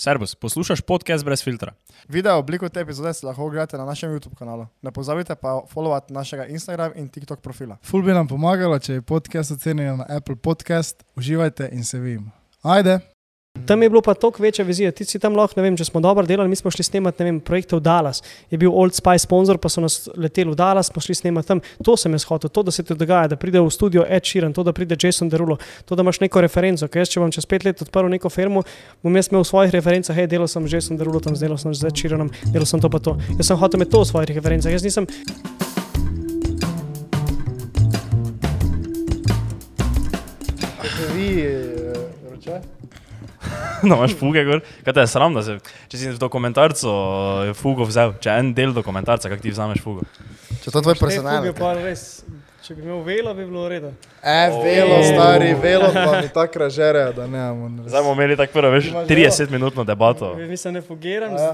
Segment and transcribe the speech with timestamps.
[0.00, 1.72] Servus, poslušaj podcast brez filtra.
[2.08, 4.66] Video obliko te epizode si lahko ogledate na našem YouTube kanalu.
[4.82, 7.76] Ne pozabite pa followati našega Instagram in TikTok profila.
[7.82, 11.02] Ful bi nam pomagalo, če je podcast ocenjen na Apple Podcast.
[11.16, 12.30] Uživajte in se vidimo.
[12.62, 13.17] Ajde!
[13.66, 14.90] Tam je bilo pa toliko večja vizija.
[14.92, 17.30] Ti si tam lahko, ne vem, če smo dobro delali, mi smo šli snemati, ne
[17.30, 18.22] vem, projekte v Dallas.
[18.50, 21.60] Je bil Old Spice sponsor, pa so nas leteli v Dallas, smo šli snemati tam.
[21.84, 24.52] To sem jaz hotel, to, da se ti dogaja, da pride v studio Ed Sheeran,
[24.56, 26.88] to, da pride Jason Derulo, to, da imaš neko referenco.
[26.88, 28.64] Ker jaz, če bom čez pet let odprl neko firmo,
[29.02, 31.74] bom jaz imel v svojih referencah, hej, delal sem z Jason Derulo, tam delal sem
[31.74, 33.18] z Ed Sheeranom, delal sem to pa to.
[33.36, 34.72] Jaz sem hotel imeti to v svojih referencah.
[34.72, 35.06] Jaz nisem,
[41.18, 41.42] Vi,
[42.30, 42.77] roče?
[43.88, 44.60] no, imaš fuge, gor.
[44.84, 48.54] kaj te je sram, da se, če si v dokumentarcu eh, fugo vzel, če en
[48.54, 50.02] del dokumentarca, kako ti vzameš fugo.
[50.64, 51.48] Če to tvoj personalni.
[51.52, 52.24] fuge pa res,
[52.66, 53.92] če bi imel velo, bi bilo ureda.
[54.18, 57.84] E, velo, stari, velo pa mi tako ražere, da ne imamo.
[57.86, 60.34] Zdaj bomo imeli tako prvo, veš, Imaš 30 minutno debato.
[60.34, 61.52] Mislim, ne fugiram, Ja.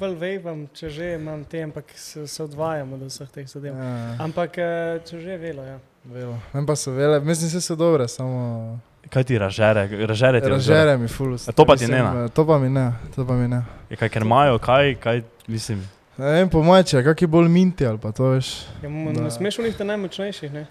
[0.00, 3.76] bolj vejvam, če že imam te, ampak se, se odvajam od vseh teh zadev.
[3.76, 5.78] Ja, Ampak eh, če že velo, ja.
[6.04, 6.38] velo.
[6.54, 8.78] Vem pa so vele, mislim, vse so dobre, samo
[9.10, 10.76] Kaj ti ražere, ražere ti ražere?
[10.76, 11.34] ražere mi ful.
[11.38, 12.28] A to pa ti ne, ne?
[12.28, 13.62] To pa mi ne, to pa mi ne.
[13.88, 15.80] Je kaj, ker imajo, kaj, kaj, mislim.
[16.16, 18.66] Ne vem, po moje, če kak je bolj minti ali pa to veš.
[18.82, 19.20] ja mo- Da.
[19.20, 20.66] ne smeš v njih te najmočnejših, ne?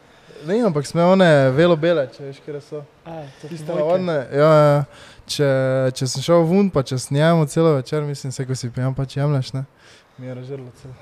[0.45, 2.83] Ne, ampak sme one velo bele, če veš, kje so.
[3.05, 3.79] A, Tiste dvojke.
[3.79, 4.83] navadne, ja, ja.
[5.25, 5.47] Če,
[5.93, 9.05] če sem šel ven, pa če snijamo celo večer, mislim, se ko si pijem, pa
[9.05, 9.63] če jemlješ, ne.
[10.17, 10.93] Mi je ražerlo celo.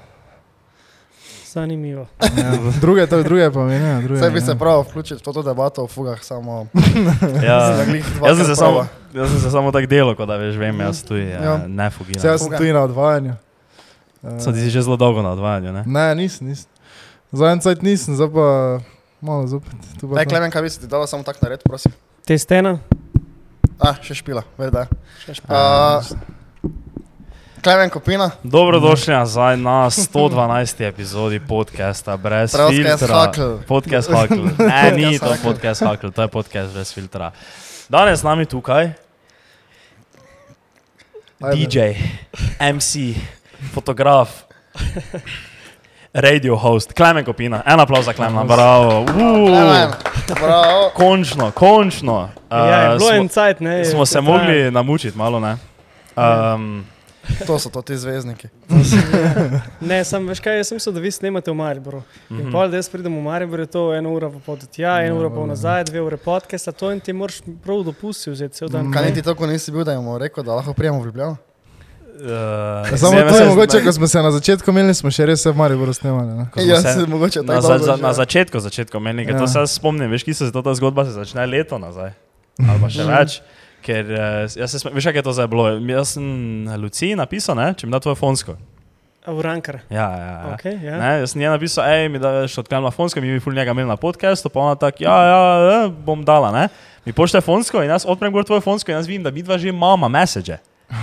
[1.56, 2.06] Zanimivo.
[2.20, 2.52] Ja.
[2.81, 4.20] Druge, to druge pa mi ne, druge.
[4.20, 4.59] Vse bi mi se ne.
[4.59, 6.67] prav vključiti v to debato o fugah, samo...
[7.39, 7.72] Ja,
[8.28, 11.16] jaz sem se samo, jaz sem se samo tako delal, da veš, vem, jaz tu
[11.16, 11.56] ja, Ja.
[11.67, 12.20] ne fugiram.
[12.26, 13.33] jaz sem tu na odvajanju.
[14.23, 15.83] Eh, So ti si že zelo dolgo na odvajanju, ne?
[15.88, 16.67] Ne, nisem, nisem.
[17.31, 18.48] Za en cajt nisem, zdaj pa
[19.22, 19.72] malo zopet.
[20.02, 20.11] To.
[20.28, 21.92] Klemen, kaj bi si ti dala samo tak nared, prosim?
[22.26, 22.78] Te stena?
[23.80, 24.88] A, še špila, verda.
[25.23, 25.52] Še špa.
[25.52, 26.34] Uh,
[27.66, 30.83] Klemen Kopina, Dobrodošli nazaj na 112.
[30.83, 33.17] epizodi podcasta brez Podcast filtra.
[33.17, 33.41] Hakl.
[33.67, 34.42] Podcast Hakl.
[34.59, 37.31] Ne, ni to podcast Hakl, to je podcast brez filtra.
[37.89, 38.93] Danes z nami tukaj
[41.42, 41.55] Ajde.
[41.58, 41.80] DJ,
[42.61, 43.17] MC,
[43.73, 44.30] fotograf,
[46.14, 47.64] radio host, Klemen Kopina.
[47.65, 49.05] En aplauz za Klemena, bravo.
[49.05, 50.92] Klemen, Uh, bravo.
[50.93, 52.30] končno, končno.
[52.52, 53.86] Ja, je Uh, bilo smo- en cajt, ne?
[53.86, 55.58] Smo se mogli namučiti malo, ne?
[56.15, 56.86] Um,
[57.45, 58.47] To so to ti zvezdniki.
[59.81, 62.02] Ne, sem, veš kaj, jaz sem mislil, da vi snemate v Mariboru.
[62.30, 62.52] In Mhm.
[62.52, 65.08] pol, da jaz pridem v Maribor, je to ena ura pa pol do tja, ena
[65.08, 65.47] Ja, ura pa dobro.
[65.47, 68.86] nazaj, dve ure podcasta, to in ti moraš prav dopusti vzeti cel dan.
[68.86, 68.93] Mm.
[68.93, 71.37] Kaj niti toliko nisi bil, da jim rekel, da lahko prijemo v Ljubljano?
[72.15, 72.30] uh,
[72.86, 75.52] Ja, Samo to je mogoče, ko smo se na začetku imeli, smo še res vse
[75.52, 76.33] v Mariboru snemali.
[76.33, 76.45] Ne?
[76.53, 78.02] Smo Ja, se- se mogoče Na, tako za, za, že.
[78.02, 79.36] na začetku, začetku meni, ja.
[79.36, 79.47] to Ja.
[79.59, 82.13] se spomnim, veš, ki se ta zgodba se začne leto nazaj.
[82.61, 83.09] Ali pa še Mhm.
[83.09, 83.42] več.
[83.86, 85.68] Ker, eh, jaz se, spom- veš, kaj je to zdaj bilo?
[85.78, 86.26] Jaz sem
[86.82, 88.58] Luciji napisal, ne, če mi da tvoje fonsko.
[89.26, 89.80] Urankar.
[89.90, 90.54] Ja, ja, ja.
[90.54, 90.98] Okay, ja.
[91.02, 93.90] Ne, jaz sem njej napisal, hej, mi daš odklenila fonsko, mi bi ful njega imeli
[93.90, 96.68] na podkastu, pa ona tako, ja, ja, ja, bom dala, ne.
[97.06, 99.58] Mi pošlje fonsko in jaz odprem gor tvoje fonsko in jaz vidim, da mi dva
[99.58, 100.58] že imamo message.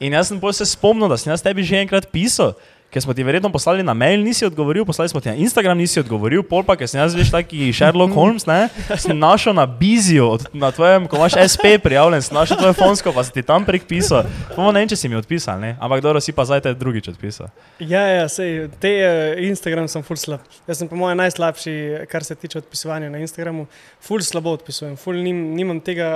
[0.00, 2.54] In jaz sem pol se spomnil, da sem jaz tebi že enkrat pisal,
[2.90, 6.00] ker smo ti verjetno poslali na mail, nisi odgovoril, poslali smo ti na Instagram, nisi
[6.00, 8.66] odgovoril, pol pa, ker sem jaz veš taki Sherlock Holmes, ne,
[8.98, 13.24] sem našel na Biziju, na tvojem, ko imaš SP prijavljen, sem našel tvoje fonsko, pa
[13.24, 14.26] si ti tam prek pisal.
[14.56, 17.12] Pa ne vem, če si mi odpisal, ne, ampak dobro si pa zdaj te drugič
[17.14, 17.52] odpisal.
[17.78, 20.42] Ja, ja, sej, te uh, Instagram sem full slab.
[20.66, 21.76] Jaz sem po mojem najslabši,
[22.10, 23.68] kar se tiče odpisovanja na Instagramu.
[24.02, 26.10] Full slabo odpisujem, full nim, nimam tega,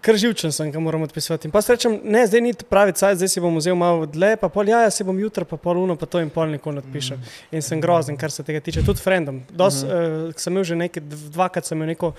[0.00, 1.48] kar živčen sem, ki moram odpisovati.
[1.48, 4.36] In pa si rečem, ne, zdaj ni pravi cajt, zdaj si bom vzel malo dlje,
[4.38, 6.78] pa pol, ja, ja, si bom jutra, pa pol uno, pa to in pol nikoli
[6.78, 7.22] ne odpišem.
[7.52, 9.42] In sem grozen, kar se tega tiče, tudi frendom.
[9.50, 12.12] Dos, uh, sem imel že nekaj, dv- dvakrat sem imel neko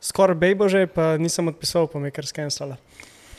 [0.00, 2.76] skoraj bejbo že, pa nisem odpisoval, pa me je kar skenstala.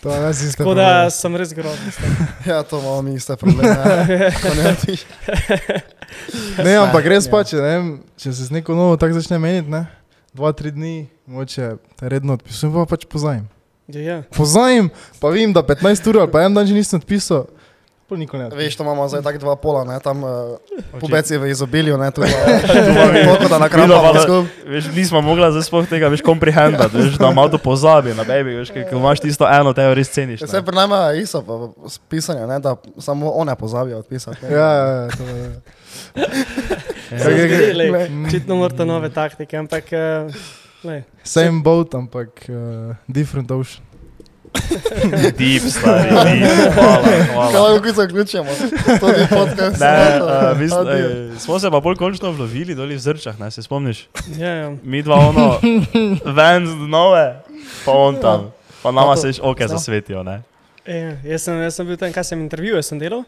[0.03, 0.61] To je res isto.
[0.61, 1.89] Tako da sem res grozen.
[2.45, 3.73] Ja, to imamo mi iste probleme.
[3.73, 4.29] ja.
[4.53, 4.75] Ne.
[6.63, 7.31] Ne, ampak res Ja.
[7.31, 9.85] pa, če, ne, vem, če se z neko novo tako začne meniti, ne,
[10.37, 13.47] dva, tri dni, moče redno odpisujem, pa pač pozajem.
[13.87, 14.23] Ja, ja.
[14.33, 14.89] Pozajem,
[15.21, 17.45] pa vem, da 15 ur ali pa en dan že nisem odpisal,
[18.09, 18.49] pa nikoli ne.
[18.49, 20.29] Veš, to imamo zdaj tako dva pola, ne, tam uh,
[20.93, 24.45] Oči- pubec je v izobilju, ne, tu toliko da na kraju.
[24.65, 28.57] Veš, nismo mogli zdaj sploh tega več komprehendati, veš, da malo to pozabi na baby,
[28.57, 30.41] veš, ker imaš tisto eno, te res ceniš.
[30.41, 30.65] Vse ne.
[30.65, 34.49] pri nama je isto pa s pisanjem, ne, da samo one pozabijo odpisati.
[34.49, 35.45] Ja, ja, ja, to je.
[35.45, 35.61] Ja.
[38.27, 40.33] Očitno morate nove taktike, ampak uh,
[40.85, 41.03] lej.
[41.23, 43.83] Same boat, ampak uh, different ocean.
[45.37, 46.73] Deep, stari, deep.
[46.73, 47.69] Hvala, Kaj hvala.
[47.75, 48.45] lahko zaključimo?
[48.99, 49.79] To je podcast.
[49.79, 53.63] Ne, uh, mislim, eh, smo se pa bolj končno vlovili dol v zrčah, ne se
[53.63, 54.07] spomniš?
[54.37, 54.71] ja, ja.
[54.83, 55.59] Mi dva ono,
[56.25, 57.41] ven z nove,
[57.85, 58.51] pa on tam.
[58.83, 59.77] Pa nama se oke znam.
[59.77, 60.41] zasvetijo, ne?
[60.85, 63.23] Ja, jaz, sem, jaz sem bil tam, kaj sem intervjuje, sem delal.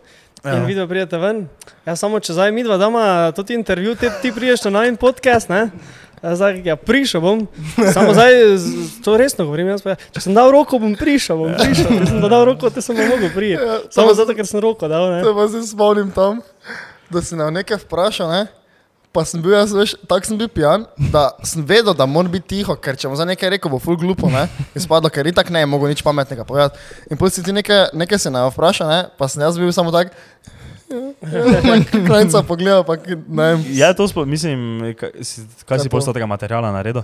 [0.46, 0.52] Ja.
[0.52, 0.58] Ja.
[0.58, 1.48] In videl, pridete ven.
[1.86, 4.94] Ja, samo če zdaj mi dva doma, to ti intervju, ti, ti priješ na novi
[4.96, 5.64] podcast, ne?
[6.18, 7.46] Zdaj, ja, prišel bom,
[7.94, 8.34] samo zdaj,
[9.06, 9.70] to resno govorim.
[9.78, 11.92] Pa, če sem dal roko, bom prišel, bom prišel.
[11.94, 13.62] Če sem dal roko, te sem ne mogel prijeti.
[13.62, 15.12] Ja, Samo to- zato, ker sem roko dal.
[15.14, 15.22] Ne?
[15.22, 16.42] To pa se spomnim tam,
[17.10, 18.48] da si na nekaj vprašal, ne?
[19.14, 22.52] pa sem bil jaz, veš, tako sem bil pijan, da sem vedel, da moram biti
[22.52, 24.44] tiho, ker če bom za nekaj rekel, bo ful glupo, ne,
[24.78, 26.78] izpadlo, ker itak ne, mogo nič pametnega povedati.
[27.10, 29.90] In potem si ti nekaj, nekaj si na vprašal, ne, pa sem jaz bil samo
[29.96, 30.14] tak,
[32.08, 32.96] krajca pogledal, pa
[33.28, 33.64] vem.
[33.76, 37.04] Ja, to spo, mislim, kaj si, kaj si postal tega materiala naredil?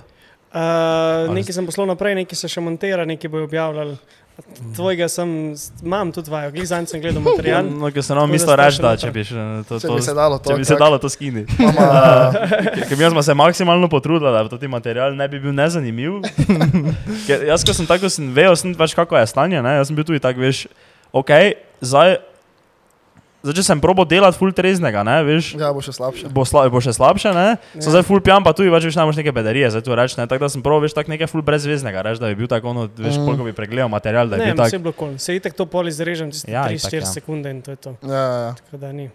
[0.53, 3.95] Uh, nekaj sem poslal naprej, nekaj se še montira, nekaj bo objavljal.
[4.73, 5.53] Tvojega sem,
[5.85, 7.67] imam tudi vajo, glizanj sem gledal material.
[7.69, 10.15] No, ker sem da mislil reči, da če bi, še, to, Če to, bi se
[10.17, 10.49] dalo to.
[10.49, 11.43] če bi se dalo to skini.
[11.57, 11.89] Mama,
[12.89, 16.21] Ker mi smo se maksimalno potrudili, da bi ti material ne bi bil nezanimiv.
[17.27, 19.77] Ker jaz, ko sem tako, sem vedel, sem pač kako je stanje, ne?
[19.77, 20.65] jaz sem bil tudi tako, veš,
[21.13, 21.33] ok,
[21.85, 22.17] zdaj,
[23.43, 26.29] zdaj če sem probo delati full treznega, ne, veš, ja, bo še slabše.
[26.29, 27.81] bo, sla, bo še slabše, ne, Ja.
[27.81, 30.15] so zdaj full pijan, pa tudi več veš, ne moreš neke bedarije, zdaj tu reči,
[30.15, 32.69] ne, tako da sem probo, veš, tako nekaj full brezveznega, reči, da bi bil tako,
[32.69, 33.25] ono, veš, Mm.
[33.25, 34.73] koliko bi pregledal material, da Ne, bi bil vse tak.
[34.73, 35.11] je bilo kol.
[35.17, 37.11] Se itek to pol izrežem, tiste Ja, 3-4 itak, ja.
[37.11, 37.91] sekunde in to je to.
[38.01, 39.11] Ja, ja, ja, Tako da ni.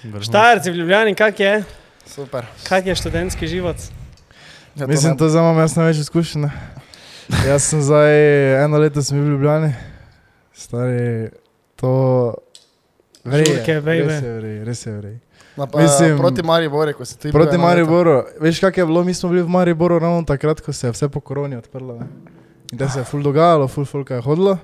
[0.00, 1.64] Štajerci v Ljubljani, kak je?
[2.06, 2.46] super.
[2.64, 3.76] Kak je študentski život?
[4.72, 6.40] Ja, Mislim, ne- to zdaj imam jaz največ izkušenj.
[6.40, 6.50] ne.
[7.44, 8.14] Jaz sem zdaj
[8.60, 9.74] eno leto sem bil v Ljubljani,
[10.52, 11.30] stari
[11.76, 12.34] to.
[13.24, 14.20] Žurke, bejbe.
[14.64, 15.18] res je vrej.
[15.56, 17.58] Na, pa, mislim- proti Mariboru, ko si ti Proti.
[17.58, 20.92] Mariboru, veš kak je bilo, mi smo bili v Mariboru ravno takrat, ko se je
[20.92, 21.98] vse po koroni odprlo.
[21.98, 22.06] Ne?
[22.72, 24.58] In da se je ful dogajalo, ful fulka je hodilo.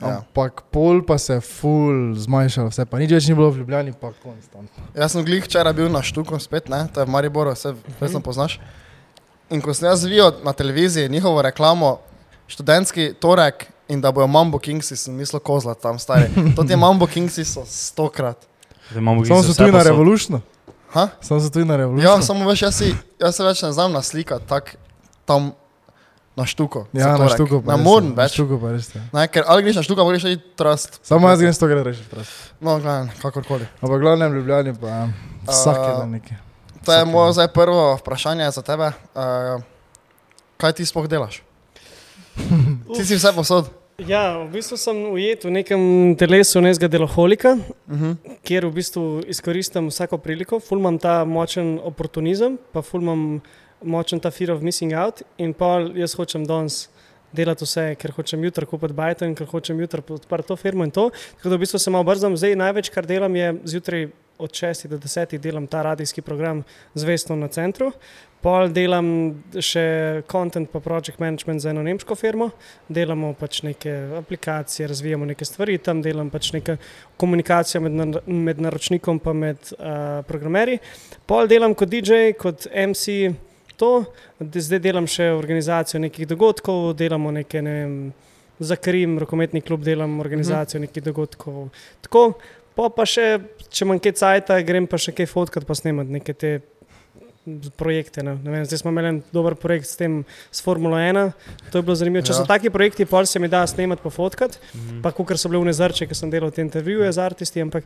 [0.00, 0.08] Ja.
[0.08, 3.92] Ampak pol pa se je ful zmanjšalo, vse pa nič več ni bilo v Ljubljani,
[4.00, 4.84] pa konstantno.
[4.94, 6.86] Jaz sem glih včeraj bil na štuku spet, ne?
[6.94, 8.60] to je v Mariboru, vse resno poznaš.
[9.50, 11.98] In ko sem jaz videl na televiziji njihovo reklamo,
[12.46, 16.28] študentski torek in da bojo Mambo Kingsi, sem mislil kozla tam stari.
[16.56, 18.36] To ti Mambo Kingsi so stokrat.
[18.92, 20.40] Samo so tu na.
[20.92, 21.08] Ha?
[21.20, 22.10] Samo so tu na revolušno.
[22.10, 24.76] Ja, samo veš, jaz, si, jaz se več ne znam naslikati tak
[25.24, 25.52] tam
[26.36, 26.86] na štuku.
[26.92, 28.32] Ja, na štuku pa Ne res, morem Na več.
[28.32, 28.88] štuku pa res.
[28.94, 29.02] ja.
[29.12, 31.00] Ne, ker ali greš na štuku, ali greš na trust.
[31.02, 32.04] Samo jaz grem s to gre reči.
[32.10, 32.32] prosto.
[32.60, 33.66] No, gledaj, kakorkoli.
[33.82, 35.08] Ampak glavnem v Ljubljani pa
[35.50, 36.36] vsak je A, dan nekaj.
[36.86, 38.92] To je moje zdaj prvo vprašanje za tebe.
[39.12, 39.60] Uh,
[40.56, 41.42] kaj ti sploh delaš?
[42.94, 43.66] Ti si vse posod.
[44.06, 45.80] Ja, v bistvu sem ujet v nekem
[46.14, 47.58] telesu nekega deloholika,
[47.90, 48.16] Uh -huh.
[48.46, 53.42] kjer v bistvu izkoristim vsako priliko, ful imam ta močen oportunizem, pa ful imam
[53.82, 56.88] močen ta fear of missing out in pa jaz hočem danes
[57.32, 61.10] delati vse, ker hočem jutri kupiti in ker hočem jutri odprti to firmo in to.
[61.36, 64.08] Tako da v bistvu se malo brzam, zdaj največ, kar delam, je zjutraj
[64.38, 66.62] od 6 do 10 delam ta radijski program
[66.94, 67.92] zvesto na centru.
[68.38, 69.08] Pol delam
[69.58, 69.82] še
[70.30, 72.52] content pa project management za eno nemško firmo,
[72.86, 73.90] delamo pač neke
[74.20, 76.76] aplikacije, razvijamo neke stvari, tam delam pač neke
[77.18, 80.78] komunikacijo med, nar med naročnikom in med uh, programerji.
[81.26, 83.34] Pol delam kot DJ, kot MC,
[83.78, 84.04] to,
[84.38, 87.98] zdaj delam še organizacijo nekih dogodkov, delamo neke, ne vem,
[88.58, 91.68] za Krim, rokometni klub, delam organizacijo nekih dogodkov.
[92.06, 92.24] Tako,
[92.78, 96.34] po pa še, če manj kaj cajta, grem pa še kaj fotkati, pa snemati neke
[96.34, 96.58] te
[97.76, 98.22] projekte.
[98.22, 98.34] Ne.
[98.36, 101.32] Ne vem, zdaj smo imeli en dober projekt s tem, s Formulo 1.
[101.72, 102.22] To je bilo zanimivo.
[102.22, 102.36] Če Ja.
[102.36, 104.58] so taki projekti, pol se mi da snemati, pa fotkati.
[104.74, 105.02] Mhm.
[105.02, 107.84] Pa kot so bile v Nezrče, ki sem delal te intervjuje z artisti, ampak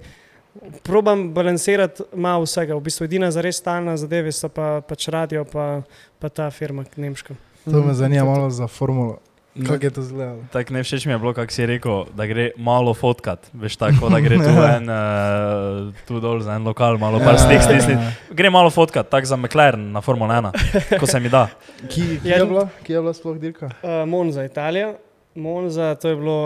[0.82, 2.76] probam balansirati malo vsega.
[2.76, 5.82] V bistvu edina zares stalna zadeva so pa, pač radio, pa,
[6.18, 7.34] pa ta firma nemška.
[7.64, 9.18] To me zanima malo za formulo.
[9.58, 10.38] Kako je to izgledalo?
[10.52, 13.50] Tako ne všeč mi je bilo, kako si rekel, da gre malo fotkat.
[13.52, 17.38] Veš, tako da gre tu en, uh, tu dol za en lokal, malo par Ja,
[17.38, 18.00] stik ja, stisniti.
[18.00, 18.12] ja.
[18.30, 21.48] Gre malo fotkat, tako za McLaren na Formula 1, ko se mi da.
[21.84, 23.66] Kje Ja, je bila, kje je bila sploh dirka?
[23.82, 24.94] Uh, Monza, Italija.
[25.34, 26.38] Monza, to je bilo.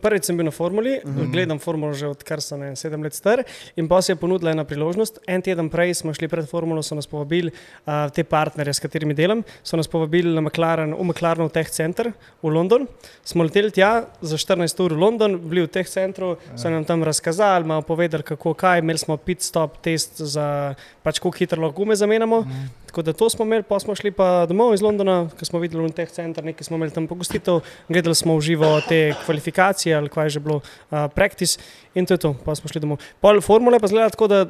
[0.00, 1.32] Prvič sem bil na formuli, mm -hmm.
[1.32, 3.44] gledam formulo že odkar sem ne, sedem let star.
[3.76, 5.18] In pa se je ponudila ena priložnost.
[5.26, 7.50] En teden prej smo šli pred formulo, so nas povabili,
[7.86, 12.12] uh, te partnerje, s katerimi delam, so nas povabili na McLaren, v McLaren Tech Center
[12.42, 12.86] v London.
[13.24, 17.02] Smo leteli tja za 14 ur v London, bili v teh centru, so nam tam
[17.02, 18.78] razkazali, malo povedali, kako kaj.
[18.78, 22.40] Imeli smo pit stop test za pač, kako hitro lahko gume zamenjamo.
[22.40, 22.81] Mm.
[22.92, 25.80] Tako da to smo imeli, pa smo šli pa domov iz Londona, ko smo videli
[25.86, 30.12] v teh center, nekaj smo imeli tam pogostitev, gledali smo v živo te kvalifikacije ali
[30.12, 31.56] kaj je že bilo, uh, practice
[31.96, 33.00] in to je to, pa smo šli domov.
[33.24, 34.42] Pol formule pa zgleda tako, da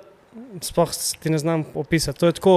[0.58, 0.90] sploh
[1.22, 2.18] ti ne znam opisati.
[2.18, 2.56] To je tako.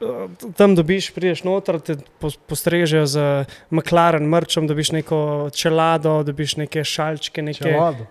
[0.00, 6.56] uh, Tam dobiš, prideš noter, te pos- postrežejo z McLaren, mrčom, dobiš neko čelado, dobiš
[6.64, 8.08] neke šalčke, neke, Čelado.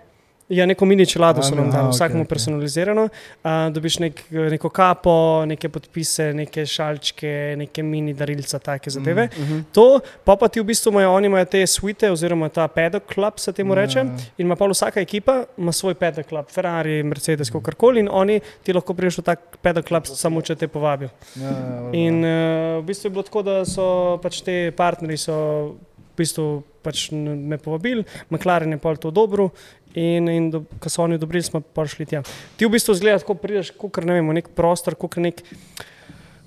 [0.48, 2.28] Ja, neko mini čelado so nam aha, dali, okej, vsakmu okej.
[2.28, 3.04] personalizirano.
[3.44, 9.28] Uh, dobiš nek, neko kapo, neke podpise, neke šalčke, neke mini darilca, take zadeve.
[9.32, 9.62] Uh -huh.
[9.72, 13.32] To, pa pa ti v bistvu imajo, oni imajo te suite, oziroma ta pedok klub,
[13.36, 13.98] se temu reče.
[13.98, 14.04] Ja.
[14.38, 18.72] In ima pa vsaka ekipa ima svoj pedok klub, Ferrari, Mercedes, kakorkoli, in oni ti
[18.72, 21.08] lahko priješ v tak pedok klub, samo če te povabijo.
[21.36, 21.98] Ja, ja, valjda.
[21.98, 25.74] In uh, v bistvu je bilo tako, da so pač te partnerji v
[26.16, 29.50] bistvu pač me povabili, McLaren je pol to dobro.
[29.94, 32.22] In, in do, ko so oni odobrili, smo pa šli tja.
[32.56, 35.42] Ti v bistvu zgledaš, ko prideš, kot ne vem, v nek prostor, kot nek,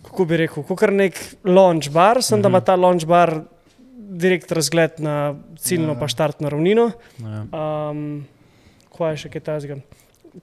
[0.08, 2.44] kako bi rekel, kot nek launch bar, sem mm -hmm.
[2.44, 3.44] da ima ta launch bar
[4.16, 6.00] direkt razgled na ciljno, Ja.
[6.00, 6.92] pa štartno ravnino.
[7.22, 7.46] Ja.
[7.90, 8.26] Um,
[8.98, 9.78] kaj je še kaj tajnega?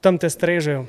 [0.00, 0.86] Tam te strežejo.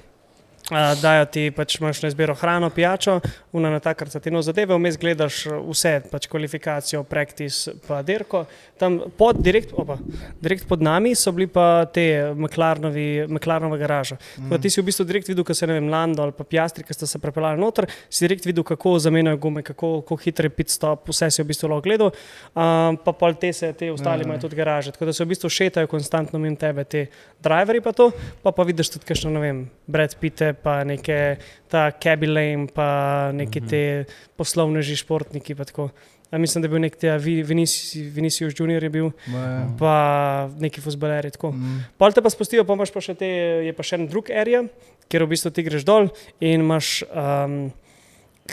[0.71, 3.17] Uh, dajo ti pač imaš na izbiro hrano, pijačo,
[3.51, 7.99] una na takrat za te no zadeve, vmes gledaš uh, vse, pač kvalifikacijo, praktis, pa
[8.01, 8.45] dirko.
[8.79, 9.97] Tam pod, direkt, opa,
[10.39, 14.15] direkt pod nami so bili pa te McLarenova garaža.
[14.39, 14.55] Mm.
[14.63, 16.95] Ti si v bistvu direkt videl, ko se ne vem, Lando ali pa Piastri, ki
[16.95, 20.71] sta se prepeljali noter, si direkt videl, kako zamenjajo gume, kako, kako hitro je pit
[20.71, 22.15] stop, vse si v bistvu lahko gledal.
[22.55, 24.29] Um, pa pol te se, te ostali Ja.
[24.31, 24.95] imajo tudi garaže.
[24.95, 27.07] Tako da se v bistvu šetajo konstantno mimo tebe, te
[27.43, 28.11] driverji pa to,
[28.43, 30.15] pa pa vidiš tudi, kakšno, ne vem, Brad
[30.53, 32.87] Pitte, pa neke ta Cabby Lane, pa
[33.31, 33.67] neki Mhm.
[33.67, 34.05] te
[34.37, 35.55] poslovneži, športniki.
[35.55, 35.89] pa tako.
[36.31, 39.67] A mislim, da je bil nek te Vinicius, Junior je bil, ja.
[39.79, 41.31] pa neki futbaleri.
[41.31, 41.51] tako.
[41.51, 41.85] Mm.
[41.97, 43.25] Pol te pa spustijo, pa imaš pa še te,
[43.61, 44.63] je pa še en drug area,
[45.07, 47.03] kjer v bistvu ti greš dol in imaš.
[47.05, 47.71] Um,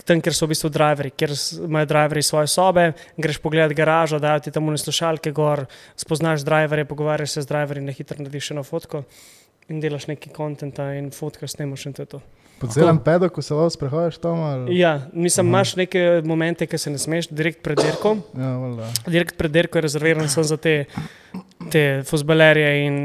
[0.06, 1.32] Tam, kjer so v bistvu driverji, kjer
[1.66, 5.66] imajo driverji svoje sobe, greš pogledat garažo, dajo ti tam une slušalke gor,
[5.96, 9.02] spoznaš driverje, pogovarjaš se z driverji, na hitro narediš eno fotko
[9.70, 12.20] in delaš neki kontent in fotkaš, snemaš in to je to.
[12.60, 14.40] Po celem pedoku se lahko sprehajaš tam?
[14.44, 14.78] Ali?
[14.78, 15.50] Ja, mislim, Aha.
[15.50, 18.18] imaš neke momente, ki se ne smeš, direkt pred dirko.
[18.36, 18.90] Ja, valjda.
[19.06, 20.84] Direkt pred dirko je rezerviran samo za te,
[21.68, 22.96] te futbalerje in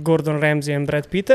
[0.00, 1.30] Gordon Ramsay in Brad Pitt.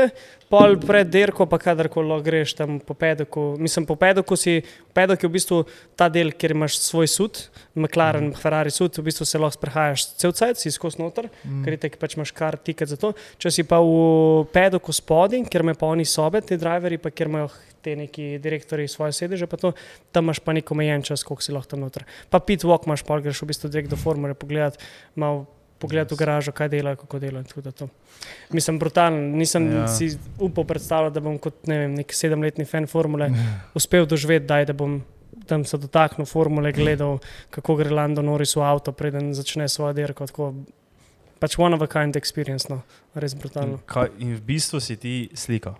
[0.50, 3.56] Pol pred dirko, pa kadarkoli greš tam po pedoku.
[3.58, 4.60] Mislim, po pedoku si,
[4.94, 5.56] pedok je v bistvu
[5.98, 7.40] ta del, kjer imaš svoj sud,
[7.74, 11.64] McLaren, Ferrari sud, v bistvu se lahko sprehajaš cel cajt, si skozi noter, Mm.
[11.64, 13.12] ker tako pač imaš kar tiket za to.
[13.38, 17.26] Če si pa v pedoku spodaj, kjer imajo pa oni sobe, ti driverji, pa kjer
[17.28, 17.50] imajo
[17.82, 19.74] te neki direktori svoje sedeže, pa to,
[20.12, 22.06] tam imaš pa nek omejen čas, koliko si lahko tam noter.
[22.30, 24.78] Pa pit walk imaš, pa greš v bistvu direkt do formule pogledat,
[25.14, 25.46] malo
[25.78, 27.18] pogledat v garažo, kaj delajo, kako
[27.70, 27.88] to.
[28.52, 29.18] Mislim, brutalno.
[29.36, 29.80] Nisem Ja.
[29.80, 29.88] ja.
[29.88, 33.30] si upal predstavljati, da bom kot ne vem, nek sedemletni fan formule
[33.74, 35.02] uspel doživeti, daj, da bom
[35.46, 37.18] tam se dotaknil formule, gledal,
[37.50, 40.26] kako gre Lando Norris v avto, preden začne svojo dirko.
[40.26, 40.54] Tako,
[41.38, 42.82] pač one of a kind experience, no.
[43.14, 43.80] res In, brutalno.
[43.86, 45.76] kaj, in v bistvu si ti slika.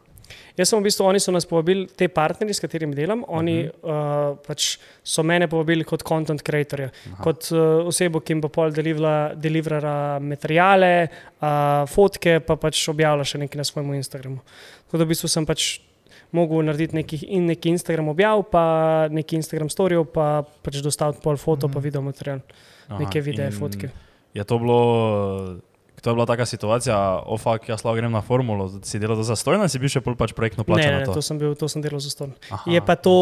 [0.56, 3.70] Jaz sem v bistvu, oni so nas povabili, te partnerji, s katerimi delam, oni uh
[3.70, 4.32] -huh.
[4.32, 7.22] uh, pač so mene povabili kot content creatorja, Aha.
[7.22, 11.08] kot uh, osebo, ki jim bo pol deliverala materijale,
[11.40, 11.48] uh,
[11.88, 14.38] fotke, pa pač objavlja še nekaj na svojem Instagramu.
[14.86, 15.80] Tako da v bistvu sem pač
[16.32, 21.36] mogel narediti neki, in neki Instagram objav, pa neki Instagram storijev, pa pač dostaviti pol
[21.36, 21.74] foto, uh -huh.
[21.74, 22.40] pa video material,
[22.88, 23.90] Aha, neke videe, fotke.
[24.34, 25.60] Je to bilo.
[26.02, 29.64] To je bila taka situacija, ofak, jaz lahko grem na formulo, si delal to zastojno,
[29.68, 31.16] si bil še pol pač projektno plačan ne, ne, to.
[31.16, 32.28] to sem, bil, to sem delal za.
[32.52, 33.14] Aha, Je pa to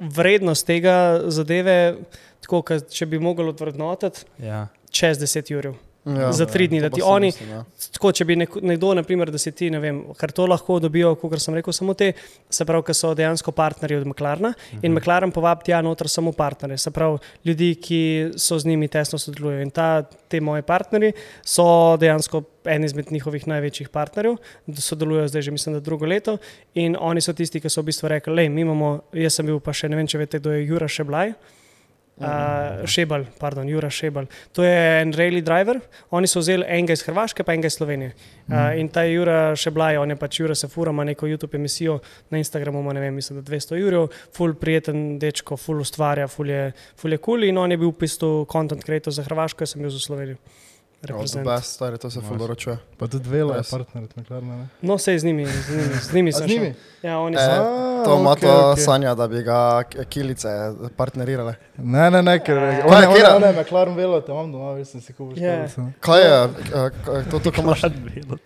[0.00, 2.02] vrednost tega zadeve,
[2.44, 4.66] tako, če bi mogel odvrednotiti, Ja.
[4.90, 5.70] čez 10 ur.
[6.06, 7.64] Ja, za tri dni, ti si oni- mislim, ja.
[7.92, 11.16] Tako, če bi nek- nekdo, naprimer, da si ti, ne vem, kar to lahko dobijo,
[11.16, 12.12] kot sem rekel, samo te,
[12.48, 16.78] se pravi, ki so dejansko partnerji od McLarena in McLaren povabi tja noter samo partnerje,
[16.78, 18.00] se pravi, ljudi, ki
[18.36, 19.60] so z njimi tesno sodelujo.
[19.60, 24.36] In ta, te moje partnerji so dejansko eni izmed njihovih največjih partnerjev,
[24.66, 26.38] da sodelujo zdaj že, mislim, da drugo leto.
[26.74, 29.58] In oni so tisti, ki so v bistvu rekli, le, mi imamo, jaz sem bil
[29.60, 31.34] pa še, ne vem, če veste, kdo je Jura Šeblaj.
[32.16, 34.24] Uh, Šebal, pardon, Jura Šebal.
[34.56, 35.80] To je en rally driver.
[36.10, 38.14] Oni so vzeli enega iz Hrvaške, pa enega iz Slovenije.
[38.48, 41.98] Uh, in ta Jura Šeblaj, on je pač Jura Sefura, ima neko YouTube emisijo
[42.30, 46.50] na Instagramu, ima ne vem, mislim, da 200 jurjev, full prijeten dečko, full ustvarja, full
[46.50, 46.72] je,
[47.04, 49.92] je cool in on je bil v bistvu content creator za Hrvaško, jaz sem bil
[49.92, 50.40] za Slovenijo.
[51.44, 52.28] Best, stari, to se Nice.
[52.28, 52.78] fuldo ročuje.
[52.98, 53.70] Pa tudi velo je Res.
[53.70, 54.08] partner
[54.42, 54.68] ne?
[54.82, 56.74] No, se z njimi, z njimi, z njimi z njimi?
[57.02, 57.95] Ja, oni E, so.
[57.96, 58.82] A, To ima okej, to okej.
[58.82, 60.48] sanja, da bi ga kilice
[60.96, 61.54] partnerirale.
[61.78, 63.36] Ne, ne, ne, ker je, je, kera?
[63.36, 65.68] on je McLaren velo, te imam doma, sem si kupil Ja.
[65.68, 65.90] škalico.
[66.00, 66.44] Kaj je,
[67.14, 67.82] eh, to, to, ko imaš?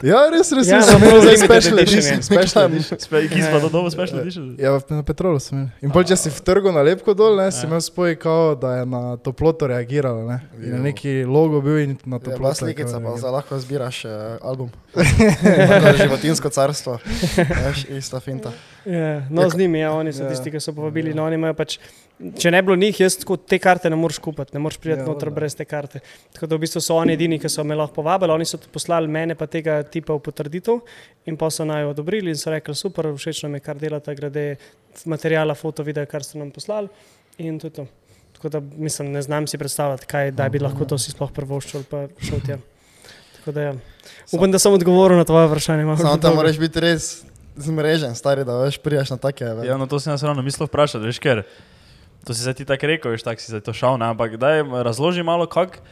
[0.03, 2.23] Ja, res, res, Ja, res, sem imel zdaj limited special edition je.
[2.23, 2.99] Special edition.
[3.29, 4.57] Ki smo do domu special edition.
[4.59, 5.69] Ja, v- na petrolu sem imel.
[5.81, 7.69] In pol, če si v trgu na lepko dol, ne, si Ja.
[7.69, 10.25] imel spoj, kao, da je na toploto reagiralo.
[10.25, 10.41] Ne.
[10.59, 12.49] In je neki logo bil in na toploto.
[12.49, 14.11] je slikica, pa zdaj lahko zbiraš uh,
[14.43, 14.71] album.
[15.81, 16.99] To Životinsko carstvo.
[17.37, 18.51] Veš, ista finta.
[18.87, 20.29] Ja, No, no, z njimi, ja, oni so Ja.
[20.31, 21.15] tisti, ki so povabili.
[21.15, 21.79] No, oni imajo pač,
[22.39, 25.05] če ne bi bilo njih, jaz te karte ne moreš kupiti, ne moreš priti Ja,
[25.05, 25.35] noter valjda.
[25.35, 26.01] brez te karte.
[26.33, 28.33] Tako da v bistvu so oni edini, ki so me lahko povabili.
[28.33, 30.81] Oni so poslali mene pa tega tipa v potrditev
[31.27, 34.57] in pa so naj odobrili in so rekli, super, všeč nam je, kar delate, glede
[35.05, 36.89] materijala, foto, videa, kar so nam poslali.
[37.39, 37.87] In to je to.
[38.33, 41.83] Tako da mislim, ne znam si predstavljati, kaj da bi lahko to si sploh prvoščil
[41.85, 42.59] pa šel tja.
[43.47, 43.75] Da ja.
[44.33, 45.97] Upam, da sem odgovoril na tvoje vprašanje.
[45.97, 47.25] Samo tam moraš biti res
[47.57, 49.45] zmrežen, stari, da veš, prijaš na take.
[49.45, 49.67] ve.
[49.67, 51.43] Ja, no to sem jaz ravno mislil vprašati, veš, ker
[52.27, 54.63] to si zdaj ti tako rekel, veš, tako si zdaj to šel, ne, ampak daj
[54.85, 55.83] razloži malo, kako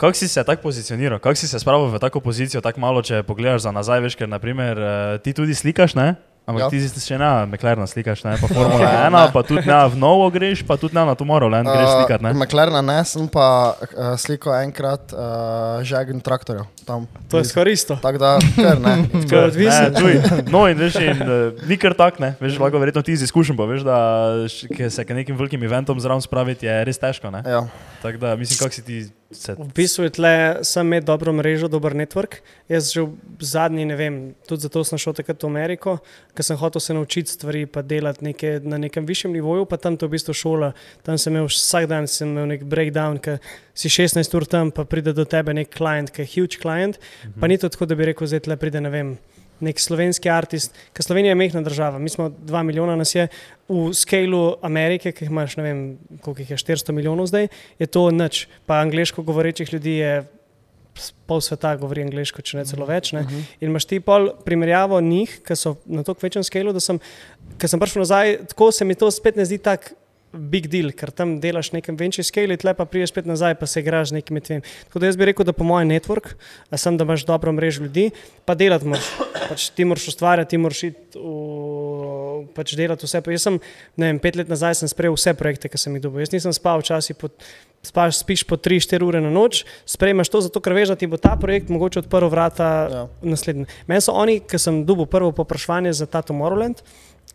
[0.00, 3.22] kak si se tako pozicioniral, kako si se spravil v tako pozicijo, tako malo, če
[3.22, 6.14] pogledaš za nazaj, veš, ker naprimer eh, ti tudi slikaš, ne?
[6.46, 6.66] Ampak Ja.
[6.66, 6.70] ja.
[6.70, 8.34] ti si še na McLaren slikaš, ne?
[8.40, 11.90] pa Formula 1, pa tudi na v novo greš, pa tudi na, na Tomorrowland greš
[12.00, 12.32] slikat, ne?
[12.34, 17.06] McLaren ne, sem pa uh, slikal enkrat uh, žegen traktorjev tam.
[17.30, 17.94] To je skoraj isto.
[18.02, 18.96] Tako da, kar ne.
[19.30, 19.86] To je odvisno.
[19.94, 20.42] Ne.
[20.50, 23.54] No, in veš, in, uh, ni kar tak, ne, veš, lahko verjetno ti iz izkušenj,
[23.60, 23.98] pa veš, da
[24.90, 27.44] se k nekim velikim eventom zraven spraviti je res težko, ne.
[27.46, 27.62] Ja.
[28.02, 28.98] Tako da mislim, kako si ti
[29.30, 29.54] se.
[29.54, 30.34] V bistvu je tle
[30.66, 32.40] sem imel dobro mrežo, dober network.
[32.68, 34.16] Jaz že v zadnji, ne vem,
[34.48, 35.98] tudi zato sem šel takrat v Ameriko,
[36.34, 39.96] ker sem hotel se naučiti stvari, pa delati neke, na nekem višjem nivoju, pa tam
[39.96, 40.72] to v bistvu šola.
[41.06, 43.38] Tam sem imel vsak dan sem imel nek breakdown, ker
[43.74, 46.98] si 16 ur tam, pa pride do tebe nek klient, ki je huge client.
[47.40, 49.18] Pa ni to tako, da bi rekel, zdaj tle pride, ne vem.
[49.60, 53.28] Nek slovenski artist, ker Slovenija je mehna država, mi smo 2 milijona nas je,
[53.68, 55.80] v skalu Amerike, ki jih imaš, ne vem,
[56.24, 57.48] koliko jih je, 400 milijonov zdaj,
[57.78, 58.46] je to nič.
[58.66, 60.14] Pa angliško govorečih ljudi je
[61.26, 63.12] pol sveta govori angliško, če ne celo več.
[63.16, 63.22] Ne?
[63.60, 66.98] In imaš ti pol primerjavo njih, ki so na tako večjem skalu, da sem,
[67.62, 69.96] sem prišel nazaj, tako se mi to spet ne zdi tako.
[70.32, 73.80] Big deal, ker tam delaš nekem večjem skali, tle pa priješ spet nazaj, pa se
[73.82, 74.62] igraš z nekimi tvemi.
[74.86, 76.36] Tako da jaz bi rekel, da po mojem network,
[76.76, 78.10] sem, da imaš dobro mrežo ljudi,
[78.46, 79.08] pa delati moraš.
[79.48, 83.22] Pač ti moraš ustvarjati, ti moraš iti v, pač delati vse.
[83.34, 83.58] Jaz sem,
[83.98, 86.22] ne vem, pet let nazaj sem sprejel vse projekte, ki sem jih dobil.
[86.22, 87.32] Jaz nisem spal včasih po,
[87.82, 91.18] spaš, spiš po 3-4 ure na noč, sprejmeš to, zato ker veš, da ti bo
[91.18, 93.04] ta projekt mogoče odprl vrata Ja.
[93.22, 93.66] naslednji.
[93.90, 96.84] Meni so oni, ki sem dobil prvo popraševanje za ta Tomorrowland.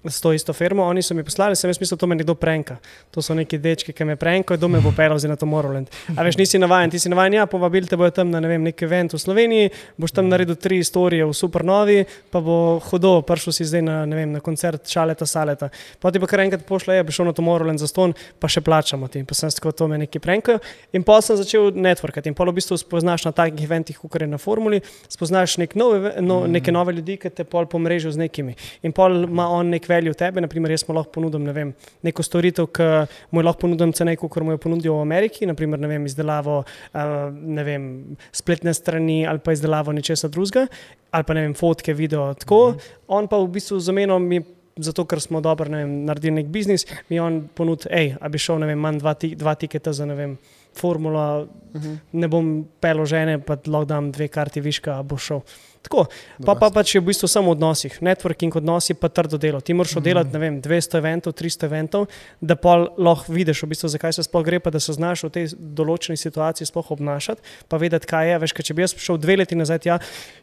[0.06, 2.36] S to isto firmo, oni so mi poslali, sem jaz mislil, da to me nekdo
[2.38, 2.78] prenka.
[3.12, 5.90] To so neki dečki, ki me prenkajo, kdo me bo pelal zdaj na Tomorrowland.
[6.14, 8.62] A veš, nisi navaden, ti si navaden, ja, povabili te bojo tam na ne vem,
[8.64, 13.54] nek event v Sloveniji, boš tam naredil tri storije v Supernovi, pa bo hodo, prišel
[13.58, 15.72] si zdaj na, ne vem, na koncert Šaleta Saleta.
[15.98, 18.62] Pa ti pa kar enkrat pošle, je bi šel na Tomorrowland za ston, pa še
[18.62, 19.24] plačamo ti.
[19.26, 20.62] Pa sem tako to me neki prenkajo.
[20.94, 24.30] In pa sem začel networkati in pa v bistvu spoznaš na takih eventih, kot je
[24.30, 28.22] na formuli, spoznaš nek nov, eve- no, neke nove ljudi, ki te pol pomrežijo z
[28.22, 28.54] nekimi.
[28.86, 31.74] In pol ima on nek veljo v tebe, naprimer jaz mu lahko ponudim ne vem,
[32.04, 32.90] neko storitev, ki
[33.32, 37.06] mu jo lahko ponudim cenej, kot mu jo ponudijo v Ameriki, naprimer vem, izdelavo uh,
[37.32, 37.88] ne vem,
[38.32, 40.68] spletne strani ali pa izdelavo nečesa drugega,
[41.12, 42.34] ali pa ne vem, fotke, video.
[42.34, 43.00] Tako, -hmm.
[43.08, 44.42] on pa v bistvu z omenom mi.
[44.76, 48.38] Zato, ker smo dobro ne vem, naredili nek biznis, mi on ponudi, hej, a bi
[48.38, 50.38] šel, ne vem, manj dva, ti, dva tiketa za, ne vem,
[50.76, 51.98] formula, uh -huh.
[52.12, 55.40] ne bom pelo žene, pa lahko dam dve karti viška, a bo šel.
[55.86, 56.08] Tako,
[56.46, 57.98] pa, pa pač je v bistvu samo v odnosih.
[58.02, 59.62] Networking odnosi pa trdo delo.
[59.62, 62.08] Ti moraš oddelati, ne vem, 200 eventov, 300 eventov,
[62.42, 65.34] da pa lahko vidiš, v bistvu, zakaj se sploh gre, pa da se znaš v
[65.38, 68.42] tej določeni situaciji sploh obnašati, pa vedeti, kaj je.
[68.46, 70.00] Veš, ker če bi jaz šel dve leti nazaj, ja,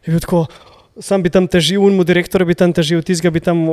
[0.07, 0.47] je bil tako.
[1.01, 3.65] Sam bi tam težil, unmu direktorju bi tam težil, tizga bi tam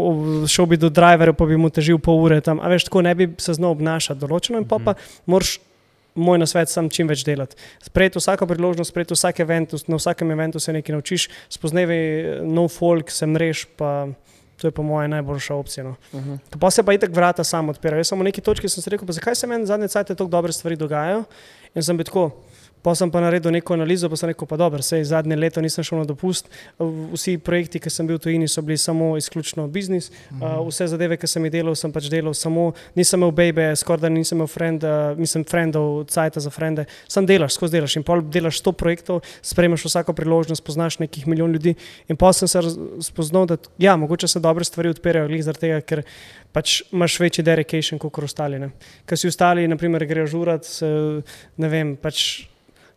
[0.49, 2.63] šel bi do driverja, pa bi mu težil pol ure tam.
[2.65, 4.97] A veš, tako ne bi se znal obnašati določeno in pa, pa
[5.29, 5.59] moraš
[6.15, 7.57] moj nasvet, sam čim več delati.
[7.83, 11.87] Sprejeti vsako priložnost, sprejeti vsak event, na vsakem eventu se nekaj naučiš, spoznaj
[12.43, 14.09] nov folk, se mrež, pa
[14.61, 15.85] to je po mojem najboljša opcija.
[15.85, 15.95] No.
[16.13, 16.59] Uh -huh.
[16.61, 18.01] Pa se pa itek vrata sam odpirajo.
[18.01, 20.31] Jaz sem v neki točki sem se rekel, pa zakaj se meni zadnje cajt tako
[20.31, 21.25] dobre stvari dogajajo
[21.75, 22.31] in sem bil tako.
[22.83, 25.85] Pa sem pa naredil neko analizo, pa sem rekel, pa dobro, sej zadnje leto nisem
[25.85, 26.49] šel na dopust.
[26.81, 30.09] Vsi projekti, ki sem bil v tujini, so bili samo izključno biznis.
[30.31, 34.07] Uh, vse zadeve, ki sem jih delal, sem pač delal samo, nisem imel baby, skoraj
[34.07, 36.87] da nisem imel friend, uh, nisem friendov, cajta za frende.
[37.09, 41.53] Sam delaš, skozi delaš in pol delaš 100 projektov, spremeš vsako priložnost, poznaš nekih milijon
[41.53, 41.77] ljudi.
[42.09, 42.65] In pa sem se
[43.05, 46.05] spoznal, da ja, mogoče se dobre stvari odpirajo, glih zaradi tega, ker
[46.53, 48.61] pač imaš večji dedication kot ostali.
[49.07, 50.89] Ker si ostali, naprimer, grejo žurat, se,
[51.61, 52.50] ne vem, pač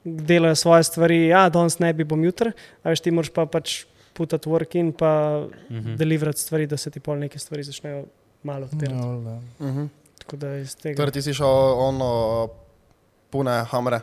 [0.04, 2.52] delajo svoje stvari, ja, danes ne bi bom jutri,
[2.84, 5.40] a veš, ti moraš pa pač putati work in pa
[5.70, 5.96] mm -hmm.
[5.98, 8.06] deliverati stvari, da se ti pol neke stvari začnejo
[8.44, 8.94] malo odpirati.
[8.94, 9.06] Ja, Ja.
[9.08, 9.40] valjda.
[9.60, 9.88] Uh -huh.
[10.20, 10.98] Tako da iz tega.
[10.98, 11.48] Torej, ti si šel
[11.80, 12.50] ono,
[13.30, 14.00] pune hamre.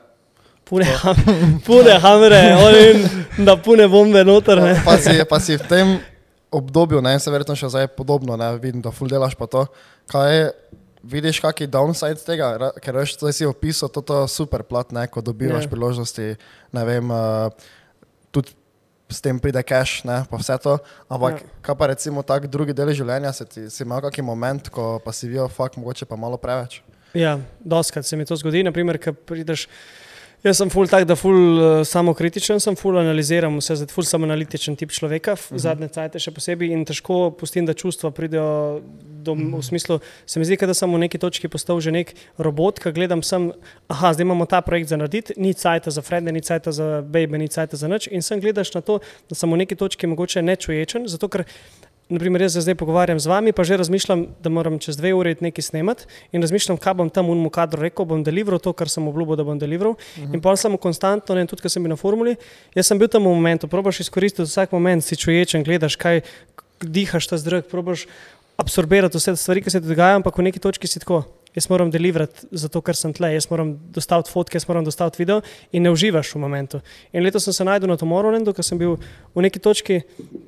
[0.65, 3.05] Pune, ham- pune hamre, oni
[3.45, 4.63] da pune bombe noter.
[4.63, 4.83] Ne.
[4.85, 5.99] Pa si, pa si v tem
[6.51, 9.67] obdobju, ne, se verjetno še zdaj podobno, ne, vidim, da ful delaš pa to.
[10.07, 10.51] Kaj je,
[11.03, 15.65] vidiš kakšen downside tega, ker veš, zdaj si opisal to super plat, ne, ko dobivaš
[15.65, 15.71] Ja.
[15.71, 16.37] priložnosti,
[16.73, 17.49] ne vem, uh,
[18.31, 18.53] tudi
[19.11, 20.79] s tem pride cash, ne, pa vse to.
[21.11, 21.47] Ampak, Ja.
[21.47, 21.59] ja.
[21.63, 25.11] kaj pa recimo tak drugi del življenja, se ti si imel kakšen moment, ko pa
[25.13, 26.83] si videl, fakt, mogoče pa malo preveč.
[27.15, 29.67] Ja, doskrat se mi to zgodi, naprimer, ko prideš.
[30.41, 34.23] Jaz sem ful tak, da ful uh, samokritičen, sem ful analiziram vse, zdaj ful sem
[34.25, 35.59] analitičen tip človeka, uh -huh.
[35.61, 39.61] zadnje cajte še posebej in težko pustim, da čustva pridejo do, uh -huh.
[39.61, 42.93] v smislu, se mi zdi, da sem v neki točki postal že nek robot, ki
[42.93, 43.53] gledam sem,
[43.89, 47.39] aha, zdaj imamo ta projekt za narediti, ni cajta za frende, ni cajta za baby,
[47.39, 48.99] ni cajta za nič in sem gledaš na to,
[49.29, 51.45] da sem v neki točki mogoče nečuječen, zato ker
[52.11, 55.37] Naprimer, jaz se zdaj pogovarjam z vami, pa že razmišljam, da moram čez dve uri
[55.41, 59.07] nekaj snemati in razmišljam, kaj bom tam unmu kadru rekel, bom deliveral to, kar sem
[59.07, 59.95] obljubil, da bom deliveral.
[59.95, 60.35] Uh -huh.
[60.35, 62.37] In pa sem konstantno, ne, tudi ko sem bil na formuli,
[62.75, 66.21] jaz sem bil tam v momentu, probaš izkoristiti vsak moment, si čuječen, gledaš, kaj
[66.81, 68.07] dihaš ta zrak, probaš
[68.57, 71.25] absorbirati vse stvari, ki se dogajajo, ampak v neki točki si tako.
[71.55, 75.41] Jaz moram deliverati zato, ker sem tle, jaz moram dostaviti fotke, jaz moram dostaviti video
[75.75, 76.79] in ne uživaš v momentu.
[77.13, 78.95] In letos sem se najdel na Tomorrowlandu, ker sem bil
[79.35, 79.99] v neki točki,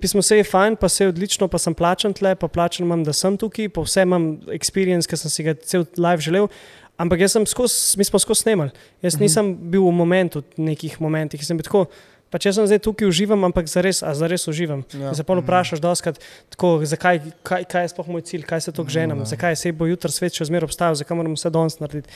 [0.03, 3.03] pismo vse je fajn, pa vse je odlično, pa sem plačan tle, pa plačan imam,
[3.03, 6.47] da sem tukaj, pa vse imam experience, ki sem si ga cel live želel.
[7.03, 8.71] Ampak jaz sem skozi, mi smo skozi snemali.
[9.03, 11.87] Jaz nisem bil v momentu, v nekih momentih, jaz sem bil tako.
[12.33, 14.87] Pa če sem zdaj tukaj uživam, ampak zares, a zares uživam.
[14.97, 15.11] Ja.
[15.11, 15.17] Ja.
[15.19, 16.21] Se pa vprašaš, doskrat,
[16.55, 19.29] tako, zakaj, kaj, kaj je sploh moj cilj, kaj se to ženem, da.
[19.29, 22.09] zakaj se bo jutri svet še zmeraj obstajal, zakaj moram vse danes narediti.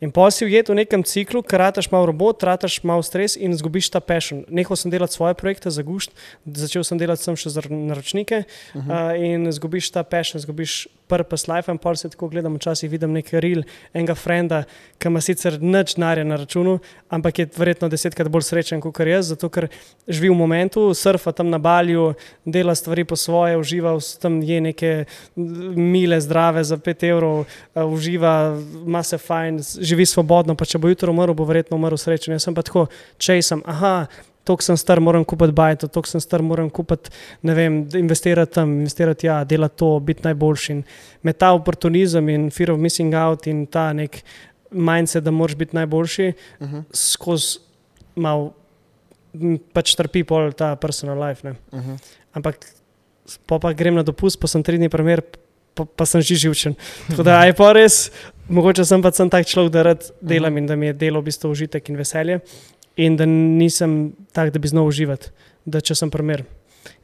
[0.00, 3.52] In pol si ujet v nekem ciklu, ker rataš malo robot, rataš malo stres in
[3.52, 4.46] izgubiš ta passion.
[4.48, 6.16] Nehal sem delati svoje projekte za gušt,
[6.48, 8.88] začel sem delati sem še za naročnike uh -huh.
[8.88, 11.66] uh, in izgubiš ta passion, izgubiš purpose life.
[11.72, 14.62] In pol se tako gledam, včasih vidim nek reel enega frenda,
[15.02, 16.78] ki ima sicer nič denarja na računu,
[17.10, 19.66] ampak je verjetno desetkrat bolj srečen kot jaz, zato ker
[20.06, 22.12] živi v momentu, surfa tam na balju,
[22.46, 24.90] dela stvari po svoje, uživa, v- tam je neke
[25.36, 27.44] mile, zdrave za 5 evrov,
[27.74, 28.54] uh, uživa,
[28.86, 32.34] ima se fajn, s- živi svobodno, pa če bo jutro umrl, bo verjetno umrl srečen.
[32.34, 32.86] Jaz sem pa tako,
[33.18, 34.06] če sem, aha.
[34.44, 38.72] Tok sem star, moram kupiti bajto, tok sem star, moram kupiti, ne vem, investirati tam,
[38.80, 40.72] investirati, ja, delati to, biti najboljši.
[40.72, 40.84] In
[41.22, 44.22] me ta oportunizem in fear of missing out in ta nek
[44.70, 46.82] mindset, da moraš biti najboljši, Uh -huh.
[46.92, 47.58] skozi
[48.16, 48.50] mal
[49.34, 51.48] m, pač trpi pol ta personal life.
[51.48, 51.54] Ne.
[51.72, 51.98] Uh -huh.
[52.32, 52.66] Ampak
[53.46, 55.22] po pa grem na dopust, pa sem tri dni primer,
[55.74, 56.74] pa, pa sem že živčen.
[57.08, 58.10] Tako da je pa res,
[58.48, 61.30] mogoče sem pa sem tak človek, da rad delam in da mi je delo v
[61.30, 62.40] bistvu užitek in veselje.
[62.96, 65.30] In da nisem tak, da bi znal uživati,
[65.64, 66.44] da če sem primer.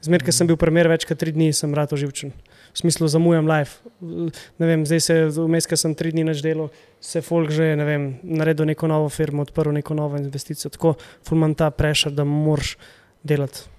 [0.00, 2.32] Zmer, ker sem bil primer več kot tri dni, sem rad oživčen.
[2.72, 3.86] V smislu zamujam life.
[4.00, 6.70] Ne vem, zdaj se vmes, ker sem tri dni več delal,
[7.00, 10.72] se folk že, ne vem, naredil neko novo firmo, odprl neko novo investicijo.
[10.74, 10.96] Tako
[11.26, 12.76] fulman ta prešer, da moraš
[13.24, 13.75] delati.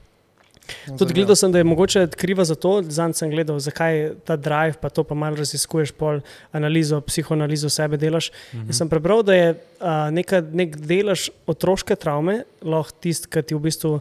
[0.97, 4.77] Tudi gledal sem, da je mogoče kriva za to, zanj sem gledal, zakaj ta drive,
[4.81, 8.31] pa to pa malo raziskuješ, pol analizo, psihoanalizo sebe delaš.
[8.53, 8.69] Mhm.
[8.71, 9.49] Jaz sem prebral, da je
[9.79, 13.99] a, neka, nek delež otroške travme lahko tisti, ki ti v bistvu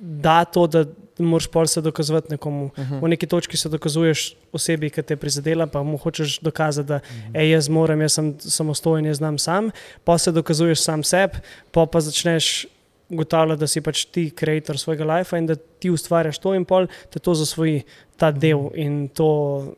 [0.00, 0.84] da to, da
[1.18, 2.64] moraš pol se dokazovati nekomu.
[2.64, 3.02] Uh -huh.
[3.04, 7.00] V neki točki se dokazuješ osebi, ki te je prizadela, pa mu hočeš dokazati, da
[7.34, 9.70] ej, jaz morem, jaz sem samostojen, jaz znam sam,
[10.04, 11.34] pa se dokazuješ sam sebi,
[11.70, 12.66] pa pa začneš
[13.10, 16.86] ugotavljati, da si pač ti ustvarjalec svojega life in da ti ustvarjaš to in pol,
[17.12, 17.82] da to zasvoji
[18.16, 19.74] ta del in to,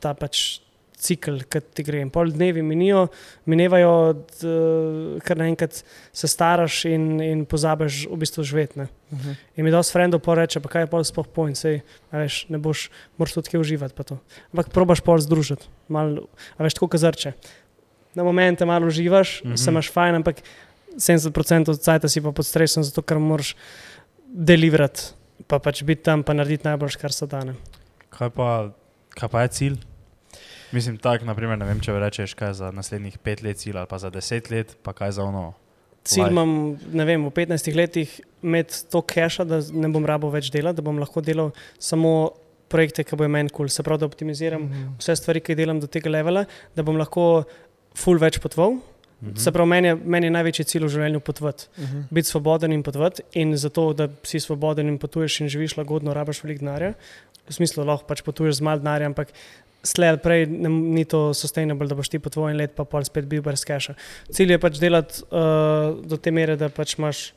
[0.00, 0.60] ta pač.
[1.00, 2.02] Cikl, ki ti gre.
[2.04, 3.06] In pol dnevi minijo,
[3.48, 3.92] minevajo,
[4.36, 5.78] d- kar naenkrat
[6.12, 8.80] se staraš in, in pozabiš v bistvu živeti.
[8.80, 8.86] Uh
[9.18, 9.36] -huh.
[9.56, 11.80] In mi dosti frendov pa reče, pa kaj je pol sploh pojem, sej,
[12.12, 13.94] veš, ne boš, moraš tudi kje uživati.
[14.52, 16.26] Ampak probaš pol združiti, malo,
[16.58, 17.32] a veš, tako kazrče.
[18.14, 19.54] Na momente malo uživaš, mm Mhm.
[19.54, 19.64] -hmm.
[19.64, 20.36] se imaš fajn, ampak
[20.96, 23.54] 70% od cajta si pa pod stresom, zato ker moraš
[24.26, 25.12] deliverati,
[25.46, 27.42] pa pač biti tam, pa narediti najboljš, kar se da.
[28.10, 28.70] Kaj pa,
[29.10, 29.78] kaj pa je cilj?
[30.72, 33.98] Mislim, tako, naprimer, ne vem, če rečeš, kaj za naslednjih pet let cilj ali pa
[33.98, 35.52] za deset let, pa kaj za ono.
[36.04, 36.32] Cilj Life.
[36.32, 36.52] imam,
[36.92, 40.82] ne vem, v 15 letih imeti to keša, da ne bom rabo več delati, da
[40.82, 42.30] bom lahko delal samo
[42.70, 43.68] projekte, ki bojo meni kul, cool.
[43.68, 44.94] se pravi, da optimiziram Mhm.
[44.98, 47.44] vse stvari, ki jih delam do tega levela, da bom lahko
[47.94, 48.78] full več potoval.
[49.22, 49.36] Mhm.
[49.36, 52.02] Se pravi, meni je, meni je največji cilj v življenju potovati, Uh -huh.
[52.10, 53.22] biti svoboden in potovati.
[53.32, 56.92] In zato, da si svoboden in potuješ in živiš lagodno, rabaš veliko denarja.
[57.48, 59.28] V smislu, lahko pač potuješ z malo denarja, ampak
[59.82, 63.04] slej ali prej ne, ni to sustainable, da boš ti po tvojem let pa pol
[63.04, 63.94] spet bil brez keša.
[64.32, 67.32] Cilj je pač delati uh, do te mere, da pač imaš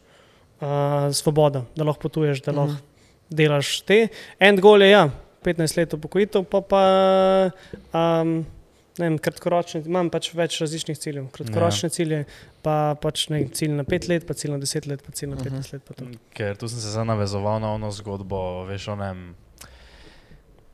[0.61, 0.67] uh,
[1.11, 2.81] svobodo, da lahko potuješ, da lahko Mhm.
[3.29, 4.07] delaš te.
[4.39, 5.09] En gol je, ja,
[5.43, 7.51] 15 let upokojitev, pa pa.
[7.93, 8.62] Um, Ne
[8.97, 11.27] vem, kratkoročne, imam pač več različnih ciljev.
[11.35, 11.93] Kratkoročne ja.
[11.93, 12.19] cilje,
[12.61, 15.37] pa pač ne, cilj na 5 let, pa cilj na 10 let, pa cilj na
[15.37, 16.11] 15 uh -huh.
[16.11, 16.19] let.
[16.33, 19.35] Ker tu sem se zdaj navezoval na ono zgodbo, veš, o onem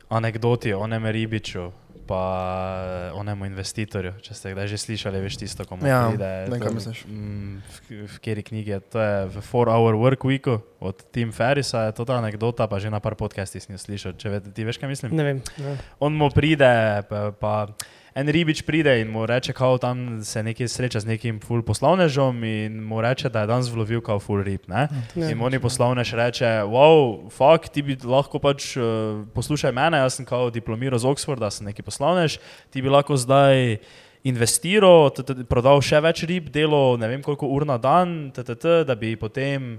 [0.09, 1.71] anekdoti, o onem ribiču,
[2.09, 4.15] pa onemu investitorju.
[4.25, 6.25] Če ste kdaj že slišali, veš tisto, ko mu Ja, pride.
[6.49, 7.05] vem, to- kaj misliš.
[7.05, 8.99] mm, V, v kateri knjigi je to?
[8.99, 12.99] Je v 4-Hour Work Weeku od Tim Ferrisa, je to ta anekdota, pa že na
[12.99, 14.17] par podcastih sem jo slišal.
[14.17, 15.13] Če ve, ti veš, kaj mislim?
[15.13, 15.37] Ne vem.
[15.61, 15.77] Ne.
[16.01, 17.67] On mu pride, pa, pa
[18.15, 22.43] en ribič pride in mu reče, kao tam se nekaj sreča z nekim full poslovnežom
[22.43, 24.65] in mu reče, da je danes vlovil kao full rib.
[24.67, 24.87] Ne?
[25.15, 25.31] Ne.
[25.31, 30.25] In oni poslovnež reče, wow, fuck, ti bi lahko pač uh, poslušaj mene, jaz sem
[30.25, 32.39] kao diplomiral z Oxforda, sem neki poslovnež,
[32.73, 33.77] ti bi lahko zdaj
[34.23, 35.13] investiral,
[35.47, 38.95] prodal še več rib, delo ne vem koliko ur na dan, t- t- t, da
[38.99, 39.77] bi potem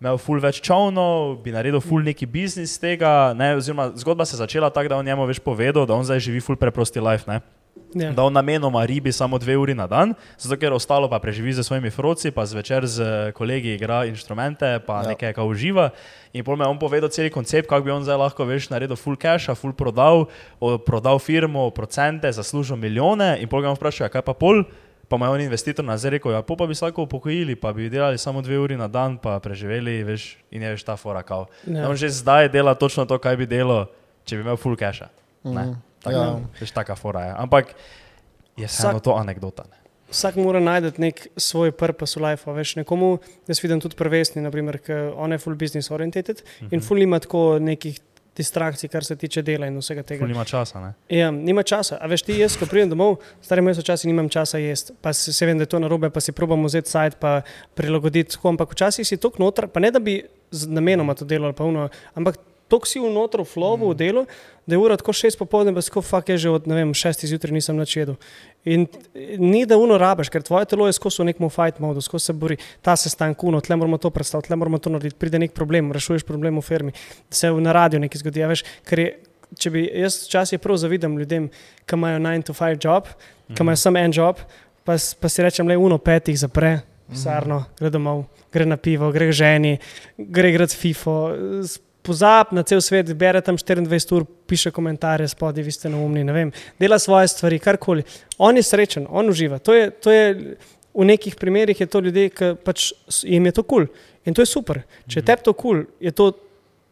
[0.00, 3.32] imel ful več čovnov, bi naredil ful neki biznis iz tega.
[3.36, 6.24] Ne, oziroma, zgodba se je začela tako, da on njemu več povedal, da on zdaj
[6.26, 7.28] živi ful preprosti life.
[7.30, 7.40] Ne?
[7.94, 8.10] Ja.
[8.12, 11.62] Da on namenoma ribi samo dve uri na dan, zato ker ostalo pa preživi z
[11.62, 15.02] svojimi froci, pa zvečer z kolegi igra inštrumente, pa Ja.
[15.02, 15.08] ja.
[15.14, 15.90] nekaj, kar uživa.
[16.32, 18.96] In pol me je on povedal cel koncept, kako bi on zdaj lahko veš, naredil
[18.96, 20.26] full cash, full prodal,
[20.60, 23.38] o, prodal firmo, procente, zaslužil milijone.
[23.38, 24.64] In pol ga on vpraša, kaj pa pol.
[25.08, 27.72] Pa mu je on investitor nazaj rekel, ja, pol pa bi se lahko upokojili, pa
[27.72, 31.22] bi delali samo dve uri na dan, pa preživeli, veš, in je veš ta fora
[31.22, 31.46] kao.
[31.66, 31.84] Ja.
[31.84, 31.88] Ja.
[31.90, 33.86] On že zdaj dela točno to, kaj bi delal,
[34.24, 35.04] če bi imel full cash.
[35.44, 35.54] Mhm.
[35.54, 35.76] Ne.
[36.10, 36.18] Ja.
[36.18, 36.40] Ja.
[36.60, 37.34] Veš, taka fora je.
[37.36, 37.74] Ampak
[38.56, 39.64] je Vsak- to anekdota.
[39.70, 39.80] Ne?
[40.10, 42.50] Vsak mora najti nek svoj purpose v life.
[42.50, 46.74] Veš, nekomu, jaz vidim tudi prvesni, naprimer, ker on je full business oriented uh -huh.
[46.74, 48.00] in full ima tako nekih
[48.36, 50.24] distrakcij, kar se tiče dela in vsega tega.
[50.24, 50.80] Ful nima časa.
[50.80, 50.92] Ne?
[51.08, 51.98] Ja, nima časa.
[52.00, 54.92] A veš, ti jaz, ko pridem domov, stari moj so časi, nimam časa jesti.
[55.00, 57.42] Pa se, se vem, da je to narobe, pa si probam vzeti sajt, pa
[57.74, 58.48] prilagoditi tako.
[58.48, 61.88] Ampak včasih si tok noter, pa ne da bi z namenoma to delal, pa uno,
[62.14, 64.22] ampak tok si v noter v flowu, v delu,
[64.66, 67.52] da je ura tako šest popoldne, pa tako fakt je že od vem, šestih zjutraj
[67.52, 68.16] nisem načedel.
[68.64, 68.86] In
[69.38, 72.32] ni da uno rabiš, ker tvoje telo je skozi v nekem fight modu, skozi se
[72.32, 75.92] bori, ta sestanek uno, tle moramo to predstaviti, tle moramo to narediti, pride nek problem,
[75.92, 76.96] rešuješ problem v firmi,
[77.30, 79.12] se v na radiju nekaj zgodi, a veš, ker je
[79.58, 81.48] če bi jaz včasih prav zavidam ljudem,
[81.86, 83.08] ki imajo 9 to 5 job,
[83.52, 84.40] ki imajo samo en job,
[84.84, 86.76] pa, pa si rečem, le uno petih zapre,
[87.10, 89.76] pisarno, gre domov, gre na pivo, gre ženi,
[90.18, 91.18] gre igrati FIFO.
[92.04, 96.24] S- Pozab na cel svet, bere tam 24 ur, piše komentarje, spodaj, vi ste neumni,
[96.24, 98.04] ne vem, dela svoje stvari, karkoli.
[98.38, 99.58] On je srečen, on uživa.
[99.58, 100.56] To je, to je,
[100.94, 103.86] v nekih primerih je to ljudje, ki pač jim je to kul.
[103.86, 103.96] Cool.
[104.24, 104.82] In to je super.
[105.08, 106.32] Če je tebi to kul, cool, je to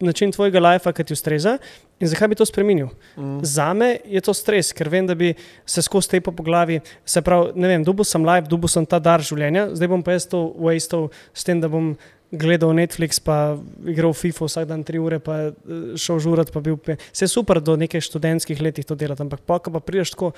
[0.00, 1.58] način tvojega lajfa, ki ti ustreza.
[2.00, 2.88] In zakaj bi to spremenil?
[3.14, 3.44] Mm.
[3.44, 7.22] Za me je to stres, ker vem, da bi se skozi tepo po glavi, se
[7.22, 10.26] pravi, ne vem, dubu sem live, dubu sem ta dar življenja, zdaj bom pa jaz
[10.26, 11.92] to wastel s tem, da bom
[12.32, 15.52] gledal Netflix, pa igral FIFA vsak dan tri ure, pa eh,
[16.00, 16.96] šel žurat, pa bil pe.
[17.12, 20.32] Vse super do nekaj študentskih letih to delati, ampak pa, pa prideš tako.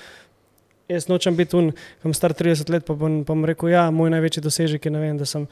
[0.85, 3.87] Jaz nočem biti un, ki sem star 30 let, pa bom, pa bom rekel, ja,
[3.89, 5.47] moj največji dosežek je, vem, da sem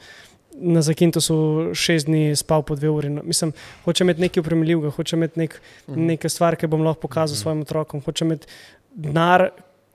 [0.54, 3.10] na Zakintosu šest dni spal po dve uri.
[3.10, 3.50] No, mislim,
[3.82, 5.56] hočem imeti nekaj upremljivega, hočem imeti nek,
[5.90, 8.46] nekaj stvar, ki bom lahko pokazal svojim otrokom, hočem imeti
[8.94, 9.48] denar,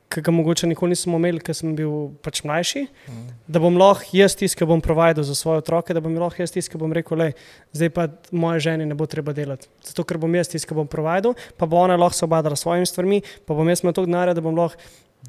[0.10, 2.86] ki ga mogoče nikoli nisem imel, ker sem bil pač mlajši,
[3.48, 6.54] da bom lahko jaz tisti, ki bom providal za svoje otroke, da bom lahko jaz
[6.56, 7.28] tisti, ki bom rekel, le,
[7.78, 9.69] zdaj pa moje ženi ne bo treba delati.
[9.86, 12.65] Zato, ker bom jaz tisti, ki bom providal, pa bo ona lahko se obadala s
[12.65, 14.82] svojimi stvarmi, pa bom jaz imel toliko denarja, da bom lahko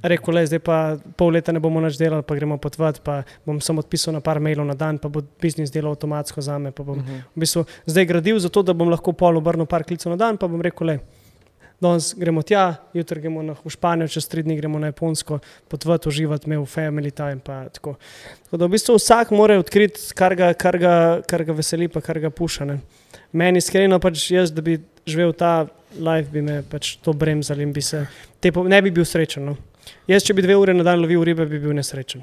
[0.03, 0.81] rekel, le, zdaj pa
[1.19, 4.41] pol leta ne bomo več delali, pa gremo potvati, pa bom samo odpisal na par
[4.41, 6.73] mailov na dan, pa bo biznis delal avtomatsko za me.
[6.73, 10.21] Pa bom v bistvu zdaj gradil zato, da bom lahko pol obrnil par klicev na
[10.21, 11.20] dan, pa bom rekel, le.
[11.81, 15.39] Danes gremo tja, jutri gremo na v Španijo, čez tri dni gremo na Japonsko,
[15.69, 17.41] potvati, uživati, imel family time.
[17.45, 17.95] pa Tako.
[18.45, 20.95] tako da v bistvu vsak mora odkriti, kar ga, kar ga,
[21.27, 22.65] kar ga veseli, pa kar ga puša.
[22.65, 22.81] Ne.
[23.33, 25.67] Meni iskreno pač jaz, da bi živel ta
[25.97, 28.05] life, bi me pač to bremzali in bi se,
[28.41, 29.49] te, ne bi bil srečen.
[29.49, 29.57] No.
[30.11, 32.23] Jaz, če bi dve uri na dan lovil ribe, bi bil nesrečen.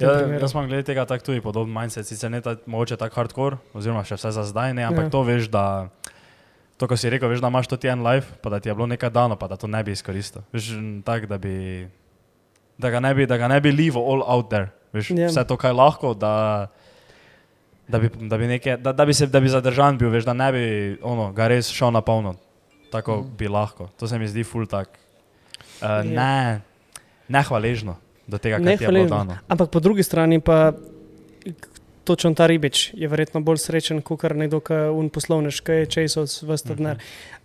[0.00, 3.58] Ja, jaz imam glede tega tak tudi podoben mindset, sicer ne ta, mogoče tako hardcore,
[3.76, 5.12] oziroma še vse za zdaj ne, ampak ja.
[5.12, 5.64] to veš, da
[6.80, 8.74] to, ko si rekel, veš, da imaš to ti en life, pa da ti je
[8.74, 10.40] bilo nekaj dano, pa da to ne bi izkoristil.
[10.48, 10.72] Veš,
[11.04, 11.84] tak, da bi,
[12.80, 14.72] da ga ne bi, da ga ne bi leave all out there.
[14.96, 15.28] Veš, Ja.
[15.28, 16.70] Vse to, kaj lahko, da,
[17.84, 20.32] da, bi, da, bi neke, da, da bi se, da bi zadržan bil, veš, da
[20.32, 20.64] ne bi
[21.04, 22.34] ono, ga res šel na polno.
[22.90, 23.36] Tako mm.
[23.38, 23.90] bi lahko.
[24.00, 24.96] To se mi zdi ful tak.
[25.80, 26.02] Uh, Ja.
[26.02, 26.60] ne,
[27.28, 27.94] nehvaležno
[28.26, 29.36] do tega, kar ti je bilo dano.
[29.48, 30.72] Ampak po drugi strani pa
[32.10, 35.86] točno ta ribič je verjetno bolj srečen kot nekdo, ki je un poslovnež, ki je
[35.86, 36.98] česal vse denar.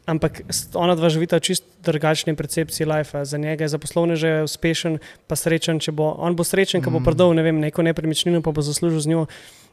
[0.05, 3.25] Ampak s- ona dva živita čist drugačni percepciji life.
[3.25, 6.11] Za njega je za poslovneže uspešen, pa srečen, če bo.
[6.17, 9.25] On bo srečen, ko bo prodal ne vem, neko nepremičnino, pa bo zaslužil z njo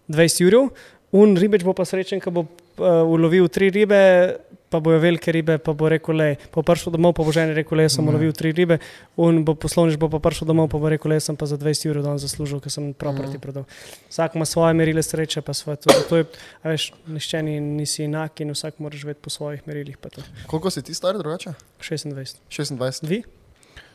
[0.09, 0.68] 20 jurjev.
[1.12, 4.37] Un ribič bo pa srečen, ko bo uh, ulovil tri ribe,
[4.73, 7.53] pa bojo velike ribe, pa bo rekel, le, pa bo prišel domov, pa bo ženi
[7.57, 8.79] rekel, le, sem ulovil tri ribe.
[9.21, 11.87] Un bo poslovnež bo pa prišel domov, pa bo rekel, le, sem pa za 20
[11.89, 13.69] jurjev dan zaslužil, ker sem property prodal.
[14.09, 15.83] Vsak ima svoje merile sreče, pa svoje.
[15.85, 16.27] To, to je,
[16.65, 20.01] a veš, nišče ni, nisi enak in vsak mora živeti po svojih merilih.
[20.01, 20.25] pa to.
[20.49, 21.55] Koliko si ti star, drugače?
[21.85, 22.41] 26.
[22.49, 23.09] 26.
[23.09, 23.23] Vi?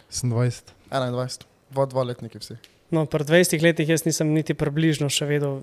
[0.09, 0.73] Sem 20.
[0.91, 2.76] 21, dva, dva letniki vsi.
[2.91, 5.57] No, pri 20 letih jaz nisem niti približno še vedel,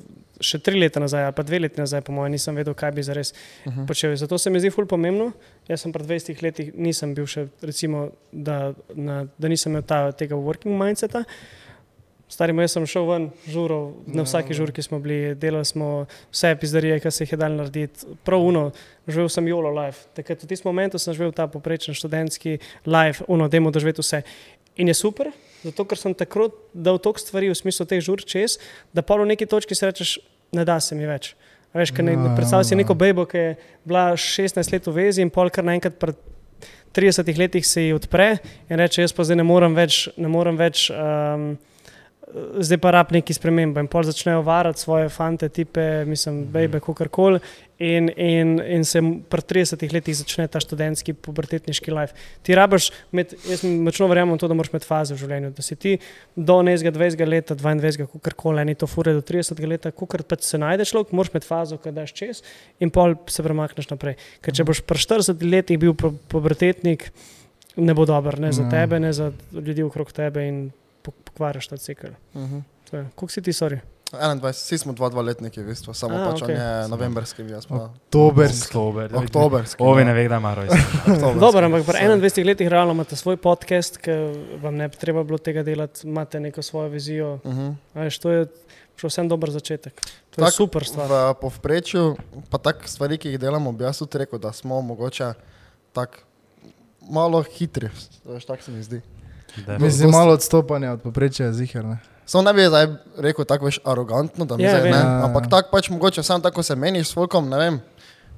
[0.44, 3.02] še tri leta nazaj, ali pa dve leti nazaj, po mojem, nisem vedel, kaj bi
[3.02, 3.32] zares
[3.64, 3.87] Uh -huh.
[3.87, 4.16] počel.
[4.16, 5.32] Zato se mi zdi ful pomembno.
[5.68, 10.12] Jaz sem pri 20 letih nisem bil še, recimo, da, na, da nisem imel ta,
[10.12, 11.24] tega working mindseta.
[12.28, 14.56] Starim, jaz sem šel ven, žurov, na Ja, vsaki ja.
[14.56, 18.06] žurki smo bili, delali smo vse pizdarije, kar se jih je dal narediti.
[18.24, 18.70] Prav uno,
[19.08, 20.08] živel sem jolo life.
[20.14, 24.22] Takrat v tistem momentu sem živel ta poprečen študentski life, uno, demo doživeti vse.
[24.76, 25.30] In je super,
[25.62, 28.58] zato ker sem takrat dal toliko stvari v smislu teh žur čez,
[28.92, 30.18] da pa v neki točki si rečeš,
[30.54, 31.34] ne da se mi več.
[31.74, 32.78] A Veš, kaj ne, Ja, predstavljaj si ja.
[32.82, 36.18] neko bejbo, ki je bila 16 let v vezi in pol kar naenkrat pred
[36.94, 38.37] 30 letih se ji odpre
[38.70, 41.56] in reče, jaz pa zdaj ne morem več, ne morem več um,
[42.58, 43.82] zdaj pa rab neki spremembe.
[43.82, 47.40] In pol začnejo varati svoje fante, tipe, mislim, bejbe, kakorkoli.
[47.84, 52.14] In, in, in se pri 30 letih začne ta študentski, pubertetniški life.
[52.46, 55.50] Ti rabiš, med, jaz močno verjamem v to, da moraš imeti faze v življenju.
[55.56, 55.96] Da si ti
[56.37, 60.60] do nezga 20 leta, 22, kakorkoli, eni to fure do 30 leta, kakor pa se
[60.62, 62.44] najdeš človek, moraš imeti fazo, ki daš čez
[62.78, 64.16] in pol se premakneš naprej.
[64.44, 67.10] Ker če boš pri 40 letih bil pu- pubertetnik,
[67.74, 70.64] ne bo dobro, ne za tebe, ne za ljudi okrog tebe in
[71.10, 72.06] pokvariš ta cikl.
[72.34, 72.62] Uh -huh.
[72.90, 73.06] To je.
[73.14, 73.80] Koliko si ti, sorry?
[74.12, 76.56] 21, vsi smo dva, dva letniki, v bistvu, samo A, pač on okej.
[76.56, 78.70] je novemberski, jaz pa Oktoberski.
[78.70, 79.16] Oktober.
[79.16, 79.82] oktoberski.
[79.82, 80.10] Ovi no.
[80.10, 80.52] ne ve, da ima.
[80.54, 81.40] Oktoberski.
[81.40, 82.20] Dobro, ampak pri Sorry.
[82.20, 84.10] 21 letih realno imate svoj podcast, ki
[84.62, 87.34] vam ne bi treba bilo tega delati, imate neko svojo vizijo.
[87.44, 87.74] Uh -huh.
[87.94, 88.46] A Veš, to je
[88.96, 90.00] še vsem dober začetek.
[90.30, 91.10] To je Tak, super stvar.
[91.10, 92.16] V povprečju,
[92.50, 95.32] pa tako stvari, ki jih delamo, bi jaz tudi rekel, da smo mogoče
[95.92, 96.18] tako
[97.10, 97.90] malo hitri,
[98.24, 99.00] veš, tako se mi zdi.
[99.78, 101.84] Mislim, malo odstopanja od poprečja zihar.
[101.84, 101.98] ne.
[102.26, 102.86] Samo ne bi zdaj
[103.18, 106.40] rekel tako več arogantno, da mi Ja, zdaj ne, Ja, ampak tako pač mogoče samo
[106.40, 107.80] tako se meniš s folkom, ne vem.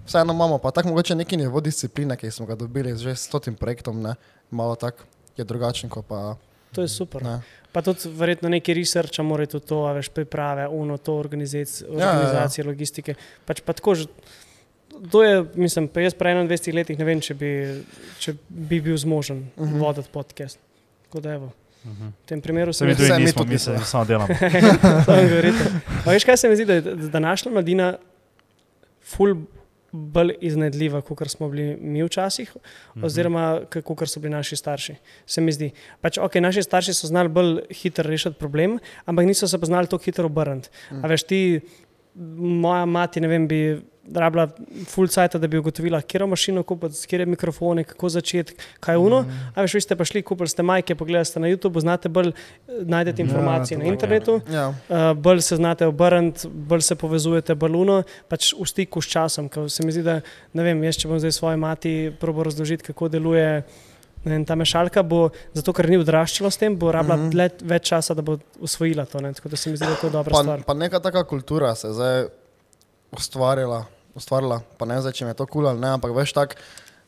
[0.04, 3.54] Vseeno imamo pa tako mogoče neki nivo discipline, ki smo ga dobili že s tem
[3.54, 4.14] projektom, ne,
[4.50, 5.02] malo tako
[5.36, 6.36] je drugačen, kot pa
[6.72, 7.22] To je super.
[7.22, 7.40] ne.
[7.72, 11.94] Pa tudi verjetno neki research, mora tudi to, a veš, priprave, uno, to organizacije, Ja,
[11.94, 12.10] ja, ja.
[12.10, 13.14] organizacije logistike.
[13.44, 14.06] Pač pa tako, že-
[15.10, 17.50] to je, mislim, pa jaz pri 21 letih ne vem, če bi,
[18.18, 19.74] če bi bil zmožen uh Mhm.
[19.74, 19.80] -huh.
[19.80, 20.58] voditi podcast.
[21.06, 21.52] Tako da evo.
[21.84, 21.90] V
[22.26, 23.86] tem primeru Se mi tudi Vse mi tudi mi se nismo.
[23.86, 24.28] samo delamo.
[26.06, 27.96] Veš, kaj se mi zdi, da je da današnja mladina
[29.02, 29.34] ful
[29.92, 32.56] bolj iznedljiva, kot smo bili mi včasih,
[32.96, 33.04] Mhm.
[33.04, 33.44] oziroma
[33.84, 34.94] kot so bili naši starši.
[35.26, 35.70] Se mi zdi.
[36.00, 39.86] Pač, okay, naši starši so znali bolj hitro rešiti problem, ampak niso se pa znali
[39.86, 40.68] tako hitro obrniti.
[40.92, 41.60] A veš, ti,
[42.36, 43.80] moja mati, ne vem, bi
[44.14, 44.48] rabila
[44.86, 49.24] full cajt, da bi ugotovila, kje mašino kupiti, kje mikrofone, kako začeti, kaj je uno.
[49.54, 52.28] A veš, vi ste pa šli, kupili ste majke, pogledali ste na YouTube, znate bolj
[52.28, 52.34] eh,
[52.68, 54.40] najdete Ja, informacije to na internetu.
[54.50, 59.48] Ja, Uh, bolj se znate obrniti, bolj se povezujete, baluno, pač v stiku s časom.
[59.48, 60.20] ker Se mi zdi, da
[60.52, 63.62] ne vem, jaz če bom zdaj svoji mati probo razložiti, kako deluje
[64.26, 67.62] ne vem, ta mešalka, bo zato, ker ni odraščala s tem, bo rabila mm -hmm.
[67.62, 69.20] več časa, da bo usvojila to.
[69.20, 69.32] Ne?
[69.32, 70.62] Tako da se mi zdi, da je to dobra pa, stvar.
[70.66, 72.24] pa neka taka kultura se je zdaj
[73.12, 73.84] ustvarila,
[74.16, 76.60] ustvarila, pa ne zdaj, če mi je to kul cool ali ne, ampak veš tako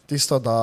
[0.08, 0.56] tisto, da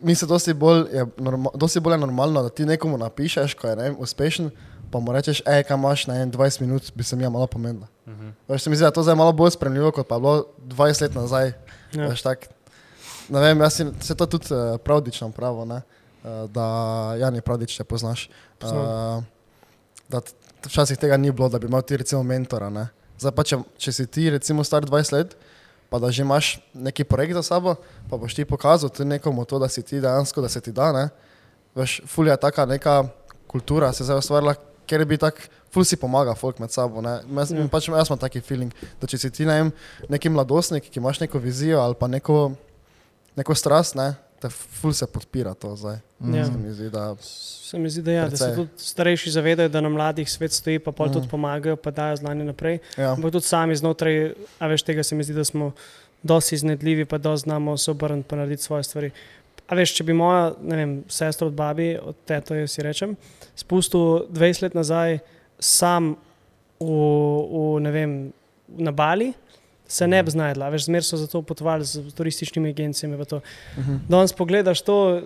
[0.00, 3.70] mi se dosti bolj, je norma, dosti bolj je normalno, da ti nekomu napišeš, ko
[3.70, 4.50] je ne uspešen,
[4.90, 7.86] pa mu rečeš, hej, kaj imaš na 20 minut, bi se mi ja malo pomenila.
[8.06, 8.30] Mhm.
[8.48, 10.46] Veš, se mi zdi, da je to zdaj malo bolj spremljivo, kot pa je bilo
[10.58, 11.52] 20 let nazaj.
[11.92, 12.08] Ja.
[12.08, 12.48] Veš, tak,
[13.28, 15.82] ne vem, jaz si, se to tudi uh, pravdično pravo, ne?
[16.24, 16.66] Uh, da
[17.20, 18.28] Jani pravdič te poznaš.
[18.58, 18.84] Poznam.
[19.18, 19.24] Uh,
[20.08, 20.34] da t-
[20.68, 22.70] včasih tega ni bilo, da bi imel ti recimo mentora.
[22.70, 22.88] Ne?
[23.18, 25.36] Zdaj pa, če, če si ti recimo star 20 let,
[25.94, 27.76] pa da že imaš neki projekt za sabo,
[28.10, 30.90] pa boš ti pokazal tudi nekomu to, da si ti dejansko, da se ti da.
[30.92, 31.08] Ne?
[31.74, 33.04] Veš, ful je taka neka
[33.46, 34.56] kultura, se je zdaj ustvarila,
[34.90, 35.38] ker bi tak,
[35.70, 36.98] ful si pomaga folk med sabo.
[36.98, 37.20] Ja.
[37.22, 37.68] ja.
[37.70, 39.70] pač, jaz imam taki feeling, da če si ti ne vem,
[40.10, 42.40] neki mladostnik, ki imaš neko vizijo ali pa neko,
[43.38, 44.16] neko strast, ne?
[44.44, 45.96] Te ful se podpira to zdaj.
[46.26, 46.44] Ja.
[46.44, 48.56] Se mi zdi, da Se mi zdi, da, ja, da se Precej.
[48.56, 51.14] tudi starejši zavedajo, da na mladih svet stoji, pa pol Mhm.
[51.14, 52.78] tudi pomagajo, pa dajo znanje naprej.
[52.96, 53.12] ja.
[53.12, 55.72] Ampak tudi sami znotraj, a veš, tega se mi zdi, da smo
[56.22, 59.10] dosti iznedljivi, pa dosti znamo se obrniti in narediti svoje stvari.
[59.64, 63.16] A veš, če bi moja ne vem, sestra od babi, od tete, jaz si rečem,
[63.56, 65.18] spustil 20 let nazaj
[65.58, 66.16] sam
[66.78, 66.86] v,
[67.80, 68.32] v, vem,
[68.68, 69.32] na Bali,
[69.86, 70.68] se ne bi znašla.
[70.68, 73.24] Veš, zmer so zato potovali z turističnimi agencijami.
[73.24, 73.40] to.
[73.78, 73.96] Mhm.
[74.08, 75.22] Danes pogledaš to,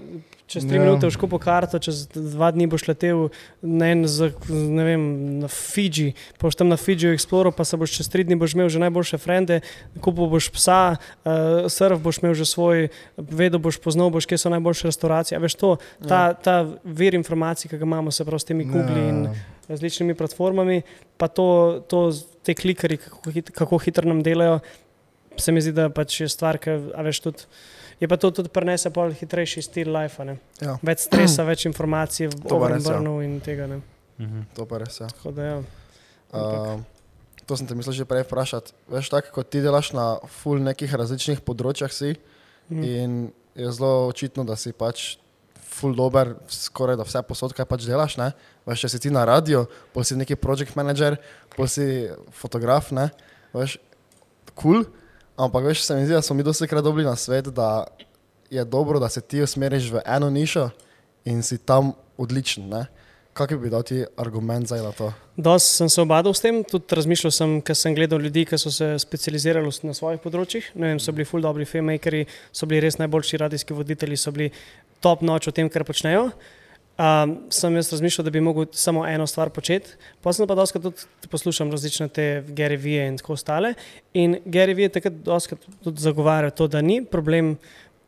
[0.47, 0.83] čez tri Ja.
[0.83, 0.89] ja.
[0.89, 3.29] minute boš kupil karto, čez dva dni boš letel
[3.63, 5.03] na, en, z, ne vem,
[5.45, 8.57] na Fidži, pa boš tam na Fidžiju eksploral, pa se boš čez tri dni boš
[8.57, 9.61] imel že najboljše frende,
[10.01, 14.51] kupil boš psa, uh, surf boš imel že svoj, vedel boš poznal, boš, kje so
[14.51, 15.37] najboljše restauracije.
[15.37, 15.77] A veš to,
[16.09, 19.58] ta, ta vir informacij, ki ga imamo, se pravi s temi Google in Ja.
[19.69, 20.83] Različnimi platformami,
[21.17, 22.11] pa to, to
[22.43, 24.61] te klikari, kako, hit, kako hitro nam delajo.
[25.39, 26.71] se mi zdi, da pač je stvar, ki
[27.05, 27.45] veš tudi.
[28.01, 30.37] Je pa to tudi prenese pol hitrejši stil life, ne?
[30.63, 32.99] Ja, več stresa, več informacij v To pa res, ja.
[33.23, 33.67] In tega.
[33.67, 33.81] Ne?
[34.19, 34.49] Mhm.
[34.55, 34.99] to pa res.
[35.01, 35.07] Ja.
[35.07, 35.59] Tako da, ja.
[36.35, 36.81] Uh,
[37.47, 38.75] to sem te mislil že prej vprašati.
[38.91, 42.17] Veš, tako kot ti delaš na full nekih različnih področjah si
[42.69, 42.83] Mhm.
[42.85, 45.17] in je zelo očitno, da si pač
[45.79, 48.19] full dober, skoraj da vse posod, kaj pač delaš.
[48.21, 48.33] Ne?
[48.67, 49.65] Veš, če si ti na radio,
[49.95, 51.17] pol si neki project manager,
[51.55, 53.09] pol si fotograf, ne?
[53.55, 53.79] veš,
[54.55, 54.83] kul.
[54.83, 54.89] Cool.
[55.39, 57.87] Ampak veš, se mi zdi, da smo mi dosti krat dobili na svet, da
[58.51, 60.71] je dobro, da se ti usmeriš v eno nišo
[61.25, 62.67] in si tam odličen.
[62.69, 62.87] Ne?
[63.33, 65.13] Kak bi dal ti argument za to?
[65.37, 68.71] Dosti sem se obadal s tem, tudi razmišljal sem, ker sem gledal ljudi, ki so
[68.75, 70.73] se specializirali na svojih področjih.
[70.75, 74.51] Ne Vem, so bili full dobri filmmakeri, so bili res najboljši radijski voditelji, so bili
[75.01, 76.31] top noč o tem, kar počnejo.
[76.99, 79.95] Um, sem jaz razmišljal, da bi mogel samo eno stvar početi.
[80.23, 83.75] Pa sem pa doskrat tudi poslušal različne te Gary Vee in tako ostale.
[84.19, 85.21] In Gary Vee je takrat
[85.85, 87.55] tudi zagovarjal to, da ni problem,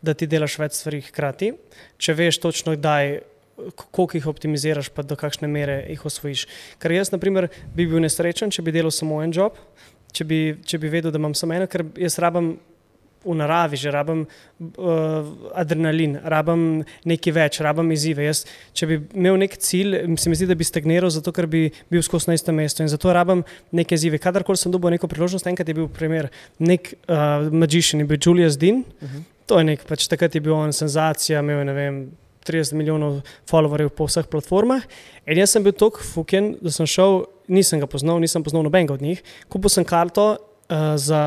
[0.03, 1.53] da ti delaš več stvari hkrati,
[2.03, 3.21] če veš točno, kdaj
[3.77, 6.47] koliko jih optimiziraš, pa do kakšne mere jih osvojiš.
[6.83, 9.59] Ker jaz, na primer, bi bil nesrečen, če bi delal samo en job,
[10.17, 12.57] če bi, če bi vedel, da imam samo eno, ker jaz rabim
[13.25, 18.25] v naravi, že rabim uh, adrenalin, rabim nekaj več, rabim izzive.
[18.25, 18.45] Jaz,
[18.77, 22.05] če bi imel nek cilj, se mi zdi, da bi stagniral, zato ker bi bil
[22.07, 23.45] skozi na istem mestu in zato rabim
[23.77, 24.21] neke izzive.
[24.23, 28.57] Kadarkoli sem dobil neko priložnost, enkrat je bil primer, nek uh, magician, je bil Julius
[28.61, 28.85] Dean.
[29.01, 29.29] Uh -huh.
[29.47, 32.03] To je nek, pač takrat je bil on senzacija, imel je ne vem.
[32.47, 34.83] 30 milijonov followerjev po vseh platformah.
[35.27, 38.95] In jaz sem bil tako fuken, da sem šel, nisem ga poznal, nisem poznal nobenega
[38.95, 39.23] od njih.
[39.49, 40.37] Kupil sem karto
[40.97, 41.23] za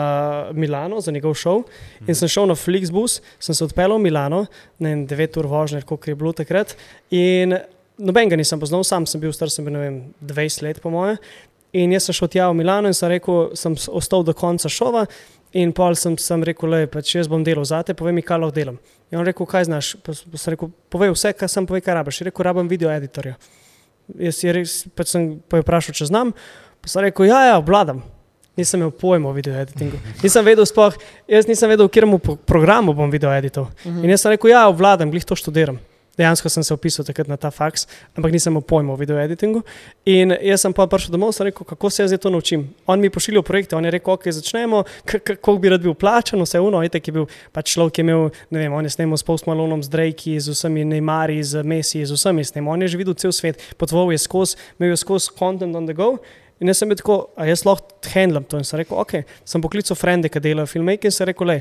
[0.53, 1.63] Milano, za njegov šov
[2.07, 4.45] in sem šel na Flixbus, sem se odpeljal v Milano,
[4.79, 6.75] ne vem, 9 ur vožnje, koliko je bilo takrat.
[7.11, 7.57] In
[7.97, 11.17] nobenega nisem poznal, sam sem bil star, sem bil, ne vem, 20 let po moje.
[11.73, 15.07] In jaz sem šel tja v Milano in sem rekel, sem ostal do konca šova.
[15.57, 18.39] In pol sem, sem rekel, le, pač jaz bom delal za te, povej mi, kaj
[18.41, 18.79] lahko delam.
[19.11, 19.91] In on rekel, kaj znaš?
[20.05, 22.21] Pa, sem rekel, povej vse, kar sem povej, kaj rabiš.
[22.21, 23.35] Je rekel, rabim video editorja.
[24.21, 26.33] Jaz je res, pač sem pa vprašal, če znam.
[26.81, 28.01] Pa sem rekel, ja, ja, obvladam.
[28.57, 29.97] Nisem imel pojma o video editingu.
[30.21, 30.93] Nisem vedel, sploh,
[31.27, 33.71] jaz nisem vedel, v katerem pro- programu bom video edital.
[33.85, 35.79] In jaz sem rekel, ja, obvladam, glih to študiram.
[36.13, 39.63] Dejansko sem se opisal takrat na ta faks, ampak nisem imel pojma o video editingu.
[40.05, 42.67] In jaz sem pa prišel domov in rekel, kako se jaz to naučim.
[42.85, 45.81] On mi je pošiljal projekte, on je rekel, ok, začnemo, k- k- koliko bi rad
[45.81, 48.85] bil plačan, vse uno, itek je bil pač človek, ki je imel, ne vem, on
[48.85, 52.77] je snemal s Post Malonom, z Drake, z vsemi Neymari, z Messi, z vsemi snemal.
[52.77, 55.97] On je že videl cel svet, potoval je skozi, imel je skozi content on the
[55.97, 56.21] go.
[56.63, 58.55] In jaz sem bil tako, a jaz lahko handlam to.
[58.61, 61.57] In sem rekel, ok, sem poklical frende, ki delajo filmake in sem rekel, le,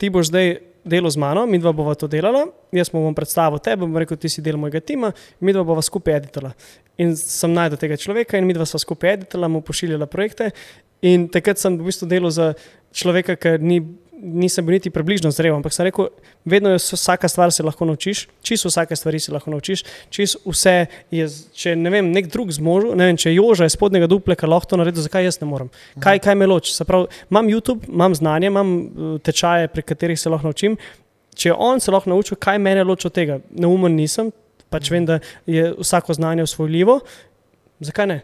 [0.00, 0.54] ti boš zdaj
[0.86, 4.30] delal z mano, mi dva bova to delala, jaz bom predstavil tebe, bom rekel, ti
[4.32, 5.10] si del mojega tima,
[5.44, 6.54] mi dva bova skupaj editala.
[7.02, 10.52] In sem najdel tega človeka in mi dva sva skupaj editala, mu pošiljala projekte.
[11.04, 12.52] In takrat sem v bistvu delal za
[12.96, 13.82] človeka, ki ni,
[14.22, 16.08] nisem bil niti približno zrel, ampak sem rekel,
[16.48, 20.86] vedno je vsaka stvar se lahko naučiš, čisto vsake stvari se lahko naučiš, čisto vse
[21.10, 24.72] je, če ne vem, nek drug zmožil, ne vem, če Joža iz spodnjega dupleka lahko
[24.72, 25.70] to naredi, zakaj jaz ne morem?
[26.00, 26.72] Kaj, kaj me loči?
[26.74, 30.78] Se pravi, imam YouTube, imam znanje, imam eh, tečaje, prek katerih se lahko naučim.
[31.36, 34.32] Če on se lahko naučil, kaj mene loči od tega, neumen nisem,
[34.72, 37.00] pač vem, da je vsako znanje usvojljivo,
[37.84, 38.22] zakaj ne?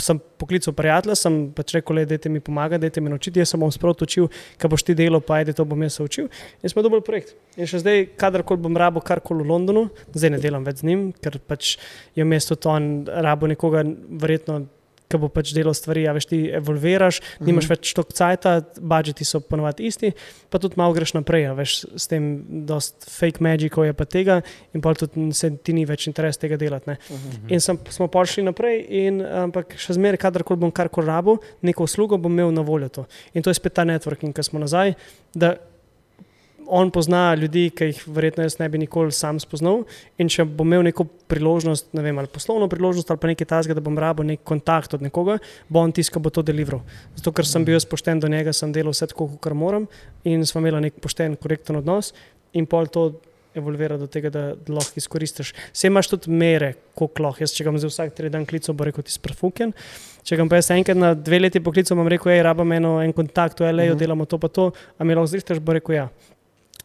[0.00, 3.42] Sem poklical prijatelja, sem pač rekel, da te mi pomaga, da te mi naučiti.
[3.42, 4.30] Jaz sem bom sproti učil,
[4.60, 6.28] kaj boš ti delal, pa ajde, to bom jaz se učil.
[6.62, 7.36] In smo dobili projekt.
[7.60, 11.06] In še zdaj, kadarkoli bom rabo karkoli v Londonu, zdaj ne delam več z njim,
[11.20, 11.76] ker pač
[12.16, 13.84] je v mestu to on rabo nekoga,
[14.22, 14.62] verjetno,
[15.10, 19.42] ki bo pač delal stvari, a veš, ti evolviraš, nimaš več toliko cajta, budžeti so
[19.42, 20.12] ponovadi isti,
[20.52, 22.30] pa tudi malo greš naprej, a veš, s tem
[22.68, 24.40] dost fake magicov je pa tega
[24.76, 26.92] in pa tudi se ti ni več interes tega delati.
[26.92, 26.98] Ne.
[27.50, 31.88] In sem, smo pa šli naprej, in, ampak še zmeraj, kadarkoli bom karkoli rabo, neko
[31.88, 33.08] uslugo bom imel na voljo to.
[33.34, 34.94] In to je spet ta networking, ki smo nazaj,
[35.34, 35.56] da
[36.70, 39.82] on pozna ljudi, ki jih verjetno jaz ne bi nikoli sam spoznal.
[40.22, 43.76] In če bom imel neko priložnost, ne vem, ali poslovno priložnost, ali pa nekaj tasga,
[43.76, 46.84] da bom rabo nek kontakt od nekoga, bo on tiskal, bo to deliveral.
[47.18, 49.88] Zato, ker sem bil jaz pošten do njega, sem delal vse tako, kot moram
[50.24, 52.14] in smo imeli nek pošten, korekten odnos
[52.54, 53.10] in pol to.
[53.50, 55.48] Evolvira do tega, da lahko izkoristiš.
[55.72, 57.42] Vse imaš tudi mere, koliko lahko.
[57.42, 59.72] Jaz, če ga zdaj vsak tri dan klical, bo rekel, ti si prefuken.
[60.22, 63.58] Če ga jaz enkrat na dve leti poklical, bom rekel, hej, rabam eno, en kontakt
[63.58, 63.98] v LA, uh -huh.
[63.98, 66.08] delamo to pa to, a mi lahko zrištaš, bo rekel, ja.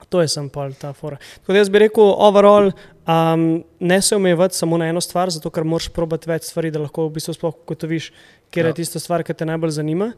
[0.10, 1.18] To je sem pol ta fora.
[1.42, 2.72] Tako da jaz bi rekel, overall,
[3.08, 3.46] um,
[3.80, 7.08] ne se omejevati samo na eno stvar, zato ker moraš probati več stvari, da lahko
[7.08, 8.12] v bistvu sploh ugotoviš,
[8.52, 8.68] kje Ja.
[8.68, 10.12] je tista stvar, ki te najbolj zanima.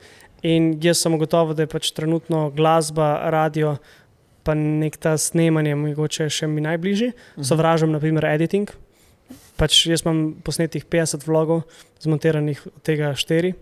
[0.43, 3.77] In jaz sem gotovo, da je pač trenutno glasba, radio,
[4.43, 7.13] pa nek ta snemanje, mogoče še mi najbližji.
[7.41, 8.69] Sovražam, naprimer, editing.
[9.57, 11.63] Pač jaz imam posnetih 50 vlogov,
[11.99, 13.53] zmontiranih od tega 4,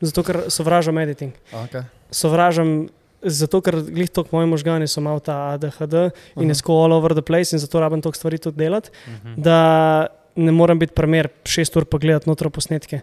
[0.00, 1.82] zato ker sovražam editing Okay.
[2.10, 2.88] sovražam
[3.22, 7.12] zato ker glih to, moji možgani so malo ta ADHD in je sko all over
[7.12, 9.34] the place in zato rabim toliko stvari tudi delati, Mhm.
[9.36, 10.06] da
[10.36, 13.00] ne morem biti primer šest ur pa gledati notro posnetke.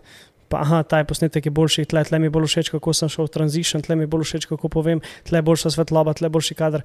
[0.47, 3.26] Pa, aha, ta posnetek je boljši, tle, tle mi je bolj všeč, kako sem šel
[3.26, 6.30] v transition, tle mi je bolj všeč, kako povem, tle je boljša svetloba, tle je
[6.32, 6.82] boljši kader.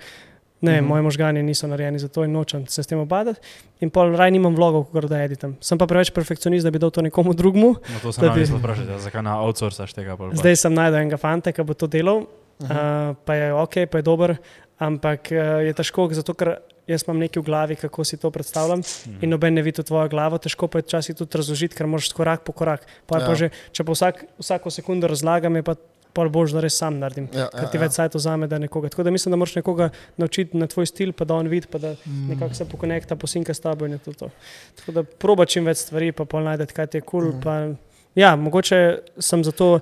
[0.61, 0.85] Ne, uh Mhm.
[0.85, 0.89] -huh.
[0.89, 3.41] moji možgani niso narejeni za to in nočem se s tem obadati.
[3.81, 5.57] In pol raj nimam vlogov, kot da editam.
[5.61, 7.69] Sem pa preveč perfekcionist, da bi dal to nekomu drugemu.
[7.69, 10.35] No, to sem bi- mislil vprašati, ja, zakaj na outsourcaš tega bolj.
[10.35, 12.27] Zdaj sem najdel enega fanta, ki bo to delal,
[12.69, 13.11] -huh.
[13.11, 14.37] uh, pa je ok, pa je dober,
[14.79, 16.57] ampak uh, je težko, zato ker
[16.87, 19.19] jaz imam nekaj v glavi, kako si to predstavljam Mhm.
[19.23, 22.43] in noben ne vidi tvojo glavo, težko pa je včasih tudi razložiti, ker moraš korak
[22.45, 22.87] po korak.
[23.07, 23.21] Pa ja.
[23.21, 23.27] Ja.
[23.27, 25.75] pa že, če pa vsak, vsako sekundo razlagam, je pa
[26.13, 27.29] pol bož, da res sam naredim.
[27.33, 28.89] Ja, Ker ti več sajto zame, da nekoga.
[28.93, 29.89] Tako da mislim, da moraš nekoga
[30.19, 32.29] naučiti na tvoj stil, pa da on vidi, pa da Mm.
[32.29, 34.13] nekako se pokonekta, posinka s tabo in je to.
[34.13, 34.29] to.
[34.77, 37.33] Tako da proba čim več stvari, pa pol najdete, kaj ti je kul.
[37.43, 37.75] Cool,
[38.15, 39.81] ja, mogoče sem zato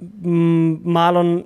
[0.00, 1.42] mm, malo.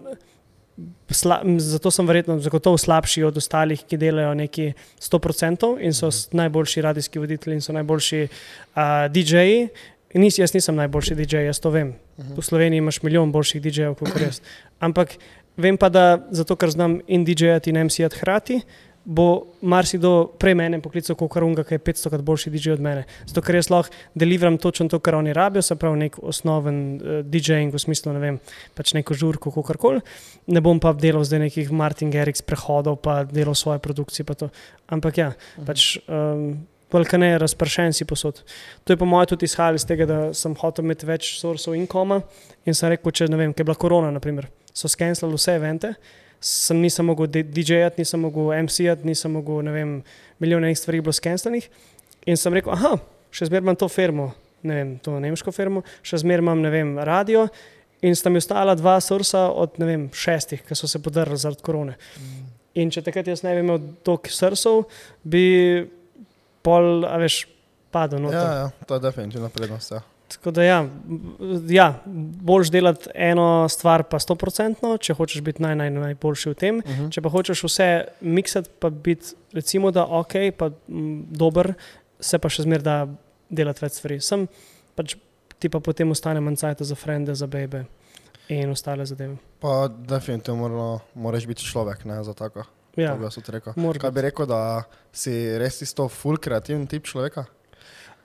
[1.09, 6.33] Sla, zato sem verjetno zagotovo slabši od ostalih, ki delajo neki 100% in so s-
[6.33, 9.69] najboljši radijski voditelji in so najboljši uh, DJ-ji.
[10.15, 11.95] Nis, jaz nisem najboljši DJ, jaz to vem.
[12.19, 14.41] V Sloveniji imaš milijon boljših DJ-jev kot jaz.
[14.81, 15.15] Ampak
[15.57, 18.61] vem pa, da zato, ker znam in DJ-jati in MC-jati hkrati,
[19.05, 23.05] bo marsikdo prej mene poklical kot Karunga, ki je 500 krat boljši DJ od mene.
[23.29, 27.21] Zato, ker jaz lahko deliveram točno to, kar oni rabijo, se pravi nek osnoven uh,
[27.29, 28.39] DJ-ing v smislu, ne vem,
[28.75, 30.05] pač neko žurko, kako koli.
[30.49, 34.27] Ne bom pa delal zdaj nekih Martin Garrix prehodov, pa delal svoje produkcije.
[34.89, 35.35] Ampak ja,
[35.67, 35.99] pač.
[36.09, 38.45] Um, Balkane je razpršen si posod.
[38.85, 42.21] To je po mojem tudi izhajalo iz tega, da sem hotel imeti več sourcev inkoma
[42.69, 45.91] in sem rekel, če ne vem, kaj je bila korona, naprimer, so skenirali vse evente,
[46.45, 49.93] sem nisem mogel DJ-jati, nisem mogel MC-jati, nisem mogel, ne vem,
[50.43, 51.69] milijon enih stvari bilo skeniranih.
[52.29, 52.99] In sem rekel, aha,
[53.33, 54.29] še zmeraj imam to firmo,
[54.65, 57.47] ne vem, to nemško firmo, še zmeraj imam, ne vem, radio.
[58.05, 61.97] In sta mi ostala dva sursa od vem, šestih, ki so se podrli zaradi korone.
[62.77, 64.85] In če takrat jaz ne bi imel toliko sursov,
[65.25, 65.45] bi
[66.65, 67.45] pol, a veš,
[67.95, 68.43] padel noter.
[68.45, 69.97] Ja, ja, to je definitivno prednost.
[69.97, 70.05] Ja.
[70.29, 70.79] Tako da, ja,
[71.69, 71.89] ja
[72.41, 76.79] boljš delati eno stvar, pa 100%, če hočeš biti naj, naj, najboljši v tem.
[76.79, 77.11] Uh -huh.
[77.13, 81.75] Če pa hočeš vse miksati, pa biti, recimo, da ok, pa m, dober,
[82.21, 82.97] se pa še zmeraj da
[83.51, 84.21] delati več stvari.
[84.21, 84.49] Sem
[84.95, 85.17] pač
[85.59, 87.85] ti pa potem ostane manj cajta za frende, za bebe
[88.49, 89.37] in ostale zadeve.
[89.61, 92.65] Pa definitivno moramo, moraš biti človek ne, za tako.
[92.97, 93.13] Ja.
[93.13, 93.73] To bi jaz rekel.
[94.01, 97.47] Kaj bi rekel, da si res isto full kreativen tip človeka?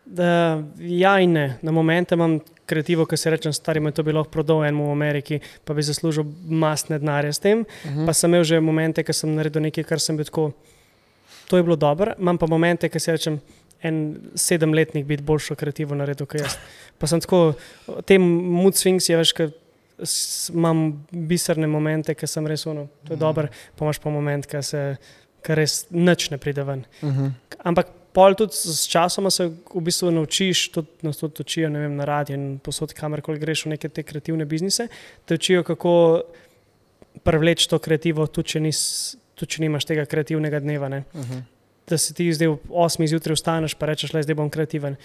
[0.06, 1.58] Da, ja in ne.
[1.62, 4.92] Na momente imam kreativo, ki se rečem, stari me to bi lahko prodal enemu v
[4.92, 7.66] Ameriki, pa bi zaslužil masne denarje s tem.
[7.86, 10.52] Uh Pa sem imel že momente, ko sem naredil nekaj, kar sem bil tako.
[11.50, 13.40] To je bilo dobro, imam pa momente, ko se rečem,
[13.82, 16.58] en sedemletnik biti boljšo kreativo naredil kot jaz.
[16.98, 17.54] Pa sem tako,
[18.06, 19.52] te mood swings je več, ker
[20.54, 23.20] imam biserne momente, ki sem res uno, to je Mhm.
[23.20, 24.98] dobro, pa imaš pa moment, ki se,
[25.44, 26.86] ki res nič ne pride ven.
[27.02, 27.32] -huh.
[27.64, 32.06] Ampak pol tudi s časom se v bistvu naučiš, tudi nas tudi učijo vem, na
[32.06, 34.88] radiju in posod, kamorkoli greš v neke te kreativne biznise,
[35.26, 35.94] te učijo, kako
[37.24, 38.82] privleči to kreativo, tudi če, nis,
[39.36, 40.90] tudi če nimaš tega kreativnega dneva.
[40.90, 41.04] Ne?
[41.14, 41.42] Uh -huh.
[41.88, 44.96] Da se ti zdaj v 8 zjutraj vstaneš, pa rečeš, le zdaj bom kreativen.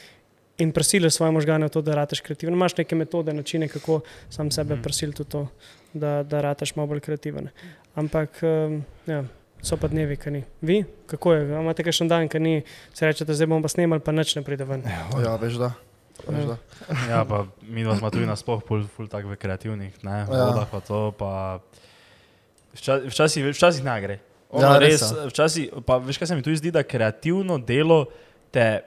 [0.59, 2.55] In prisiliš svoje možgane v to, da rateš kreativen.
[2.55, 4.01] Imaš neke metode, načine, kako
[4.31, 4.83] sam sebe Mhm.
[4.83, 5.49] prisiliti v to,
[5.93, 7.49] da, da rateš malo bolj kreativen.
[7.95, 9.25] Ampak um, ja,
[9.65, 10.43] so pa dnevi, ki ni.
[10.61, 11.41] Vi, kako je?
[11.49, 12.55] A Imate kakšen dan, ki ni,
[12.93, 14.85] se rečete, zdaj bom pa snimal, pa nič ne pride ven.
[15.17, 15.73] Ja, veš da.
[16.23, 16.45] Veš, Ja.
[16.47, 16.57] da.
[17.09, 20.29] Ja, pa mi dva smo tudi nasploh ful, ful tak v kreativnih, ne, Ja.
[20.29, 21.59] vodah pa to, pa
[22.75, 24.17] včasih, včasih, včasih ne gre.
[24.51, 25.27] Ono, Ja, ja, res, res, ja.
[25.27, 28.05] včasih, pa veš, kaj se mi tu zdi, da kreativno delo
[28.53, 28.85] te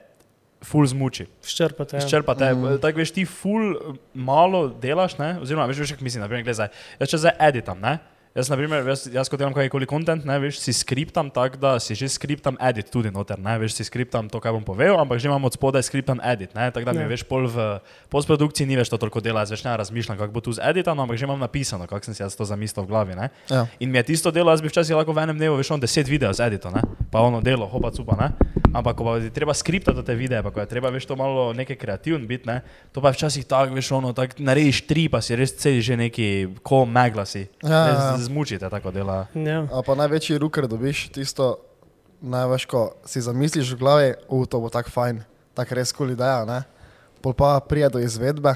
[0.64, 1.26] ful zmuči.
[1.44, 1.98] Ščrpate.
[1.98, 2.02] Ja.
[2.02, 2.48] Izčrpa te.
[2.48, 2.64] Mhm.
[2.64, 2.78] Mm.
[2.80, 3.76] Tako veš, ti ful
[4.14, 5.36] malo delaš, ne?
[5.38, 7.98] oziroma veš, veš, kako mislim, naprimer, gledaj, jaz če zdaj editam, ne?
[8.38, 11.96] Jaz, naprimer, jaz, jaz ko delam kakšen kontent, ne, veš, si skriptam tako, da si
[11.98, 15.26] že skriptam edit tudi noter, ne, veš, si skriptam to, kaj bom povedal, ampak že
[15.26, 17.10] imam od spodaj skriptam edit, ne, tako da mi Ja.
[17.10, 17.80] veš, pol v
[18.14, 20.94] postprodukciji ni več to toliko dela, jaz več ne razmišljam, kako bo tu z editom,
[21.02, 23.26] ampak že imam napisano, kako sem si jaz to zamislil v glavi, ne.
[23.50, 23.66] Ja.
[23.82, 26.06] In mi je tisto delo, jaz bi včasih lahko v enem dnevu veš, on deset
[26.06, 28.30] videov z editom, ne, pa ono delo, hopa cupa, ne.
[28.70, 31.50] Ampak ko pa ti treba skriptati te videe, pa ko je treba veš to malo
[31.56, 32.60] nekaj kreativen biti, ne,
[32.94, 36.60] to pa včasih tako, veš, ono, tako narediš tri, pa si res celi že neki,
[36.62, 37.48] ko megla si.
[37.64, 38.27] Ja, ja, ja.
[38.28, 39.26] Zmučite tako dela.
[39.34, 39.64] Ja.
[39.72, 41.58] A pa največji ruker dobiš tisto,
[42.20, 45.22] največ, ko si zamisliš v glavi, v to bo tako fajn,
[45.56, 46.62] tako res kul ideja, ne?
[47.22, 48.54] Pol pa prije do izvedbe,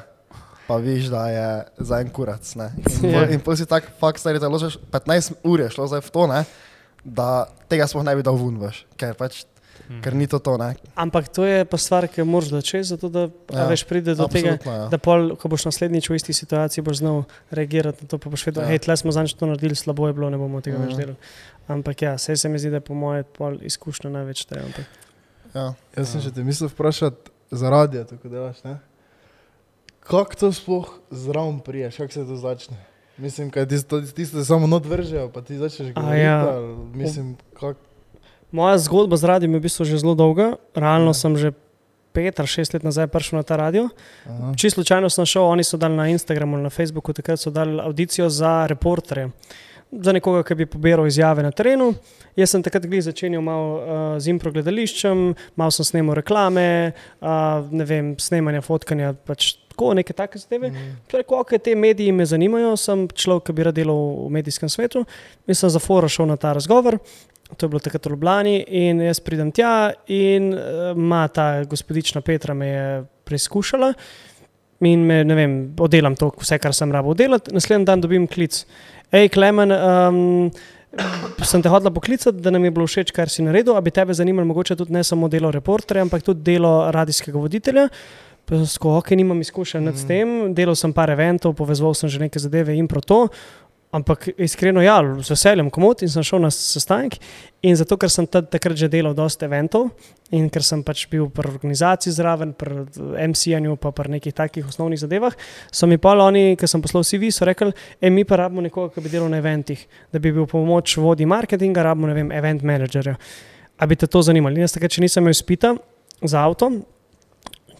[0.68, 1.46] pa viš, da je
[1.82, 2.70] za en kurac, ne?
[2.78, 3.28] In pol, Ja.
[3.30, 6.26] in pol si tak fakt stari, da ložiš 15 ur je šlo zdaj v to,
[6.26, 6.44] ne?
[7.02, 9.42] Da tega sploh ne bi dal ven, veš, ker pač
[10.00, 10.56] ker ni to to.
[10.56, 10.74] Ne?
[10.94, 14.14] Ampak to je pa stvar, ki jo moraš začeti, zato da ja, Ja, veš, pride
[14.14, 14.88] do tega, ja.
[14.88, 18.46] da pol, ko boš naslednjič v isti situaciji, boš znal reagirati na to, pa boš
[18.46, 18.66] vedel, Ja.
[18.66, 18.78] da ja.
[18.80, 20.82] hej, smo zadnjič to naredili, slabo je bilo, ne bomo tega mm.
[20.82, 20.98] več Mhm.
[20.98, 21.18] delali.
[21.68, 24.58] Ampak ja, vse se mi zdi, da je po mojem pol izkušnja največ te.
[24.58, 24.86] Ampak.
[25.52, 25.66] Ja.
[25.92, 28.78] Jaz sem še te mislil vprašati za radio, tako delaš, ne?
[30.00, 32.76] Kako to sploh zraven priješ, kako se to začne?
[33.14, 36.22] Mislim, kaj ti to- tisto ti samo not vržejo, pa ti začneš A govoriti.
[36.22, 36.38] ja.
[36.48, 37.78] ali Mislim, kako.
[38.53, 40.57] Moja zgodba z radijem je v bistvu že zelo dolga.
[40.76, 41.14] Realno Ja.
[41.14, 41.53] sem že
[42.12, 43.88] pet ali šest let nazaj prišel na ta radio.
[44.28, 44.53] Aha.
[44.57, 47.80] Čisto slučajno sem šel, oni so dali na Instagramu ali na Facebooku, takrat so dali
[47.80, 49.30] audicijo za reporterje.
[49.92, 51.94] Za nekoga, ki bi pobiral izjave na terenu.
[52.36, 57.28] Jaz sem takrat začenjal malo uh, z impro gledališčem, malo sem snemal reklame, uh,
[57.70, 60.70] ne vem, snemanja, fotkanja, pač tako neke take zadeve.
[60.70, 60.96] Mm.
[61.09, 65.05] Preko ok, te mediji me zanimajo, sem človek, ki bi rad delal v medijskem svetu
[65.46, 66.98] in sem za foro šel na ta razgovor.
[67.57, 72.20] To je bilo takrat v Ljubljani in jaz pridem tja in eh, ima ta gospodična
[72.20, 72.86] Petra me je
[73.24, 73.92] preizkušala
[74.80, 77.53] in me, ne vem, oddelam to, vse, kar sem rabo oddelati.
[77.55, 78.64] Naslednji dan dobim klic.
[79.14, 80.50] Hej, Klemen, um,
[81.46, 84.14] sem te hodila poklicati, da nam je bilo všeč, kar si naredil, a bi tebe
[84.14, 87.88] zanimalo mogoče tudi ne samo delo reporterja, ampak tudi delo radijskega voditelja.
[88.68, 89.96] Sko, ok, nimam izkušenj mm.
[89.96, 93.28] s tem, delal sem par eventov, povezoval sem že neke zadeve in pro to.
[93.93, 97.18] Ampak iskreno, ja, z veseljem komot in sem šel na sestanek.
[97.68, 99.90] In zato, ker sem tad, takrat že delal dosta eventov
[100.32, 102.86] in ker sem pač bil pri organizaciji zraven, pri
[103.28, 105.36] MC-anju, pa pri nekih takih osnovnih zadevah,
[105.68, 107.68] so mi pa oni, ki sem poslal CV, so rekli,
[108.01, 111.28] e, mi pa rabimo nekoga, ki bi delal na eventih, da bi bil pomoč vodi
[111.28, 113.18] marketinga, rabimo, ne vem, event managerja.
[113.76, 114.57] A bi te to zanimalo?
[114.57, 115.74] In Jaz takrat, če nisem imel spita
[116.24, 116.72] za avto,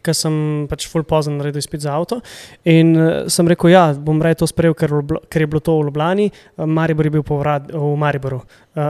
[0.03, 0.35] ker sem
[0.71, 2.21] pač full pozno naredil izpit za avto.
[2.69, 4.93] In uh, sem rekel, ja, bom raje to sprejel, ker,
[5.31, 8.83] ker je bilo to v Ljubljani, uh, Maribor je bil rad, v Mariboru, uh,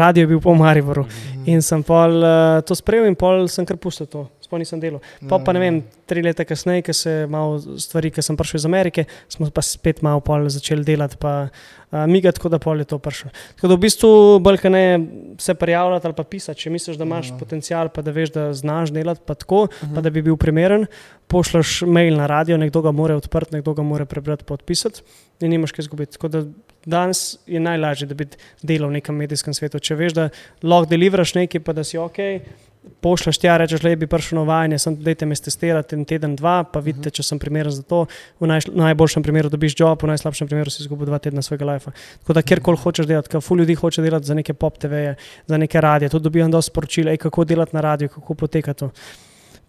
[0.00, 1.06] radio je bil v Mariboru.
[1.50, 4.98] In sem pol uh, to sprejel in pol sem kar pustil to, sploh nisem delal.
[5.30, 5.76] Pa pa ne vem,
[6.10, 10.02] tri leta kasneje, ko se malo stvari, ki sem prišel iz Amerike, smo pa spet
[10.02, 10.18] malo
[10.50, 13.30] začeli delati, pa uh, migati, tako da pol je to prišlo.
[13.54, 14.10] Tako da v bistvu
[14.42, 14.84] bolj kaj ne
[15.38, 17.38] se prijavljati ali pa pisati, če misliš, da imaš Ja.
[17.38, 20.86] potencial, pa da veš, da znaš delati, pa tako, pa da bi bil primeren,
[21.30, 25.02] pošljaš mail na radio, nekdo ga mora odprti, nekdo ga mora prebrati, podpisati
[25.40, 26.12] in nimaš kaj izgubiti.
[26.18, 26.42] Tako da
[26.86, 28.26] danes je najlažje, da bi
[28.62, 29.78] delal v nekem medijskem svetu.
[29.78, 30.28] Če veš, da
[30.62, 32.18] lahko deliveraš nekaj, pa da si ok.
[32.80, 36.62] Pošljaš tja, rečeš, da bi prišel na vajanje, sem dajte me testirati en teden, dva,
[36.64, 38.06] pa vidite, če sem primeren za to.
[38.40, 41.92] V naj, najboljšem primeru dobiš job, v najslabšem primeru si izgubil dva tedna svojega life.
[42.22, 45.16] Tako da kjerkoli hočeš delati, ker ful ljudi hoče delati za neke pop TV-je,
[45.46, 46.08] za neke radije.
[46.08, 48.90] Tudi dobivam dosta sporočil, ej, kako delati na radiju, kako poteka to.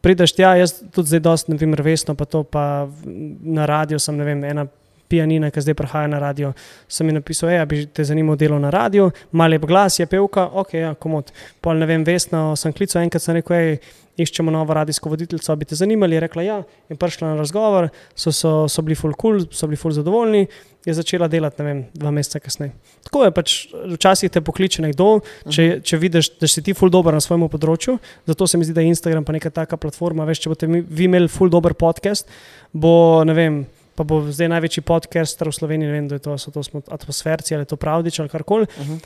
[0.01, 4.15] Prideš tja, jaz tudi zdaj dosta, ne vem, resno, pa to pa na radiju sem,
[4.17, 4.67] ne vem, ena
[5.11, 6.53] pijanina, ki zdaj prihaja na radio,
[6.87, 10.07] sem mi napisal, ej, a bi te zanimalo delo na radiju, mali je glas, je
[10.09, 11.33] pevka, ok, ja, komod.
[11.61, 15.65] Pol ne vem, vesno sem klical, enkrat sem rekel, ej, iščemo novo radijsko voditeljico, bi
[15.65, 16.57] te zanimali, je rekla ja,
[16.91, 20.45] in prišla na razgovor, so, so, so bili full cool, so bili full zadovoljni,
[20.85, 22.73] je začela delati, ne vem, dva meseca kasneje.
[23.05, 23.55] Tako je pač,
[23.93, 25.09] včasih te pokliče nekdo,
[25.49, 27.97] če, če vidiš, da si ti full dober na svojem področju,
[28.29, 31.07] zato se mi zdi, da je Instagram pa neka taka platforma, veš, če boste vi
[31.07, 32.29] imeli full dober podcast,
[32.73, 32.93] bo,
[33.27, 33.61] ne vem,
[34.01, 36.81] pa bo zdaj največji podcaster v Sloveniji, ne vem, da je to, so to smo
[36.89, 38.65] atmosferci ali to pravdič ali karkoli.
[38.65, 38.99] Uh -huh.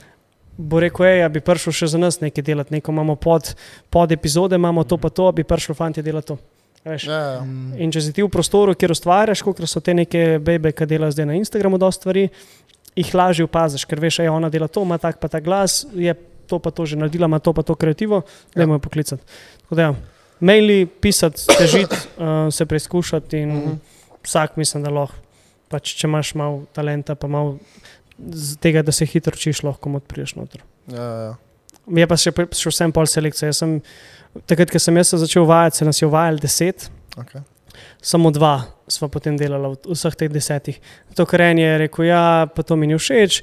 [0.57, 3.55] Bo rekel, ej, a bi prišel še za nas nekaj delati, neko imamo pod,
[3.89, 6.37] pod epizode, imamo to pa to, a bi prišel fanti delati to.
[6.85, 7.41] Veš, Ja, ja.
[7.41, 7.73] Mm.
[7.77, 11.11] In če si ti v prostoru, kjer ustvarjaš, kot so te neke bebe, ki delajo
[11.11, 12.29] zdaj na Instagramu, dosta stvari,
[12.95, 16.13] jih lažje opaziš, ker veš, da ona dela to, ima tak pa ta glas, je
[16.47, 18.21] to pa to že naredila, ima to pa to kreativo,
[18.55, 18.67] da Ja.
[18.67, 19.23] jo poklicati.
[19.61, 19.95] Tako da, ja,
[20.39, 22.25] maili, pisati, težiti, uh,
[22.55, 23.69] se preizkušati in uh Mhm.
[23.71, 23.77] -huh.
[24.25, 25.21] Vsak mislim, da lahko,
[25.71, 27.57] pač, če imaš malo talenta, pa malo
[28.61, 30.63] tega, da se hitro učiš, lahko mod priješ noter.
[30.91, 31.33] Ja, ja.
[31.95, 33.51] Je pa še, še vsem pol selekcija.
[33.51, 33.77] Jaz sem,
[34.49, 37.41] takrat, ko sem jaz začel vajati, se nas je vajalo deset, Okay.
[38.01, 40.77] samo dva smo potem delali od vseh teh desetih.
[41.15, 43.39] To, kar en je rekel, ja, pa to mi ni všeč,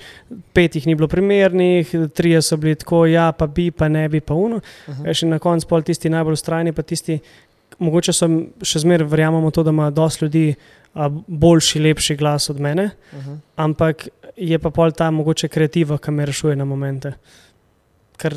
[0.55, 4.20] pet jih ni bilo primernih, trije so bili tako, ja, pa bi, pa ne bi,
[4.20, 4.61] pa uno.
[4.87, 5.24] Uh -huh.
[5.24, 7.18] In na koncu pol tisti najbolj ustrajni, pa tisti,
[7.79, 8.29] mogoče so
[8.62, 10.55] še zmeraj verjamemo to, da ima dosti ljudi
[10.95, 13.39] a, boljši, lepši glas od mene, Uh -huh.
[13.57, 17.12] ampak je pa pol ta mogoče kreativa, ki me rešuje na momente.
[18.16, 18.35] Ker,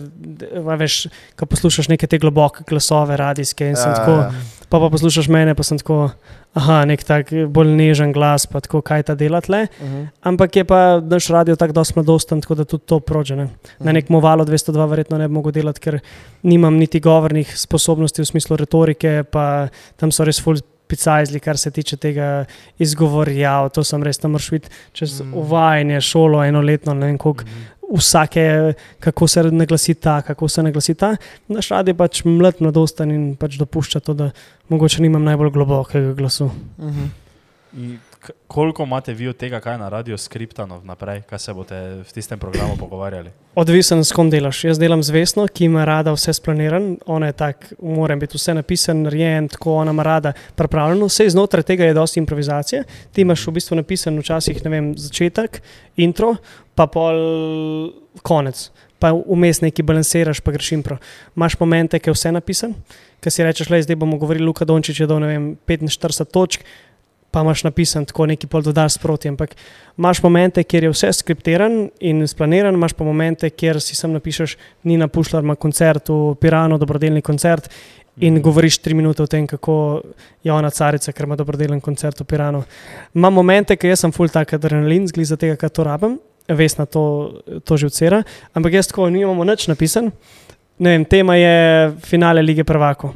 [0.77, 4.31] veš, ko poslušaš neke te globoke glasove, radijske, in sem Ja, tako, ja.
[4.69, 6.09] Pa pa poslušaš mene, pa sem tako,
[6.53, 9.67] aha, nek tak bolj nežen glas, pa tako, kaj ta dela tle.
[9.81, 10.07] Uh -huh.
[10.21, 13.35] Ampak je pa naš radio tako dosti mladosten, tako da tudi to prođe.
[13.35, 13.47] Ne?
[13.79, 15.99] Na nekem valu 202 verjetno ne bi mogel delati, ker
[16.43, 20.57] nimam niti govornih sposobnosti v smislu retorike, pa tam so res full
[20.87, 22.45] picajzli, kar se tiče tega
[22.79, 25.33] izgovorja, to sem res tam videti čez Mm.
[25.33, 27.43] uvajanje, šolo enoletno, ne vem koliko,
[27.93, 31.15] vsake, kako se naglasi ta, kako se naglasi ta.
[31.47, 34.31] Naš rad je pač mlad, mladosten in pač dopušča to, da
[34.69, 36.49] mogoče nimam najbolj globokega glasu.
[36.79, 37.24] Mhm.
[37.77, 37.99] In
[38.47, 42.13] koliko imate vi od tega, kaj je na radiju skriptano naprej, kaj se boste v
[42.13, 43.31] tistem programu pogovarjali?
[43.55, 44.63] Odvisen, s kom delaš.
[44.63, 48.55] Jaz delam z Vesno, ki ima rada vse splaniran, ona je tak, mora biti vse
[48.55, 51.09] napisan, narejen, tako ona ima rada pripravljeno.
[51.11, 52.83] Vse znotraj tega je dosti improvizacije.
[53.11, 55.59] Ti imaš v bistvu napisan včasih, ne vem, začetek,
[55.97, 56.35] intro,
[56.75, 57.19] pa pol
[58.23, 58.69] konec.
[58.99, 60.97] Pa vmes neki balansiraš, pa greš impro.
[61.35, 62.75] Imaš momente, ki je vse napisan,
[63.19, 66.63] ki si rečeš, le zdaj bomo govorili, Luka Dončić je dal, ne vem, 45 točk,
[67.35, 69.57] pa imaš napisan tako neki pol dodaš sproti, ampak
[69.97, 74.55] imaš momente, kjer je vse skriptiran in splaniran, imaš pa momente, kjer si sam napišeš,
[74.87, 77.69] Nina Pušlar ima koncert v Piranu, dobrodelni koncert.
[78.17, 78.43] In Mhm.
[78.43, 80.01] govoriš tri minute o tem, kako
[80.43, 82.63] je ona carica, ker ima dobrodelen koncert v Piranu.
[83.13, 86.77] Imam momente, ki jaz sem full tak adrenalin, zgled za tega, kar to rabim, veš
[86.77, 88.23] na to, to že vcera,
[88.53, 90.11] ampak jaz tako nimamo nič napisan.
[90.79, 93.13] Ne vem, tema je finale lige prvako.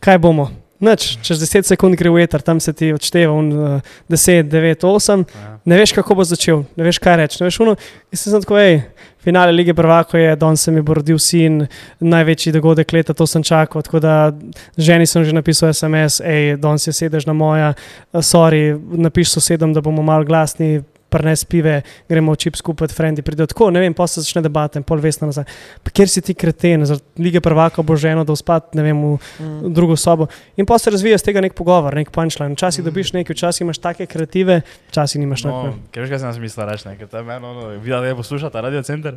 [0.00, 0.63] Kaj bomo?
[0.80, 4.82] Nič, čez 10 sekund gre v eter, tam se ti odšteva un, uh, 10, 9,
[4.84, 5.58] 8, Ja.
[5.64, 7.38] ne veš, kako bo začel, ne veš, kaj reči.
[7.40, 8.82] In sem tako, hej,
[9.22, 11.66] finale lige prvako je, danes se mi bo rodil sin,
[12.00, 13.82] največji dogodek leta, to sem čakal.
[13.82, 14.32] Tako da
[14.76, 17.72] ženi sem že napisal SMS, hej, danes je sedež na moja,
[18.12, 20.82] uh, sorry, napiš sosedom, da bomo malo glasni.
[21.14, 21.76] Prnes pive,
[22.10, 24.98] gremo v čip skupaj, frendi pridejo tako, ne vem, pa se začne debata in pol
[24.98, 25.46] vesna nazaj.
[25.78, 29.18] Pa kjer si ti kreten, zaradi lige prvaka bo ženo, da uspat, ne vem, v
[29.38, 29.70] Mhm.
[29.70, 30.26] drugo sobo.
[30.56, 32.54] In pa se razvija z tega nek pogovor, nek punčline.
[32.54, 32.84] Včasih mm.
[32.84, 35.74] dobiš nekaj, včasih imaš take kreative, včasih nimaš No, no.
[35.90, 36.98] kaj veš, kaj sem jaz mislil reči, ne?
[36.98, 39.14] ker to je meni, ono, vi da je poslušate radio center?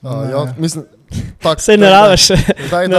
[0.00, 0.84] Uh, ja, mislim,
[1.38, 2.32] tak, Sej ne rabiš.
[2.88, 2.96] Ne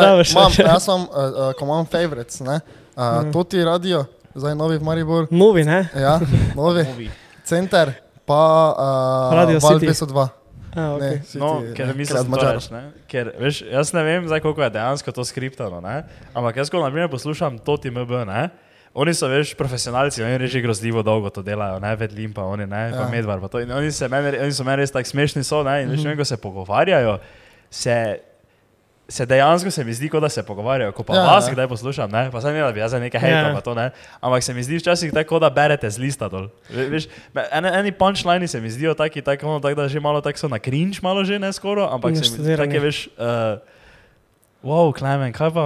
[0.60, 2.60] jaz sem, uh, uh, ko imam favorites, ne?
[2.94, 3.32] Uh, Mhm.
[3.32, 4.06] To ti radio,
[4.36, 5.90] zdaj novi v Maribor, Novi, ne?
[5.96, 6.20] ja,
[6.56, 7.10] novi, Movi.
[7.44, 7.92] center,
[8.32, 9.92] pa uh, Radio Val City.
[9.92, 10.30] 202.
[10.72, 11.20] A, okay.
[11.20, 12.80] Ne, City, No, ker ker mislim, je da je to
[13.12, 16.04] Ker, veš, jaz ne vem, zdaj, koliko je dejansko to skriptano, ne?
[16.32, 18.50] ampak jaz, ko na primer poslušam to TMB, ne?
[18.94, 22.92] oni so, veš, profesionalci, oni reži grozljivo dolgo to delajo, ne, vedlim pa oni, ne,
[22.92, 23.10] pa Ja.
[23.12, 23.60] medvar, pa to.
[23.60, 26.08] In oni, se meni, oni so meni res tako smešni, so, ne, in veš, mm
[26.08, 26.18] -hmm.
[26.18, 27.20] ko se pogovarjajo,
[27.70, 28.20] se,
[29.12, 31.52] se dejansko se mi zdi, kot da se pogovarjajo, ko pa Ja, ja, vas ja.
[31.52, 33.28] kdaj poslušam, ne, pa sem ne, da bi jaz nekaj Ja.
[33.28, 33.90] hejtal, pa to ne,
[34.20, 36.48] ampak se mi zdi včasih tako, da berete z lista dol.
[36.68, 37.10] Ve- Veš,
[37.52, 40.48] ene, eni punchlini se mi zdijo taki, tako, ono, tak, da že malo tako so
[40.48, 43.60] na cringe, malo že ne skoro, ampak se mi zdi, tako je, veš, uh,
[44.64, 45.64] wow, Klemen, kaj pa,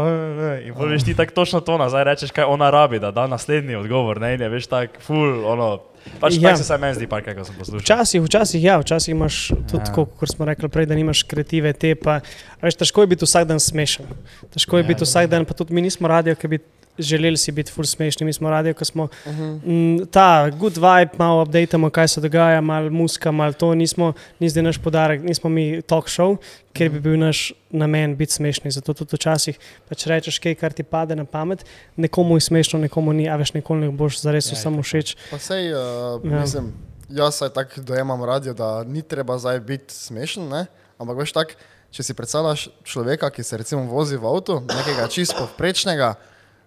[0.61, 3.75] in pol veš ti tako točno to nazaj rečeš, kaj ona rabi, da da naslednji
[3.75, 5.79] odgovor, ne, in je veš tako, full, ono,
[6.19, 6.55] pač Ja.
[6.57, 7.79] se saj meni zdi, ko sem poslušal.
[7.79, 9.93] Včasih, včasih, ja, včasih imaš tudi, Ja.
[9.93, 11.95] kot smo rekli prej, da nimaš kreative te.
[11.95, 12.19] Pa,
[12.61, 14.05] veš, težko je biti vsak dan smešen.
[14.49, 15.05] Težko je Ja, biti ja.
[15.05, 16.59] vsak dan, pa tudi mi nismo radio, ki bi
[16.97, 18.25] želeli si biti full smešni.
[18.25, 19.59] Mi smo radio, ki smo Uh -huh.
[19.65, 23.75] mm, ta good vibe, malo updatemo, kaj se dogaja, malo muska, malo to.
[23.75, 26.37] Nismo, ni zdaj naš podarek, nismo mi talk show,
[26.73, 28.71] ker bi bil naš namen biti smešni.
[28.71, 31.65] Zato tudi včasih pač rečeš kaj, kar ti pade na pamet.
[31.95, 34.83] Nekomu je smešno, nekomu ni, a veš, nikoli ne boš zares Ja, vsem tako.
[34.83, 35.15] všeč.
[35.31, 35.79] Pa sej, uh,
[36.23, 36.35] Ja.
[36.35, 36.41] ja.
[36.41, 36.73] mislim,
[37.09, 40.65] jaz se tako dojemam radio, da ni treba zdaj biti smešen, ne?
[40.99, 41.55] ampak veš tak,
[41.91, 46.13] če si predstavljaš človeka, ki se recimo vozi v avtu, nekega čisto povprečnega,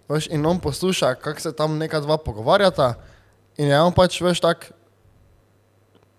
[0.09, 2.93] veš, in on posluša, kako se tam neka dva pogovarjata,
[3.57, 4.71] in je on pač veš tak.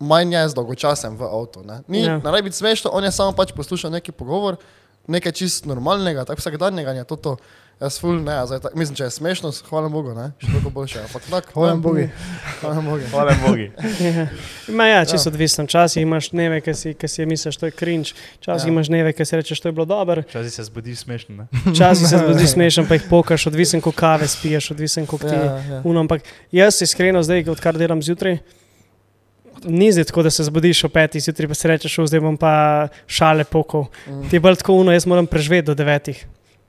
[0.01, 1.61] Manj je z dolgočasem v avtu.
[1.61, 2.17] Ne, Ni, ja.
[2.17, 4.57] ne rabi biti smešno, on je samo pač poslušal neki pogovor,
[5.07, 7.17] nekaj čist normalnega, tako vsakdanjega in je to.
[7.17, 7.37] to.
[7.81, 10.99] Jaz ful ne, zdaj, tak, mislim, če je smešno, hvala Bogu, ne, še toliko boljše.
[11.01, 12.03] Ampak tako, Hvala Bogu.
[12.61, 13.07] Hvala Bogu.
[13.09, 13.71] Hvala Bogi.
[14.05, 14.27] Ja.
[14.77, 15.65] Ma ja, čisto odvisno.
[15.65, 18.75] Včasih imaš dneve, ki si, ki si misliš, da je cringe, včasih Ja.
[18.75, 21.49] imaš dneve, ki si rečeš, da je bilo dobro, Včasih se zbudiš smešno, ne?
[21.73, 25.41] včasih se zdi smešen, pa jih pokaš, odvisen, koliko kave spiješ, odvisen, koliko ti je.
[25.41, 25.81] Ja, ja.
[25.85, 28.43] Uno, ampak jaz iskreno zdaj, odkar delam zjutraj,
[29.65, 32.37] ni zdaj tako, da se zbudiš ob petih zjutraj, pa si rečeš, "O, zdaj bom
[32.37, 33.85] pa šale pokal.
[34.07, 34.29] Mm.
[34.31, 36.27] Ti je bolj tako uno, jaz moram preživeti do devetih.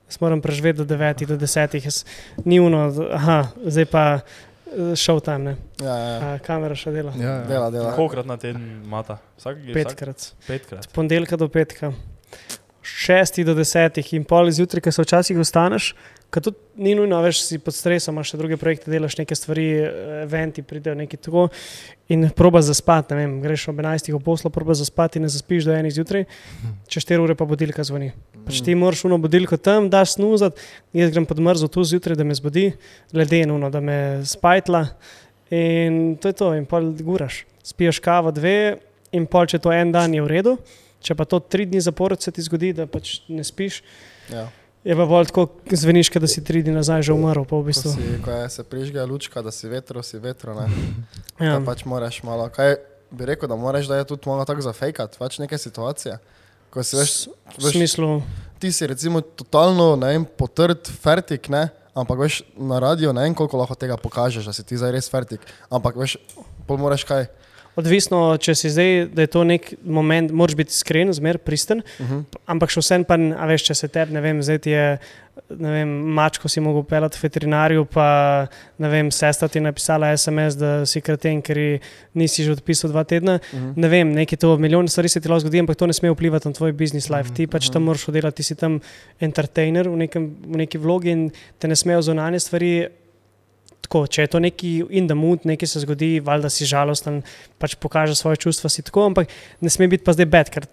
[0.08, 1.84] Jaz moram preživeti do devetih, do desetih.
[1.84, 2.04] Jaz,
[2.44, 5.56] ni uno, aha, zdaj pa eh, šel tam, ne.
[5.80, 6.18] Ja, ja.
[6.34, 7.12] A, kamera še dela.
[7.16, 7.44] Ja, ja.
[7.48, 7.92] Dela, dela.
[7.96, 9.18] Kolikrat na teden mata?
[9.38, 10.32] Vsak, vsak, Petkrat.
[10.46, 10.88] petkrat.
[10.92, 11.92] ponedeljka do petka,
[12.82, 15.92] šestih do desetih in pol zjutraj, ki se včasih ostaneš,
[16.32, 19.66] ki tudi ni nujno, veš, si pod stresom, imaš še druge projekte, delaš neke stvari,
[19.84, 21.48] eh, eventi, pridejo neki tako
[22.08, 24.12] in proba zaspati, ne vem, greš ob 11.
[24.12, 26.24] v poslo, proba zaspati in ne zaspiš do enih zjutraj,
[26.88, 28.12] čez 4 ure pa budilka zvoni.
[28.46, 30.60] Pač ti moraš uno budilko tam, daš snuzati,
[30.96, 32.72] jaz grem pod mrzo tu zjutraj, da me zbudi,
[33.12, 34.86] ledeno, da me spajtla
[35.50, 37.44] in to je to, in pol guraš.
[37.62, 38.78] Spiješ kavo dve
[39.12, 40.56] in pol, če to en dan je v redu,
[41.02, 43.82] če pa to tri dni zapored se ti zgodi, da pač ne spiš,
[44.30, 44.46] Ja.
[44.84, 47.42] je pa bolj tako zveniš, da si tri dni nazaj že umrl.
[47.42, 47.90] V Ko, bistvu.
[47.90, 50.54] si, ko je se prižge lučka, da si vetro, si vetro.
[50.54, 50.66] Ne?
[51.38, 51.52] Ja.
[51.52, 51.60] Ja.
[51.60, 52.46] Pač moraš malo.
[52.48, 52.76] Kaj,
[53.10, 56.18] bi rekel, da moraš, da je tudi malo tako zafejkati, pač neke situacije.
[56.70, 57.28] Ko si veš,
[57.58, 58.22] V smislu,
[58.56, 63.60] ti si recimo totalno, vem, potrd, fertik, ne, ampak veš, na radio ne vem, koliko
[63.60, 66.16] lahko tega pokažeš, da si ti zdaj res fertik, ampak veš,
[66.64, 67.28] pol moraš kaj.
[67.76, 72.00] Odvisno, če si zdaj, da je to nek moment, moraš biti iskren, zmer pristen, uh
[72.00, 72.14] Mhm.
[72.18, 72.24] -huh.
[72.46, 74.98] ampak še vsem pa, a veš, če se tebi, ne vem, zdaj ti je,
[75.58, 78.46] ne vem, mačko si mogel pelati veterinarju, pa
[78.78, 81.80] ne vem, sestra ti je napisala SMS, da si kreten, ker
[82.14, 83.38] nisi že odpisal dva tedna.
[83.52, 83.68] Uh Mhm.
[83.70, 83.72] -huh.
[83.76, 86.48] Ne vem, nekaj to, milijon stvari se ti lahko zgodi, ampak to ne sme vplivati
[86.48, 87.30] na tvoj business life.
[87.34, 88.80] Ti pač tam moraš oddelati, ti si tam
[89.20, 92.88] entertainer v, nekem, v neki vlogi in te ne smejo zunanje stvari
[93.92, 97.20] tako, če je to neki in the mood, nekaj se zgodi, valjda si žalosten,
[97.60, 99.28] pač pokaže svoje čustva, si tako, ampak
[99.60, 100.64] ne sme biti pa zdaj bed, ker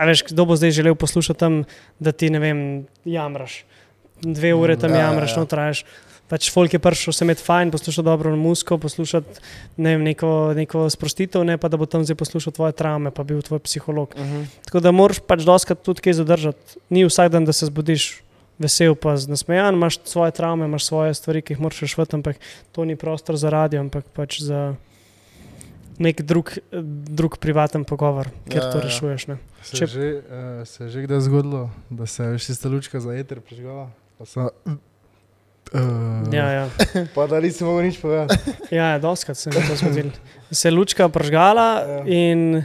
[0.00, 1.64] veš, kdo bo zdaj želel poslušati tam,
[2.00, 3.64] da ti ne vem, jamraš.
[4.22, 5.42] Dve ure tam ja, ja, jamraš, ja.
[5.42, 5.84] no trajaš.
[6.32, 9.42] Pač folk je prišel se imeti fajn, poslušati dobro muziko, poslušati
[9.76, 13.26] ne vem, neko, neko sprostitev, ne pa da bo tam zdaj poslušal tvoje travme, pa
[13.26, 14.16] bil tvoj psiholog.
[14.16, 14.46] Uh -huh.
[14.64, 16.80] Tako da moraš pač doskrat tudi kaj zadržati.
[16.88, 18.22] Ni vsak dan, da se zbudiš
[18.62, 22.38] vesel, pa nasmejan, imaš svoje travme, imaš svoje stvari, ki jih moraš rešiti, ampak
[22.70, 24.72] to ni prostor za radio, ampak pač za
[25.98, 26.54] nek drug,
[27.08, 29.26] drug privaten pogovor, kjer Ja, to ja, rešuješ.
[29.28, 29.36] Ne?
[29.62, 30.22] Se, Če- že, uh,
[30.64, 33.90] se je že kdaj zgodilo, da se je tista lučka za eter prižgala?
[34.16, 34.72] Pa, so, uh,
[36.30, 36.64] Ja, ja.
[37.14, 38.34] pa da nisi mogel nič povedati.
[38.70, 40.10] ja, ja doskrat se je to zgodilo.
[40.50, 42.02] Se je lučka pržgala Ja.
[42.04, 42.64] in.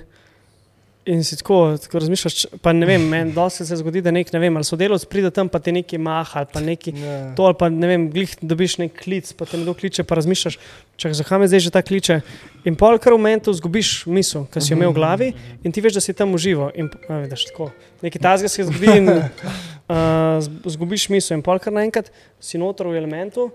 [1.08, 4.42] In si tako, tako razmišljaš, pa ne vem, meni doskrat se zgodi, da nek, ne
[4.44, 7.14] vem, ali sodelovec pride tam, pa ti nekaj maha, ali pa neki Ne.
[7.36, 10.58] to, ali pa ne vem, glih dobiš nek klic, pa te nekdo kliče, pa razmišljaš,
[11.00, 12.20] čak, zakaj me zdaj že ta kliče.
[12.68, 15.30] In pol kar v momentu zgubiš misel, ki si jo imel v glavi
[15.64, 16.74] in ti veš, da si tam uživo.
[16.76, 17.70] In, a, vidiš, tako,
[18.04, 23.00] nekaj tazga se zgodi in uh, zgubiš misel in pol kar naenkrat si noter v
[23.00, 23.48] elementu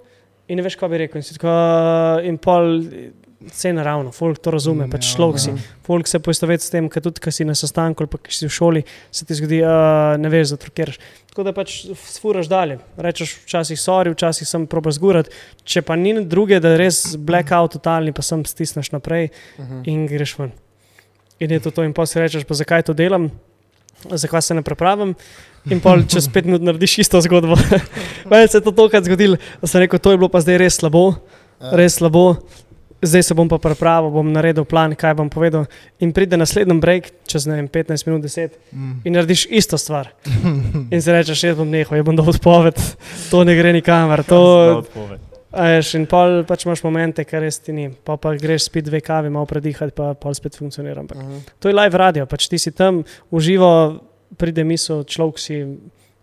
[0.48, 1.20] in ne veš, kaj bi rekel.
[1.20, 2.80] In, si tako, uh, in pol
[3.50, 5.50] vse naravno, folk to razume, pač človek si.
[5.50, 5.56] ja.
[5.86, 8.46] Folk se poistoveti s tem, ker tudi, ko si na sestanku ali pa ko si
[8.46, 10.98] v šoli, se ti zgodi, uh, ne veš, zatrkiraš.
[11.32, 12.78] Tako da pač sfuraš dalje.
[13.00, 15.32] Rečeš, včasih sorry, včasih sem proba zgurati.
[15.64, 19.30] Če pa ni druge, da res blackout totalni, pa sem stisneš naprej
[19.88, 20.52] in greš ven.
[21.40, 23.30] In je to to, in pa si rečeš, pa zakaj to delam,
[24.06, 25.16] zakaj se ne prepravim.
[25.70, 27.54] In pol čez pet minut narediš isto zgodbo.
[28.30, 30.78] Meni se je to tokrat zgodilo, da sem rekel, to je bilo pa zdaj res
[30.82, 31.14] slabo,
[31.62, 31.70] Ja.
[31.78, 32.42] res slabo.
[33.02, 35.66] Zdaj se bom pa prepravil, bom naredil plan, kaj bom povedal.
[35.98, 39.00] In pride naslednji break, čez ne vem, 15 minut, 10, Mm.
[39.04, 40.08] in narediš isto stvar.
[40.94, 42.78] In si rečeš, jaz bom nehal, jaz bom dal odpoved,
[43.30, 44.22] to ne gre nikamor.
[44.30, 44.84] To,
[45.52, 47.90] a veš, in pol pač imaš momente, kar res ti ni.
[47.90, 51.02] Pa, pa greš spet dve kavi, malo predihati, pa pol spet funkcionira.
[51.02, 51.58] Ampak Mhm.
[51.60, 53.98] to je live radio, pač ti si tam uživo,
[54.38, 55.58] pride misel, človek si,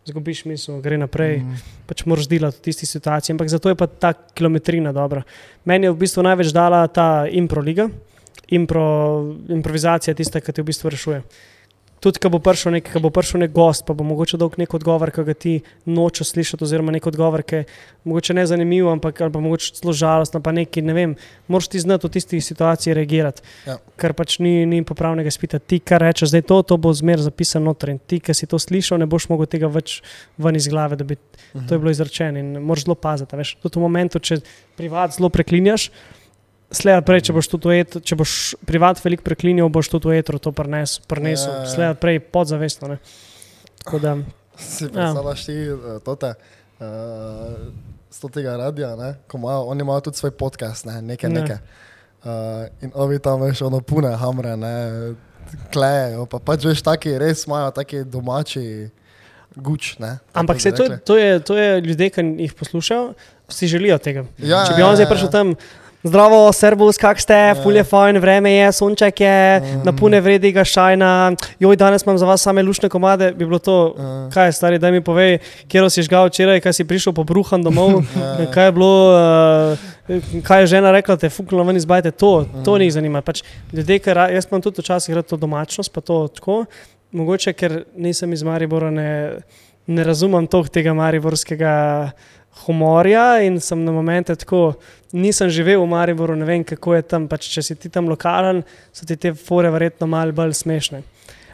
[0.09, 1.39] zgubiš misel, gre naprej.
[1.39, 1.61] Mm.
[1.89, 3.33] pač moraš delati v tisti situaciji.
[3.33, 5.23] Ampak zato je pa ta kilometrina dobra.
[5.65, 7.89] Meni je v bistvu največ dala ta impro liga,
[8.49, 8.85] impro,
[9.49, 11.21] improvizacija, tista, ki te v bistvu rešuje.
[11.99, 15.11] Tudi, ko bo prišel nek, bo prišel nek gost, pa bo mogoče dolg nek odgovor,
[15.11, 15.53] ki ga ti
[15.89, 17.65] nočeš slišati, oziroma nek odgovor, ki je
[18.07, 21.15] mogoče ne zanimiv, ampak pa mogoče celo žalostno, pa neki, ne vem,
[21.51, 23.43] moraš ti znati v tisti situaciji reagirati.
[23.67, 23.75] Ja.
[23.99, 25.59] Ker pač ni, ni popravnega spita.
[25.59, 27.91] Ti, kar rečeš, zdaj to, to bo zmer zapisano noter.
[27.95, 29.99] In ti, ki si to slišal, ne boš mogel tega več
[30.39, 31.43] ven iz glave dobiti.
[31.51, 31.67] Mhm.
[31.67, 33.35] To je bilo izrečeno in moraš zelo paziti.
[33.35, 34.39] Veš, tudi v momentu, če
[34.79, 35.89] privat zelo preklinjaš,
[36.71, 38.33] slej prej, če boš tudi etru, če boš
[38.67, 41.51] privat veliko preklinjal, boš tudi v etru to prenesel, prenesel.
[41.51, 41.71] Ja, ja, ja.
[41.73, 42.93] slej prej podzavestno.
[42.93, 42.99] Ne.
[43.83, 44.17] Tako da,
[44.59, 44.89] Si Ja.
[44.91, 46.33] predstavljaš ti uh, tote,
[46.79, 46.87] uh,
[48.11, 49.15] z tega radia, ne?
[49.27, 51.41] ko imajo, oni imajo tudi svoj podcast, ne, nekaj, Ne.
[51.41, 51.57] nekaj.
[52.23, 55.15] Uh, in ovi tam veš, ono pune hamre, ne,
[55.73, 58.89] klejejo, pa pač veš, taki res imajo taki domači
[59.55, 60.17] guč, ne.
[60.33, 63.13] ampak se to, to, je, to je ljudje, ki jih poslušajo,
[63.49, 64.25] si želijo tega.
[64.37, 65.31] Ja, če bi on ja, zdaj ja, prišel ja.
[65.31, 65.55] tam.
[65.99, 67.55] Zdravo, servus, kak ste, Ja.
[67.55, 69.81] fulje fajn, vreme je, sonček je, Mm.
[69.83, 71.09] na pune vrediga šajna,
[71.59, 74.29] joj, danes imam za vas same lušne komade, bi bilo to, Ja.
[74.31, 75.37] kaj je stari, da mi povej,
[75.67, 78.47] kje si žgal včeraj, kaj si prišel pobruhan domov, ja.
[78.53, 78.93] kaj je bilo,
[80.07, 82.79] uh, kaj je žena rekla, te fuknilo ven izbajte, to, to Mm.
[82.79, 83.21] njih zanima.
[83.21, 83.43] Pač
[83.73, 86.65] ljudje, ker jaz imam tudi včasih to domačnost, pa to tako,
[87.11, 89.31] mogoče, ker nisem iz Maribora, ne,
[89.85, 92.11] ne razumem toliko tega mariborskega
[92.65, 94.73] humorja in sem na momente tako,
[95.11, 98.63] nisem živel v Mariboru, ne vem kako je tam, pač če si ti tam lokalen,
[98.93, 101.01] so ti te fore verjetno malo bolj smešne.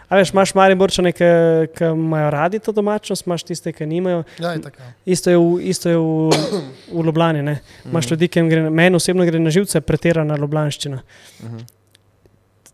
[0.06, 1.28] A veš, imaš Mariborčane, ki
[1.74, 4.24] ki imajo radi to domačnost, imaš tiste, ki nimajo.
[4.40, 4.86] Ja, in tako.
[5.06, 6.60] Isto je v, isto je v,
[6.94, 7.42] v Ljubljani.
[7.44, 7.56] ne.
[7.86, 11.02] Imaš ljudi, ki jim gre, meni osebno gre na živce, pretirana ljubljanščina.
[11.44, 11.66] Mhm.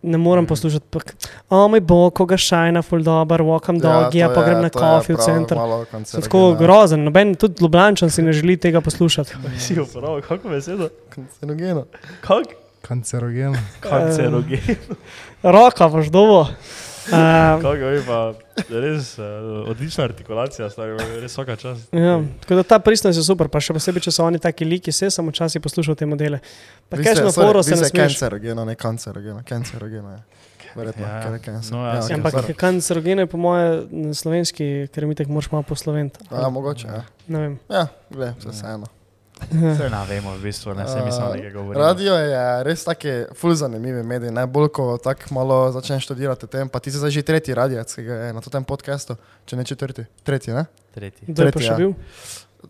[0.04, 1.00] Ne morem poslušati, pa,
[1.52, 4.70] o moj bog, koga šajna, full dober, walkam dog, ja, pa je- grem na je
[4.72, 5.58] kofi v prav center.
[5.58, 6.56] malo To je kancerogen, tako ja.
[6.58, 9.34] grozen, noben, tudi Ljubljančan si ne želi tega poslušati.
[9.60, 10.90] Si uporabil, kako besedo?
[11.10, 11.86] Kancerogeno.
[12.22, 12.46] Kak?
[12.82, 13.54] Kancerogen.
[13.80, 14.60] Kancerogen.
[15.44, 16.48] Roka boš dobo.
[17.02, 17.14] Uh,
[17.58, 18.34] Kako je pa
[18.72, 19.26] res uh,
[19.66, 21.80] odlična artikulacija, stari, res vsaka čas.
[21.92, 22.22] ja.
[22.40, 25.10] Tako da ta pristnost je super, pa še posebej, če so oni taki liki, se
[25.10, 26.40] sem včasih poslušal te modele.
[26.90, 28.14] Pa kaj ste- na vi se ne smeš.
[28.14, 30.22] Kancerogeno, ne kancerogeno, kancerogeno je.
[30.76, 31.22] Verjetno, Ja.
[31.22, 31.74] ker je cancer.
[31.74, 32.54] No, ja, Ja, Ampak sorry.
[32.54, 36.20] kancerogene je po moje na slovenski, ker mi tako moraš malo posloventi.
[36.32, 37.04] Ja, mogoče, ja.
[37.28, 37.60] Ne vem.
[37.68, 38.88] Ja, gled, vse vseeno.
[39.50, 41.84] Vse ne vemo, v bistvu, ne se mislim, da nekaj govorimo.
[41.84, 46.80] Radio je res taki ful zanimivi medij, najbolj ko tako malo začneš študirati tem, pa
[46.80, 50.06] ti si zdaj že tretji radijec, ki ga je na tem podkastu, če ne četrti,
[50.24, 50.66] tretji, ne?
[50.96, 51.28] Tretji.
[51.28, 51.78] Kdo je pa Tretji, še ja.
[51.78, 51.94] bil?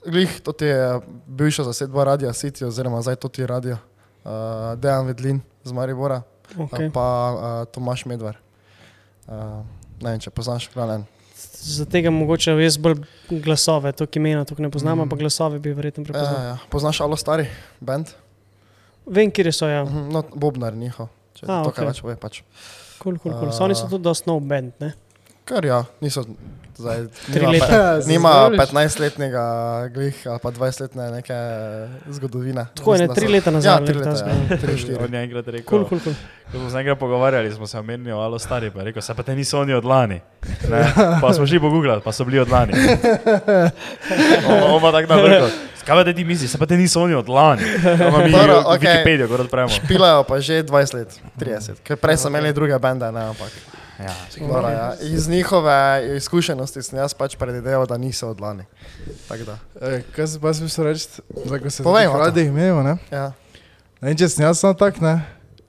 [0.08, 3.78] Glih, to ti je bivša zasedba Radia City, oziroma zdaj to ti je radio,
[4.24, 6.92] uh, Dejan Vedlin z Maribora, Okay.
[6.92, 8.36] pa uh, Tomaš Medvar.
[9.28, 9.64] Uh,
[10.04, 11.06] ne vem, če poznaš, glavnen.
[11.62, 15.02] Za tega mogoče jaz bolj glasove, to imena tukaj ne poznam, Mm.
[15.02, 16.44] ampak glasove bi verjetno Ja, prepoznal.
[16.44, 16.58] ja.
[16.70, 17.46] Poznaš Alo Stari,
[17.80, 18.08] band?
[19.06, 19.84] Vem, kje so, ja.
[19.84, 21.74] Mhm, No, Bobnar njihov, če A, to okej.
[21.76, 22.42] kaj več pove pač.
[23.00, 23.52] Cool, cool, cool.
[23.52, 24.94] So oni so tudi dosti nov band, ne?
[25.46, 26.26] Kar ja, niso
[26.82, 26.98] zdaj.
[27.28, 27.76] Tri nima leta.
[27.76, 28.60] Ja, Nima zdraviš?
[28.60, 29.44] 15-letnega
[29.90, 31.38] glih ali pa 20-letne neke
[32.10, 32.66] zgodovine.
[32.76, 33.72] Tako je, ne, tri leta nazaj.
[33.72, 34.16] Ja, tri leta,
[34.50, 34.98] ja, tri, štiri.
[34.98, 36.16] On je enkrat rekel, Cool, cool, cool.
[36.52, 39.24] ko smo se enkrat pogovarjali, smo se omenili, alo stari, pa je rekel, se pa
[39.24, 40.20] te niso oni od lani.
[40.70, 40.82] Ne?
[41.22, 42.74] Pa smo šli pogooglati, pa so bili od lani.
[44.82, 45.48] Pa tako navrko.
[45.82, 47.64] Kaj pa te ti misliš, se pa te niso oni od lani.
[48.08, 48.90] Ono mi Dobro, okej.
[48.90, 49.70] Wikipedijo, ko odpremo.
[49.70, 51.10] Špilajo pa že 20 let,
[51.40, 51.82] 30.
[51.84, 53.81] Ker prej so imeli druge bende, ne, ampak.
[54.02, 54.16] Ja.
[54.40, 54.96] Dobro, ja.
[55.02, 55.76] Iz njihove
[56.18, 58.64] izkušenosti sem jaz pač predvideval, da niso od lani.
[59.82, 61.08] E, kaj se pa smisel reči,
[61.46, 62.24] da ko se Povej, v Mato.
[62.26, 62.98] radijih imamo, ne?
[63.12, 63.32] Ja.
[64.02, 65.22] Ne vem, če sem jaz samo tak, ne?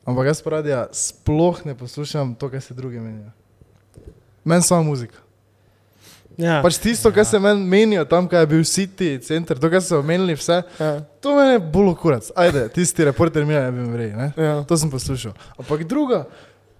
[0.04, 3.30] Ampak jaz radija sploh ne poslušam to, kar se drugi menijo.
[4.44, 5.18] Meni samo muzika.
[6.36, 6.62] Ja.
[6.64, 10.00] Pač tisto, kar se meni menijo, tam, kaj je bil City, center, to, kar so
[10.00, 11.00] omenili, vse, Ja.
[11.20, 12.30] to meni je bolj kurac.
[12.34, 14.32] Ajde, tisti reporter mi je, ne bi verjel, ne?
[14.36, 14.54] Ja.
[14.64, 15.32] To sem poslušal.
[15.58, 16.24] Ampak druga,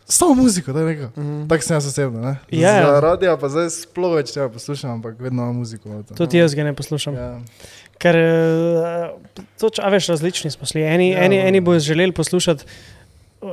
[0.07, 1.09] samo muziko, da je rekel.
[1.17, 1.49] Mhm.
[1.49, 2.37] Tako sem jaz osebno, ne?
[2.51, 2.87] Ja, ja.
[2.87, 5.89] Za radio pa zdaj sploh več ne poslušam, ampak vedno imam muziko.
[5.89, 6.15] v avtu.
[6.15, 7.15] Tudi jaz ga ne poslušam.
[7.15, 7.41] Ja.
[7.99, 9.11] Ker, eh,
[9.57, 10.83] to, če- a veš, različni smo šli.
[10.85, 11.47] Eni, ja, eni, no.
[11.47, 12.65] eni bojo želeli poslušati.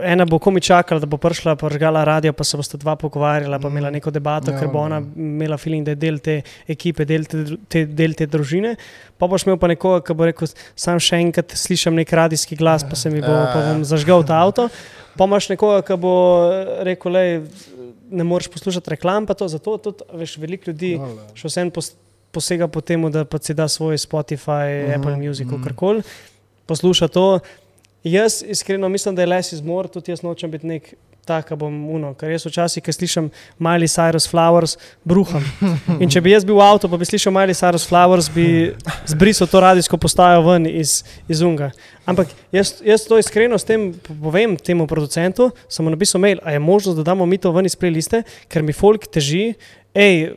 [0.03, 3.69] Ena bo komi čakala, da bo prišla, požgala radio, pa se bosta dva pogovarjala, pa
[3.69, 3.71] Mm.
[3.71, 4.85] imela neko debato, Ja, ker bo no.
[4.85, 6.35] ona imela feeling, da je del te
[6.67, 7.37] ekipe, del te,
[7.67, 8.75] te, del te družine.
[9.17, 12.83] Pa boš imel pa nekoga, ki bo rekel, sam še enkrat slišim nek radijski glas,
[12.83, 13.83] pa se mi bo, Ja, pa ja.
[13.83, 14.69] zažgal ta avto.
[15.17, 16.13] Pa imaš nekoga, ki bo
[16.85, 17.23] rekel, le
[18.09, 21.27] ne moreš poslušati reklam, pa to zato tudi, veš, veliko ljudi Hvala.
[21.37, 21.93] še vsem pos,
[22.31, 25.55] posega po tem, da pa si da svoj Spotify, uh Mhm, -huh, Apple Music, mhm.
[25.55, 25.63] uh -huh.
[25.63, 26.01] karkoli,
[26.65, 27.39] posluša to.
[28.03, 30.93] Jaz iskreno mislim, da je les iz mora, tudi jaz nočem biti nek
[31.29, 33.29] tak, bom uno, ker jaz včasih, ko slišim
[33.61, 34.75] Miley Cyrus Flowers,
[35.07, 35.45] bruham.
[36.01, 38.73] In če bi jaz bil v avtu, pa bi slišal Miley Cyrus Flowers, bi
[39.09, 40.99] zbrisal to radijsko postajo ven iz,
[41.29, 41.69] iz unga.
[42.09, 46.55] Ampak jaz, jaz to iskreno s tem povem temu producentu, sem mu napisal mail, a
[46.55, 49.51] je možnost, da damo mi to ven iz playliste, ker mi folk teži,
[49.97, 50.31] hej,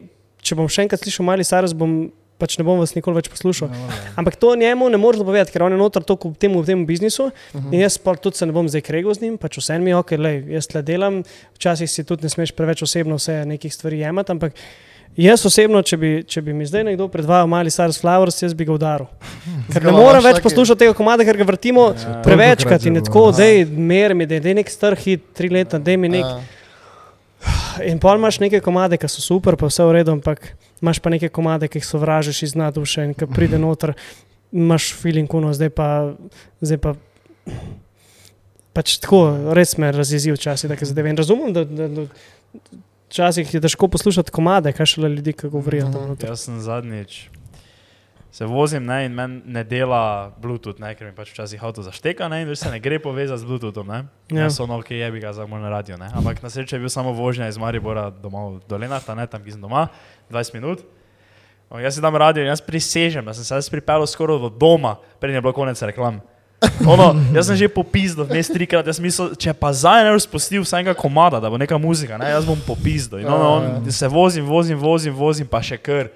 [0.44, 2.12] če bom še enkrat slišal Miley Cyrus, bom
[2.42, 3.68] pač ne bom vas nikoli več poslušal.
[3.68, 4.00] Ja, hvala.
[4.16, 6.82] Ampak to njemu ne moreš dopovedati, ker on je noter toliko v tem, v tem
[6.84, 7.70] biznisu Mhm.
[7.70, 9.96] in jaz pa tudi se ne bom zdaj kregal z njim, pač vse mi je
[9.96, 11.22] ok, lej, jaz tle delam,
[11.54, 14.58] včasih si tudi ne smeš preveč osebno vse nekih stvari jemati, ampak
[15.14, 18.64] jaz osebno, če bi, če bi mi zdaj nekdo predvajal Mali Stars Flowers, jaz bi
[18.64, 19.06] ga udaril.
[19.72, 22.22] Ker ne morem več poslušati tega komada, ker ga vrtimo Ja.
[22.22, 25.78] prevečkrat in je tako, bilo, zdaj mer mi, da je nek star hit, tri leta,
[25.78, 26.24] da mi nek.
[26.24, 26.40] Ja.
[27.80, 30.52] In pa imaš neke komade, ki so super, pa vse v redu, ampak
[30.82, 33.94] imaš pa neke komade, ki jih sovražiš iz naduše in ki pride noter,
[34.52, 35.88] imaš feeling kuno, zdaj pa,
[36.60, 36.94] zdaj pa.
[38.72, 41.10] Pač tako, res me razjezi včasih, da zadeve.
[41.12, 42.06] In razumem, da, da, da
[43.12, 46.32] včasih je težko poslušati komade, kaj šele ljudi, ki govorijo noter.
[46.32, 47.26] Jaz sem zadnjič.
[48.32, 52.30] Se vozim ne, in meni ne dela Bluetooth, ne, ker mi pač včasih avto zašteka
[52.32, 53.90] ne, in več se ne gre povezati z Bluetoothom.
[53.92, 53.98] Ne.
[54.32, 54.46] Ja.
[54.46, 54.48] Ja.
[54.48, 55.98] So no, ki je bi ga za moj na radio.
[56.00, 56.08] Ne.
[56.16, 59.52] Ampak na srečo je bil samo vožnja iz Maribora domov do Lenarta, ne, tam, ki
[59.52, 59.90] sem doma,
[60.32, 60.80] 20 minut.
[61.68, 64.48] O, jaz si dam radio in jaz prisežem, da sem se jaz pripeljal skoraj do
[64.48, 66.22] doma, preden je bilo konec reklam.
[66.88, 70.64] Ono, jaz sem že popizdal, ne strikrat, jaz mislil, če pa zdaj ne bi spustil
[70.64, 73.20] vsega komada, da bo neka muzika, ne, jaz bom popizdal.
[73.20, 76.08] In ono, on, se vozim, vozim, vozim, vozim, pa še kar.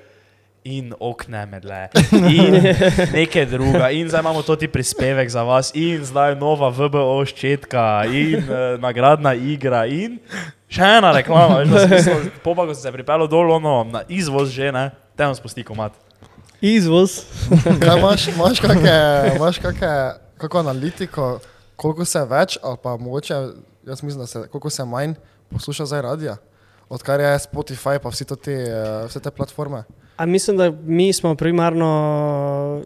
[0.67, 1.85] In okne medle,
[2.39, 2.57] in
[3.13, 7.85] nekaj druga, in zdaj imamo to ti prispevek za vas, in zdaj nova VBO ščetka,
[8.11, 10.17] in uh, nagradna igra, in
[10.67, 11.61] še ena reklama.
[11.63, 15.23] Veš, mislil, po pa, ko sem se pripeljal dol, ono, na izvoz že, ne, te
[15.23, 15.95] vam spusti komat.
[16.59, 17.21] Izvoz.
[17.85, 18.97] Kaj imaš, imaš kakšne,
[19.37, 19.93] imaš kakšne,
[20.43, 21.29] kako analitiko,
[21.79, 23.39] koliko se več, ali pa mogoče,
[23.87, 25.15] jaz mislim, da se koliko se manj
[25.53, 26.37] posluša zdaj radia,
[26.89, 29.85] odkar je Spotify pa vsi to te, eh, vse te platforme.
[30.17, 32.83] A mislim, da mi smo primarno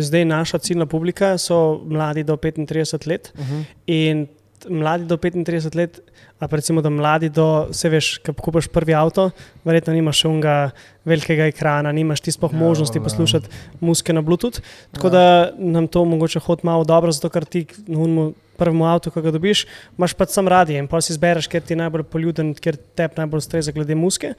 [0.00, 3.62] zdaj naša ciljna publika so mladi do 35 let Uh -huh.
[3.86, 4.26] in
[4.68, 6.00] mladi do 35 let,
[6.38, 9.30] a pa recimo da mladi do, vse veš, ko kupiš prvi avto,
[9.64, 10.70] verjetno nimaš še unga
[11.04, 13.04] velikega ekrana, nimaš ti sploh Ja, možnosti valjda.
[13.04, 13.46] poslušati
[13.80, 14.60] muske na Bluetooth.
[14.92, 15.10] Tako Ja.
[15.10, 15.24] da
[15.58, 19.30] nam to mogoče hod malo dobro, zato ker ti na unmu prvemu avtu, ko ga
[19.30, 19.66] dobiš,
[19.98, 23.08] imaš pač sam radij in pa si izbereš, ker ti je najbolj poljuden, ker te
[23.16, 24.34] najbolj ustreza glede muske.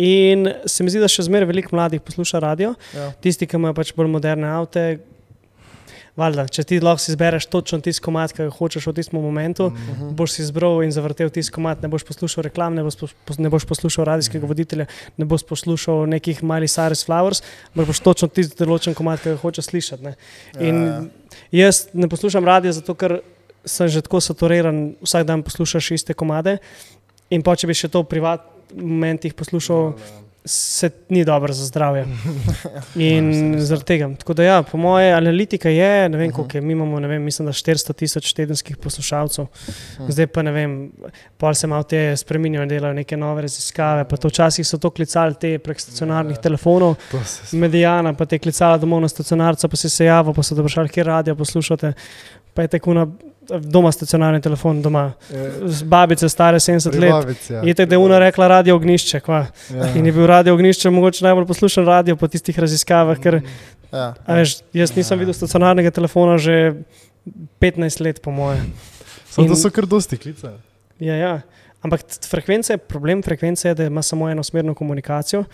[0.00, 3.10] In se mi zdi, da še zmeraj veliko mladih posluša radio, Ja.
[3.20, 5.00] tisti, ki imajo pač bolj moderne avte.
[6.18, 9.76] Valjda, če ti lahko izbereš točno tisti komat, ki ga hočeš v tistem momentu, Mm.
[9.76, 10.10] -huh.
[10.12, 13.48] boš si izbral in zavrtel tisti komat, ne boš poslušal reklam, ne boš, pos, ne
[13.48, 14.86] boš poslušal radijskega voditelja,
[15.16, 19.36] ne boš poslušal nekih Miley Cyrus Flowers, ampak boš točno tisti določen komat, ki ga
[19.36, 20.02] hočeš slišati.
[20.02, 20.14] Ne.
[20.60, 20.76] In
[21.52, 23.20] Ja, jaz ne poslušam radio, zato ker
[23.64, 26.58] sem že tako saturiran, vsak dan poslušaš iste komade.
[27.30, 29.92] In pa če bi še to v privatnih momentih poslušal,
[30.44, 32.06] se ni dobro za zdravje.
[32.96, 34.08] In zaradi tega.
[34.18, 37.46] Tako da, ja, po moje, analitika je, ne vem, koliko je, mi imamo, vem, mislim,
[37.46, 39.46] da 400 tisoč tedenskih poslušalcev.
[40.08, 40.78] Zdaj pa ne vem,
[41.36, 44.08] pol se malo te spremenjajo in delajo neke nove raziskave.
[44.08, 48.38] Pa to včasih so to klicali te prek stacionarnih telefonov, To se medijana, pa te
[48.38, 51.92] klicala domov na stacionarca, pa si se javil, pa so te vprašali, kje radio poslušate.
[52.54, 53.06] Pa je tako na
[53.48, 55.12] doma stacionarni telefon, doma.
[55.64, 57.50] Z babice stare 70 let.
[57.64, 59.20] Je tako, da je una rekla radio ognišče.
[59.20, 59.46] Kva.
[59.74, 59.92] Ja.
[59.94, 63.40] In je bil radio ognišče mogoče najbolj poslušan radio po tistih raziskavah, ker
[63.92, 64.14] ja.
[64.26, 66.74] a veš, jaz nisem videl stacionarnega telefona že
[67.60, 68.60] 15 let, po moje.
[69.30, 70.52] Samo In- so kar dosti klice.
[71.00, 71.40] Ja, ja.
[71.82, 75.44] Ampak frekvence, problem frekvence je, da ima samo enosmerno komunikacijo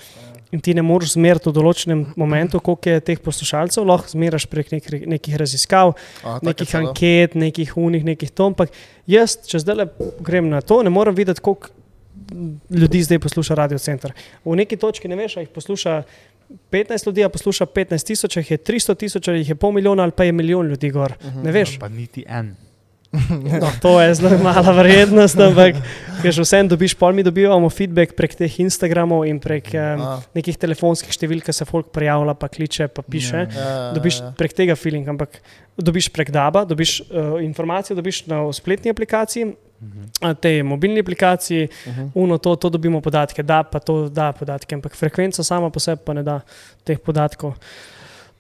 [0.51, 4.71] in ti ne moreš zmeriti v določenem momentu, koliko je teh poslušalcev, lahko zmeraš prek
[4.75, 8.47] nek, nekih raziskav, A, nekih anket, nekih unih, nekih to.
[8.53, 8.75] Ampak
[9.11, 9.89] jaz, če zdaj
[10.23, 11.75] grem na to, ne morem videti, koliko
[12.71, 14.15] ljudi zdaj posluša Radio Center.
[14.45, 16.03] V neki točki ne veš, ali jih posluša
[16.71, 19.75] 15 ljudi, a posluša 15 tisoč, ali jih je 300 tisoč, ali jih je pol
[19.75, 21.15] milijona, ali pa je milijon ljudi gor.
[21.23, 21.43] Mhm.
[21.43, 21.79] Ne veš.
[21.79, 22.55] Pa niti en.
[23.63, 25.77] No, to je zelo mala vrednost, ampak
[26.23, 31.13] vsem dobiš, pol mi dobivamo feedback prek teh Instagramov in prek um, A, nekih telefonskih
[31.13, 33.47] številk, se folk prijavlja, pa kliče, pa piše.
[33.47, 33.53] Ja.
[33.53, 34.33] ja, ja, Dobiš ja.
[34.39, 35.41] prek tega feeling, ampak
[35.77, 39.53] dobiš prek DABA, dobiš uh, informacije, dobiš na spletni aplikaciji,
[40.25, 42.07] a tej mobilni aplikaciji, Mhm.
[42.17, 46.01] uno to, to dobimo podatke, da pa to da podatke, ampak frekvenca sama po sebi
[46.05, 46.41] pa ne da
[46.85, 47.55] teh podatkov.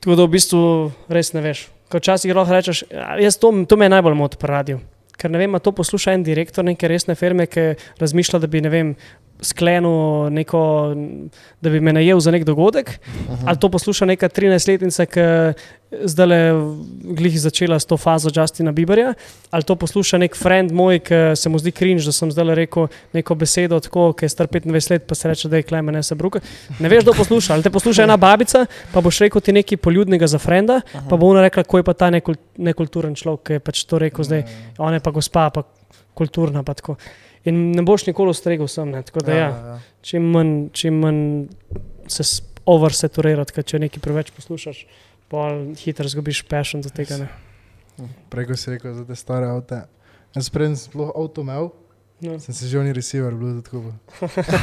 [0.00, 0.62] Tako da v bistvu
[1.12, 1.68] res ne veš.
[1.88, 4.80] Ko včasih lahko rečeš, "Ja, to, to me najbolj moti pri radiju.
[5.16, 8.96] Ker ne vem, to posluša en direktor neke resne firme, ki razmišlja, da bi vem,
[9.40, 10.60] sklenil neko,
[11.60, 13.36] da bi me najel za nek dogodek, -huh.
[13.46, 15.20] ali to posluša neka 13-letnica, ki
[16.04, 16.38] zdaj le
[17.16, 19.14] glih začela s to fazo Justina Bieberja,
[19.50, 22.54] ali to posluša nek friend moj, ki se mu zdi cringe, da sem zdaj le
[22.54, 25.92] rekel neko besedo tako, ki je star 25 let, pa se reče, da je kleme
[25.92, 26.40] ne se bruka.
[26.78, 30.26] Ne veš, kdo posluša, ali te posluša ena babica, pa boš rekel ti nekaj poljudnega
[30.26, 30.80] za frenda,
[31.10, 33.98] pa bo ona rekla, ko je pa ta nekul, nekulturen človek, ki je pač to
[33.98, 34.42] rekel zdaj,
[34.78, 35.62] ona je pa gospa, pa
[36.14, 36.62] kulturna.
[36.62, 36.96] Pa tako.
[37.46, 38.90] In ne boš nikoli ustregel sem.
[38.90, 39.02] Ne?
[39.06, 39.78] Tako da ja, ja.
[40.02, 41.20] čim manj, čim manj
[42.10, 42.26] se
[42.66, 44.84] oversaturirati, ker če nekaj preveč poslušaš,
[45.30, 47.20] pa hitro zgubiš passion do tega.
[47.22, 48.08] Ne?
[48.30, 49.84] Preko si rekel za te stare avte.
[50.36, 51.70] Jaz preden sem sploh avto imel,
[52.16, 52.38] No.
[52.40, 53.92] sem si že oni receiver, Bluetooth kupil.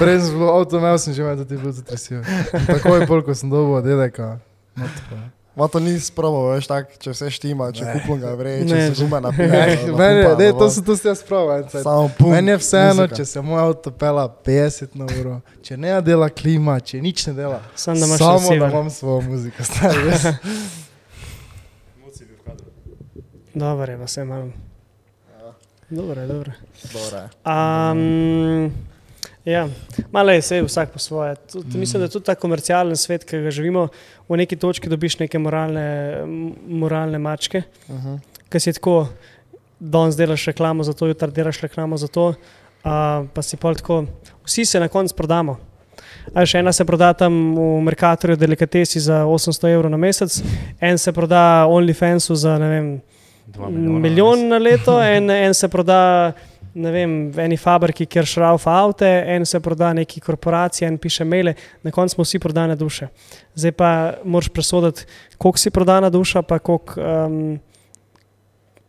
[0.01, 2.25] Preden sem sploh avto imel, sem že imel tudi Bluetooth receiver.
[2.25, 4.39] In Takoj pol, ko sem dobil od dedeka.
[4.73, 5.27] No, tako je.
[5.55, 7.93] Ma to ni sprobo, veš, tak, če vse štima, če Ne.
[7.93, 8.99] kupim ga vrej, Ne, če se že.
[9.03, 9.47] gume Ne, napije.
[9.91, 11.67] Meni je, ne, to sem to si jaz pravil.
[11.69, 12.31] Samo pum.
[12.31, 16.79] Meni je vseeno, če se moj avto pela 50 na uro, če ne dela klima,
[16.81, 17.61] če nič ne dela.
[17.75, 18.69] Sam da imaš Samo da receiver.
[18.71, 20.01] imam svojo muziko, stari.
[20.03, 20.25] res.
[23.53, 24.53] Dobro je, vse imam.
[25.89, 26.51] Dobro je, dobro.
[26.83, 27.29] Dobro je.
[27.45, 28.71] Um,
[29.45, 29.67] ja,
[30.11, 31.35] malo je vse, vsak po svoje.
[31.51, 33.87] Tud, mislim, da je tudi ta komercialen svet, ki ga živimo,
[34.29, 36.23] v neki točki dobiš neke moralne,
[36.67, 38.19] moralne mačke, Uh -huh.
[38.49, 39.07] ki si tako,
[39.79, 42.35] danes delaš reklamo za to, jutri delaš reklamo za to, uh,
[43.33, 44.05] pa si pol tako,
[44.45, 45.57] vsi se na koncu prodamo.
[46.33, 50.41] A še ena se proda tam v Merkatorju, delikatesi za 800 evrov na mesec,
[50.81, 53.01] en se proda OnlyFansu za ne vem,
[54.01, 56.31] milijon na leto, en, en se proda
[56.73, 61.53] vem, v eni fabriki, kjer šraufa avte, en se proda neki korporaciji, en piše maile,
[61.83, 63.07] na koncu smo vsi prodane duše.
[63.55, 63.89] Zdaj pa
[64.23, 65.05] moraš presoditi,
[65.37, 66.99] koliko si prodana duša, pa koliko.
[67.01, 67.59] Um,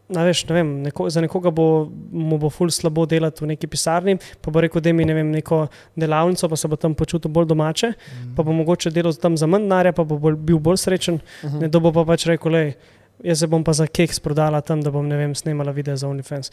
[0.08, 3.66] Na, veš, ne vem, neko, za nekoga bo, mu bo ful slabo delati v neki
[3.72, 5.62] pisarni, pa bo rekel, da mi ne vem, neko
[5.96, 7.90] delavnico, pa se bo tam počutil bolj domače,
[8.36, 11.14] pa bo mogoče delal tam za manj denarja, pa bo bolj, bil bolj srečen.
[11.14, 11.62] Uh -huh.
[11.62, 12.74] Nekdo bo pa pač rekel, le,
[13.22, 16.50] jaz se bom pa za keks prodala tam, da bom vem, snemala video za OnlyFans.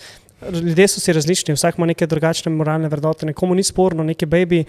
[0.51, 4.63] Ljudje so si različni, vsak ima neke drugačne moralne vrednote, nekomu ni sporno, neki baby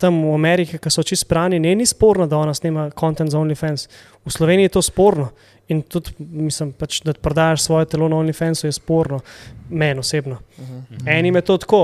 [0.00, 3.38] tam v Ameriki, ki so čisto sprani, ne ni sporno, da ona snema kontent za
[3.38, 3.88] OnlyFans.
[4.24, 5.28] V Sloveniji je to sporno.
[5.70, 9.20] In tudi, mislim, pač, da prodajaš svoje telo na OnlyFansu, je sporno,
[9.68, 10.40] meni osebno.
[10.58, 11.08] Mhm.
[11.08, 11.82] Enim je to tako,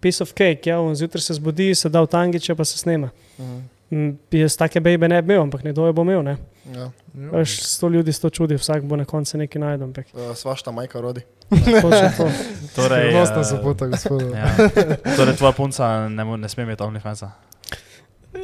[0.00, 3.10] piece of cake, ja, zjutraj se zbudi, se da v tangiče, pa se snema.
[3.38, 3.48] Mhm.
[3.48, 3.77] Mm,
[4.30, 6.22] Jaz take bejbe ne bi imel, ampak nekdo je bo imel.
[6.22, 6.36] Ne?
[6.74, 6.90] Ja.
[7.14, 9.86] Veš, sto ljudi sto čudi, vsak bo na koncu nekaj najdel.
[9.88, 11.20] ampak Eh, Svašta majka rodi.
[12.16, 12.28] to.
[12.76, 14.22] Torej, Skrivnostna eh, sopota, gospod.
[14.22, 14.52] Ja.
[15.16, 17.30] Torej, tvoja punca ne, ne sme imeti OnlyFansa.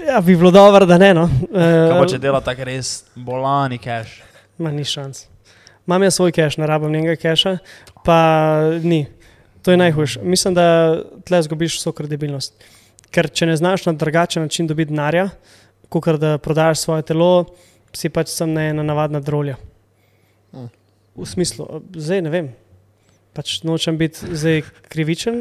[0.07, 1.15] Ja, bi bilo dobro, da ne.
[1.15, 1.29] No.
[1.53, 4.23] Kaj pa če Uh, dela tako res bolani cash?
[4.59, 5.27] ma ni šans.
[5.87, 7.59] Imam jaz svoj cache, ne rabim njenega cache,
[8.05, 8.17] pa
[8.83, 9.07] ni.
[9.63, 10.21] To je najhujše.
[10.23, 12.55] Mislim, da tle zgubiš vso kredibilnost.
[13.15, 15.29] Ker če ne znaš na drugačen način dobiti denarja,
[15.89, 17.47] kot da prodajaš svoje telo,
[17.95, 19.55] si pač sem ne ena navadna drolja.
[20.53, 20.71] Mm.
[21.15, 22.51] V smislu, zdaj ne vem.
[23.35, 25.41] Pač nočem biti zdaj krivičen.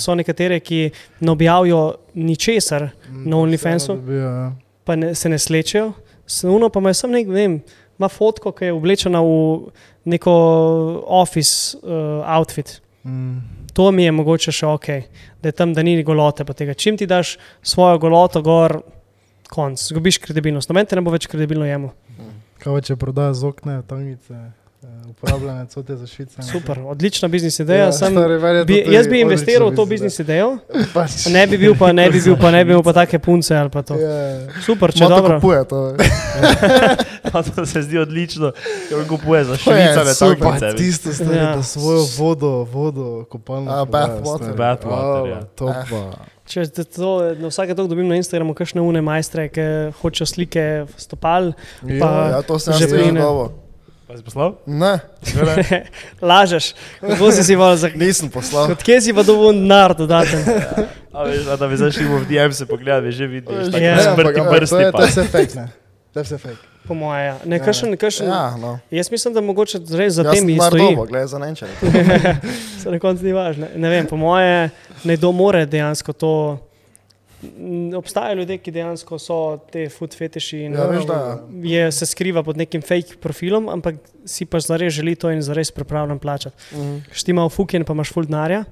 [0.00, 0.90] So nekatere, ki
[1.20, 1.82] ne objavijo
[2.14, 4.00] ničesar, na OnlyFansu?
[4.16, 4.34] Ja.
[4.84, 5.92] pa ne, se ne slečejo.
[6.26, 7.56] Snuno pa ima samo nek, ne vem,
[7.98, 9.70] ima fotko, ki je oblečena v
[10.04, 10.32] neko
[11.06, 12.80] office uh, outfit.
[13.04, 13.59] Mm.
[13.72, 14.86] To mi je mogoče še ok,
[15.42, 16.44] da je tam, da ni golote.
[16.74, 18.80] Čim ti daš svojo goloto gor,
[19.50, 20.70] konc, zgubiš kredibilnost.
[20.70, 21.92] Noben te ne bo več kredibilno jemo.
[22.60, 24.59] Kaj če prodaja z okne, tangice, eh,
[25.10, 26.42] uporabljene cote za švice.
[26.42, 27.84] Super, odlična biznis ideja.
[27.84, 30.58] Ja, sem, stari, verjetno bi, to jaz bi investiral v to biznis idejo.
[30.94, 31.26] Pač.
[31.26, 33.70] ne bi bil pa, ne bi bil pa, ne bi imel pa take punce ali
[33.70, 33.94] pa to.
[33.94, 34.40] Ja.
[34.62, 35.36] Super, če Moto dobro.
[35.36, 35.80] kupuje to.
[37.22, 38.52] Pa to se zdi odlično,
[38.88, 40.38] ker kupuje za To je švicave super.
[40.40, 40.76] Pa tankice.
[40.76, 41.56] tisto, stari, Ja.
[41.56, 43.70] da svojo vodo, vodo, kopalno.
[43.70, 44.36] A, prodaja, bath water.
[44.38, 44.56] stari.
[44.56, 45.40] Bath water, A, ja.
[45.54, 45.84] To Eh.
[45.86, 46.00] pa.
[46.44, 49.60] Če to, na vsake toliko dobim na Instagramu, kakšne une majstre, ki
[49.94, 50.64] hočejo slike
[50.96, 51.52] stopal,
[52.00, 53.20] Pa- Ja, to sem Že prej prine.
[54.10, 54.58] Pa si poslal?
[54.66, 54.98] Ne,
[56.22, 58.74] lažeš, kako si si val za nisem poslal.
[58.74, 60.42] Od kje si pa dobil denar dodaten?
[61.14, 63.94] A veš, a da bi zašli v DM se pogledati, veš, že vidiš, tako Ja.
[63.96, 64.98] Ne, ampak, smrti to prsti je- pa.
[64.98, 65.66] To je vse fake, ne.
[66.12, 66.62] To je vse fake.
[66.82, 67.34] Po mojem, ja.
[67.44, 68.34] ne, kakšen, kakšen, ja.
[68.34, 68.78] Ja, no.
[68.90, 70.82] Jaz mislim, da mogoče res za Jaz tem sem stoji.
[70.82, 71.70] nardobo, gledaj za nenčere.
[72.80, 73.66] Se na koncu ni važno.
[73.74, 74.70] Ne vem, po mojem,
[75.04, 76.32] nekdo more dejansko to.
[77.96, 79.36] Obstajajo ljudje, ki dejansko so
[79.70, 81.18] te food fetiši in Ja, veš, da.
[81.62, 83.94] je, se skriva pod nekim fake profilom, ampak
[84.24, 86.56] si pa zares želi to in zares pripravljen plačati.
[86.72, 86.96] Mhm.
[87.12, 88.64] Štima v fukin, pa imaš full denarja.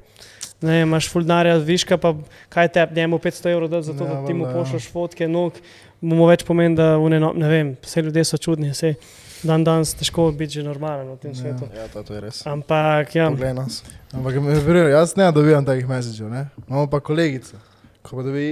[0.61, 2.15] Ne, imaš full denarja, viška pa
[2.49, 4.65] kaj te njemu 500 evrov da za to, Ja, da ti mu valjda, ja.
[4.65, 5.53] pošlješ fotke, nog,
[6.01, 8.95] mu več pomeni, da une, no, ne vem, vse ljudje so čudni, vse
[9.40, 11.36] dan danes težko biti že normalen v tem Ja.
[11.36, 11.69] svetu.
[11.73, 12.43] Ja, to, to je res.
[12.45, 13.28] Ampak ja.
[14.12, 14.35] Ampak
[14.90, 16.49] jaz ne dobivam takih messagev, ne.
[16.69, 17.55] Imamo pa kolegico,
[18.09, 18.48] ko pa dobi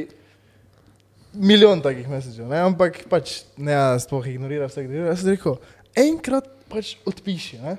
[1.34, 2.60] milijon takih messagev, ne.
[2.62, 5.10] Ampak pač ne, sploh ignorira vse, ignorira.
[5.10, 5.58] Jaz sem rekel,
[5.96, 7.76] enkrat pač odpiši, ne.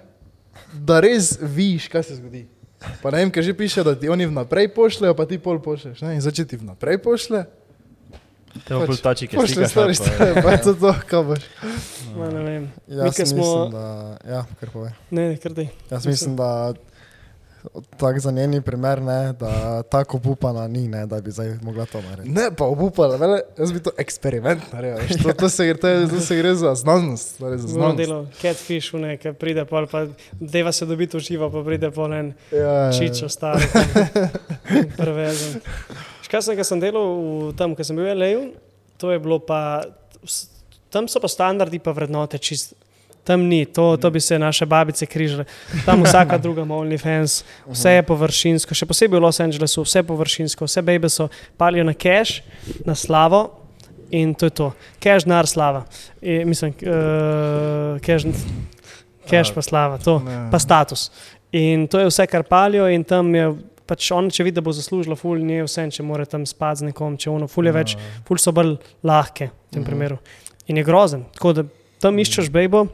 [0.74, 2.46] Da res vidiš, kaj se zgodi.
[3.02, 6.04] Pa ne vem, ker že piše, da ti oni vnaprej pošljejo, pa ti pol pošlješ.
[6.04, 6.14] Ne?
[6.14, 7.46] In začeti vnaprej pošlje,
[8.58, 9.72] Te pač tači, ki pošlje slikaš.
[9.72, 11.44] stari, stari, pa to to, kaj boš.
[12.16, 12.64] ma, ne vem.
[12.88, 13.84] Jaz Mi, ke mislim, smo- da...
[14.24, 14.90] Ja, kar pove.
[15.12, 15.68] Ne, ne, kar dej.
[15.92, 16.74] Jaz mislim, da
[17.98, 19.50] tak za njeni primer, ne, da
[19.84, 22.30] tako upana ni, ne, da bi zdaj mogla to narediti.
[22.32, 24.98] Ne, pa obupala, vele, jaz bi to eksperiment naredil.
[25.00, 27.38] veš, To, to, se, gre- to, je- to se gre za znanost.
[27.38, 27.98] torej Za Znamo znanost.
[28.00, 32.14] delo, catfish, ne, ki pride pol, pa deva se dobiti v živo, pa pride pol
[32.14, 32.92] en Ja, ja, ja.
[32.92, 33.62] čičo star,
[34.98, 35.62] prevezen.
[36.22, 37.06] Škaj sem, sem delal
[37.44, 38.32] v tam, ko sem bil v LA,
[38.98, 39.84] to je bilo pa,
[40.90, 42.74] tam so pa standardi pa vrednote čist.
[43.28, 45.44] Tam ni, to, to bi se naše babice križale.
[45.86, 50.64] Tam vsaka druga ima OnlyFans, vse je površinsko, še posebej v Los Angelesu, vse površinsko,
[50.66, 51.28] vse bebe so
[51.60, 52.40] palijo na cash,
[52.88, 53.42] na slavo
[54.16, 54.70] in to je to.
[55.04, 55.84] Cash, denar, slava.
[56.24, 58.24] I, mislim, uh, cash,
[59.28, 60.22] cash pa slava, to
[60.52, 61.10] pa status.
[61.52, 63.50] In to je vse, kar palijo, in tam je
[63.88, 66.90] pač on, če vidi, da bo zaslužila, ful, ni vse, če mora tam spati z
[66.90, 67.94] nekom, če ono, ful je več,
[68.28, 68.78] ful so bolj
[69.08, 69.88] lahke v tem Mhm.
[69.88, 70.18] primeru.
[70.68, 71.24] In je grozen.
[71.36, 71.64] Tako da
[72.04, 72.88] tam iščeš bejbo.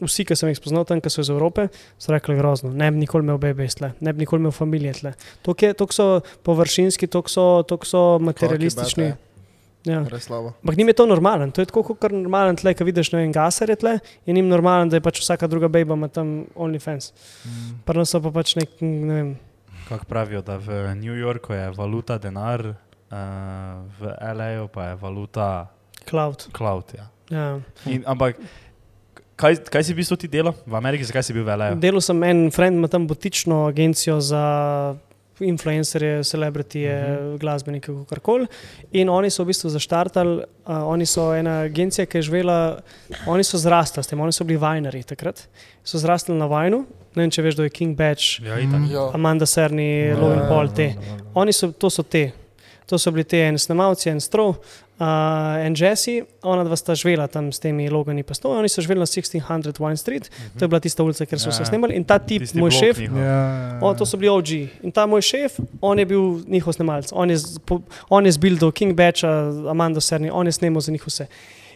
[0.00, 1.68] Vsi, ki sem jih spoznal tam, ki so iz Evrope,
[2.00, 2.72] so rekli grozno.
[2.72, 5.12] Ne bi nikoli imel bebe tle, ne bi nikoli imel familije tle.
[5.44, 9.12] To so površinski, to so, tok so materialistični.
[9.88, 10.04] Ja.
[10.04, 13.30] Ampak njim je to normalen, to je tako kot normalen tle, ki vidiš, ne vem,
[13.32, 13.94] gaserje tle,
[14.28, 17.14] in njim normalen, da je pač vsaka druga bejba ima tam OnlyFans.
[17.46, 17.78] Mm.
[17.88, 19.30] Prvo so pa pač nek, ne vem,
[19.90, 22.76] Kako pravijo, da v New Yorku je valuta denar, uh,
[23.98, 25.66] v LA pa je valuta
[26.06, 26.46] cloud.
[26.52, 26.94] cloud.
[26.94, 27.08] Ja.
[27.30, 27.60] Ja.
[27.86, 28.36] In, ampak
[29.40, 31.70] kaj, kaj si v bistvu ti delal v Ameriki, zakaj si bil v LA?
[31.80, 34.44] Delal sem en friend, ima tam botično agencijo za
[35.40, 37.24] influencerje, celebritije, uh Mhm.
[37.24, 37.38] -huh.
[37.38, 38.46] glasbenike, kar koli.
[38.92, 40.44] In oni so v bistvu zaštartali, uh,
[40.84, 42.78] oni so ena agencija, ki je živela,
[43.26, 45.48] oni so zrastali s tem, oni so bili vajnari takrat.
[45.84, 46.78] So zrastali na vajnu,
[47.14, 48.58] ne vem, če veš, da je King Batch, Ja.
[48.58, 49.10] Ja.
[49.14, 50.94] Amanda Serni, Ja, Logan ja, Paul, ja, te.
[51.34, 52.32] Oni so, to so te.
[52.90, 54.56] To so bili ti en snemalci, en strov,
[54.98, 55.06] uh,
[55.62, 58.98] en Jesse, ona dva sta živela tam s temi logani pa stoji, oni so živeli
[59.00, 60.26] na 1600 Wine Street,
[60.58, 61.66] to je bila tista ulica, kjer so Ja, se ja.
[61.70, 63.18] snemali in ta tip, Tisti moj šef, njihov.
[63.22, 64.50] Ja, O, to so bili OG.
[64.82, 67.38] In ta moj šef, on je bil njihov snemalec, on je,
[68.08, 69.30] on je zbildal King Batcha,
[69.70, 71.26] Amanda Serni, on je snemal za njih vse.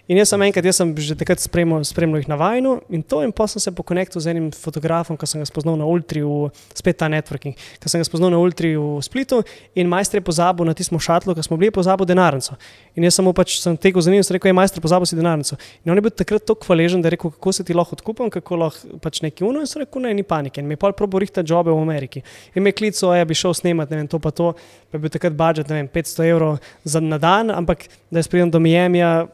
[0.04, 3.22] In jaz sem enkrat, jaz sem že takrat spremljal, spremljal jih na vajnu in to,
[3.24, 6.50] in pa sem se pokonektil z enim fotografom, ki sem ga spoznal na Ultri, v,
[6.76, 9.38] spet ta networking, ki sem ga spoznal na Ultri v Splitu
[9.72, 12.58] in majster je pozabil na tistem šatlu, ki smo bili, pozabil denarnico.
[13.00, 15.16] In jaz mu pač sem tekel za njim in sem rekel, je majster, pozabil si
[15.16, 15.56] denarnico.
[15.86, 18.28] In on je bil takrat tako hvaležen, da je rekel, kako se ti lahko odkupam,
[18.28, 19.62] kako lahko pač neki uno.
[19.64, 20.60] In sem rekel, ne, ni panike.
[20.60, 22.20] In mi je pol probo rihta jobe v Ameriki.
[22.52, 24.52] In me je klical, ja bi šel snemat, ne vem, to pa to,
[24.92, 28.28] pa je bil takrat budžet, ne vem, 500 evrov za, na dan, ampak da jaz
[28.28, 29.24] pridem do Miamija,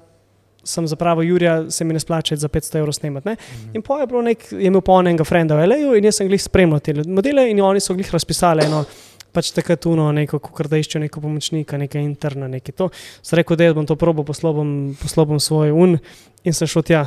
[0.65, 3.29] sem zapravil Jurija, se mi ne splača za 500 evrov snemati.
[3.29, 3.37] ne.
[3.75, 5.97] In pa je, bilo nek, je imel enega frenda v L.A.
[5.97, 8.85] in jaz sem glih spremljal te modele in oni so glih razpisali eno.
[9.33, 12.89] Pač takrat uno, neko, kot da iščejo neko pomočnika, nekaj interna, nekaj to.
[13.23, 15.99] Sem rekel, da bom to probo, poslal bom, poslal bom svoj un
[16.43, 17.05] in sem šel tja.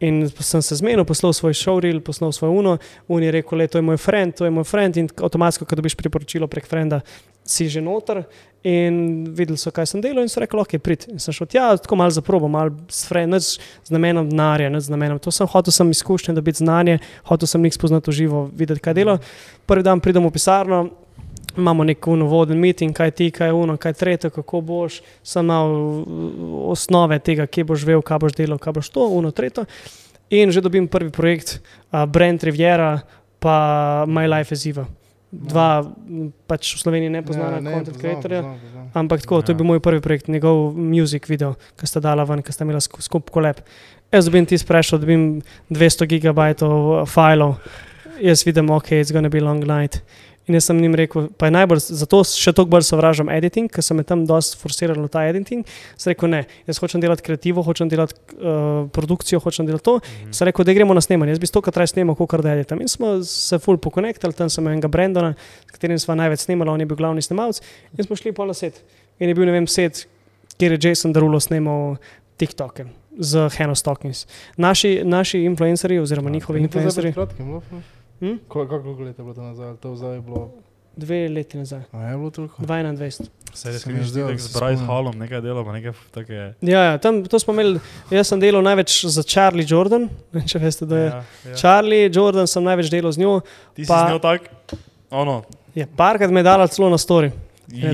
[0.00, 3.78] In sem se zmenil, poslal svoj showreel, poslal svoj uno, un je rekel, le to
[3.78, 7.02] je moj friend, to je moj friend in avtomatsko, ko dobiš priporočilo prek frenda,
[7.44, 8.24] si že noter
[8.62, 11.06] in videli so, kaj sem delal in so rekli, ok, prid.
[11.12, 14.68] In sem šel tja, tako malo za probo, malo s, fre, nič z namenom denarja,
[14.72, 15.20] nič z namenom.
[15.24, 18.84] To sem hotel, sem izkušnje, da bi znanje, hotel sem njih spoznati v živo, videti,
[18.84, 19.16] kaj dela.
[19.66, 20.82] Prvi dan pridem v pisarno,
[21.56, 25.00] imamo nek unovoden meeting, kaj ti, kaj uno, kaj tretje, kako boš,
[25.40, 26.04] imel uh,
[26.74, 29.64] osnove tega, kje boš živel, kaj boš delal, kaj boš to, uno, tretje.
[30.30, 31.58] In že dobim prvi projekt,
[31.90, 33.00] uh, Brand Riviera,
[33.40, 34.86] pa My Life is Eva.
[35.32, 38.40] Dva, m, pač v Sloveniji nepoznana ja, content creatorja.
[38.92, 39.56] Ampak tako, to je Ja.
[39.56, 42.98] bil moj prvi projekt, njegov music video, ki sta dala ven, ki sta imela sku-
[43.00, 43.60] skup kolep.
[44.10, 45.38] Jaz dobim ti sprešal, dobim
[45.70, 47.62] 200 gigabajtov filov,
[48.18, 50.02] jaz vidim, ok, it's gonna be long night.
[50.48, 53.84] In jaz sem jim rekel, pa je najbolj, zato še toliko bolj sovražam editing, ker
[53.84, 55.66] sem me tam dosti forsiral v ta editing.
[56.00, 59.98] Sem rekel, ne, jaz hočem delati kreativo, hočem delati uh, produkcijo, hočem delati to.
[60.00, 60.32] Mhm.
[60.34, 61.36] Sem rekel, da gremo na snemanje.
[61.36, 62.80] Jaz bi stokrat raje snemal, kot da editam.
[62.82, 65.36] In smo se full pokonektali, tam sem enega Brendona,
[65.68, 67.60] s katerim smo največ snemali, on je bil glavni snemalec.
[67.94, 68.80] In smo šli pol set.
[69.20, 70.06] In je bil, ne vem, set,
[70.56, 72.00] kjer je Jason Derulo snemal
[72.40, 72.88] TikToke
[73.20, 74.26] z Hannah Stockings.
[74.56, 77.14] Naši, naši influencerji, oziroma njihovi influencerji,
[78.20, 78.36] Hm?
[78.48, 79.76] Kako let je bilo to nazaj?
[79.76, 80.50] To je bilo.
[80.96, 82.62] dve leti nazaj, A je bilo toliko?
[82.62, 83.28] 21.
[83.54, 83.90] Se je se
[84.38, 84.86] z Bryce.
[84.86, 86.54] Hallom nekaj delal, pa nekaj take.
[86.60, 87.80] Ja, ja tam, to smo imeli,
[88.10, 90.08] jaz sem delal največ za Charlie Jordan,
[90.46, 91.06] če veste, da je.
[91.06, 91.56] Ja, ja.
[91.56, 93.40] Charlie Jordan sem največ delal z njo,
[93.74, 94.50] Ti si pa- z njo tak,
[95.10, 95.42] ono.
[95.74, 97.30] je parkrat me dala celo na story.
[97.70, 97.92] Ja.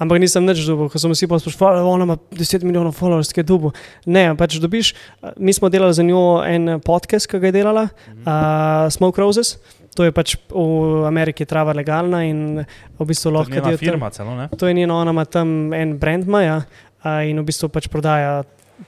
[0.00, 3.44] Ampak nisem nič dobil, ko sem vsi pa sprašvali, ona ima 10 milijonov followers, kaj
[3.46, 3.72] dobu.
[4.08, 4.94] Ne, pač dobiš,
[5.36, 9.58] mi smo delali za njo en podcast, ki ga je delala, uh, Smoke Roses.
[9.92, 14.08] To je pač v Ameriki trava legalna in v bistvu To je lahko njena firma
[14.08, 14.48] celo, ne?
[14.56, 16.62] To je njeno, ona ima tam en brand, Maja,
[17.04, 18.40] uh, in v bistvu pač prodaja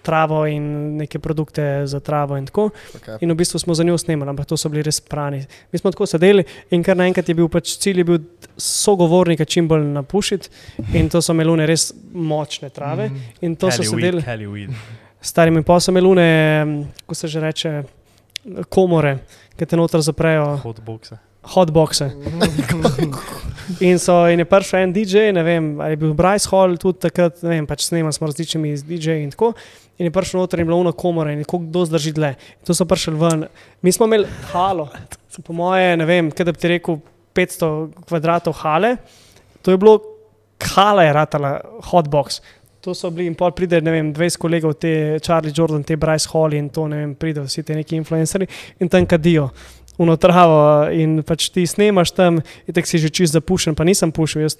[0.02, 2.70] travo in neke produkte za travo in tako.
[2.96, 3.18] Okay.
[3.20, 5.44] In v bistvu smo za njo snemali, ampak to so bili res prani.
[5.72, 8.18] Mi smo tako sedeli in kar naenkrat je bil pač cilj, je bil
[8.56, 10.48] sogovornika čim bolj napušiti
[10.94, 13.08] in to so melune res močne trave.
[13.08, 13.20] Mhm.
[13.40, 14.74] In to so Kelly sedeli, Weed,
[15.20, 17.82] starimi pa so melune, ko se že reče,
[18.68, 19.18] komore,
[19.56, 21.18] ki te noter zaprejo, Hotboxe.
[21.54, 22.10] Hotboxe.
[23.80, 27.00] In, so, in je prišel en DJ, ne vem, ali je bil Bryce Hall tudi
[27.06, 29.54] takrat, ne vem, pač snemali smo različnimi DJ-ji in tako.
[29.98, 32.34] In je prišel noter in je bila una komora in kako kdo zdrži dlje.
[32.34, 33.46] In to so prišli ven.
[33.82, 34.88] Mi smo imeli halo,
[35.46, 37.00] po moje, ne vem, kaj da bi ti rekel,
[37.34, 37.70] 500
[38.08, 38.96] kvadratov hale.
[39.62, 39.96] To je bilo,
[40.74, 41.56] hala je ratala,
[41.90, 42.40] hotbox.
[42.84, 46.28] To so bili in pol pride, ne vem, 20 kolegov, te Charlie Jordan, te Bryce
[46.34, 48.48] Hall in to, ne vem, pride vsi ti neki influencerji
[48.84, 49.48] in tam kadijo.
[49.98, 54.10] Uno travo in pač ti snemaš tam, in tako si že čist zapušen, pa nisem
[54.10, 54.42] pušil.
[54.42, 54.58] Jaz,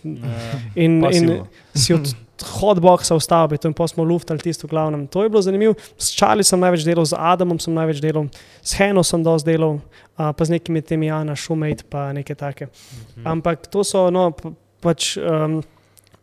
[0.79, 1.43] in, in
[1.75, 2.07] si od
[2.43, 5.07] hotboxa v stavbi, tam pa smo luftali tisto glavnem.
[5.07, 5.75] To je bilo zanimivo.
[5.99, 8.27] S Čali sem največ delal, z Adamom sem največ delal,
[8.63, 9.79] s Heno sem dosti delal,
[10.19, 12.71] a, pa z nekimi temi Ana, Šumejt, pa neke take.
[13.19, 13.27] Mhm.
[13.27, 15.63] Ampak to so, no, pa- pač um,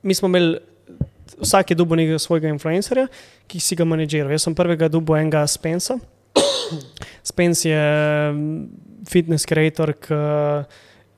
[0.03, 0.59] mi smo imeli.
[1.41, 3.07] Vsak je dobil nekega svojega influencerja,
[3.49, 4.29] ki si ga menedžiral.
[4.29, 5.97] Jaz sem prvega dobil enega Spensa.
[7.31, 7.81] Spence je
[9.07, 10.13] fitness creator, ki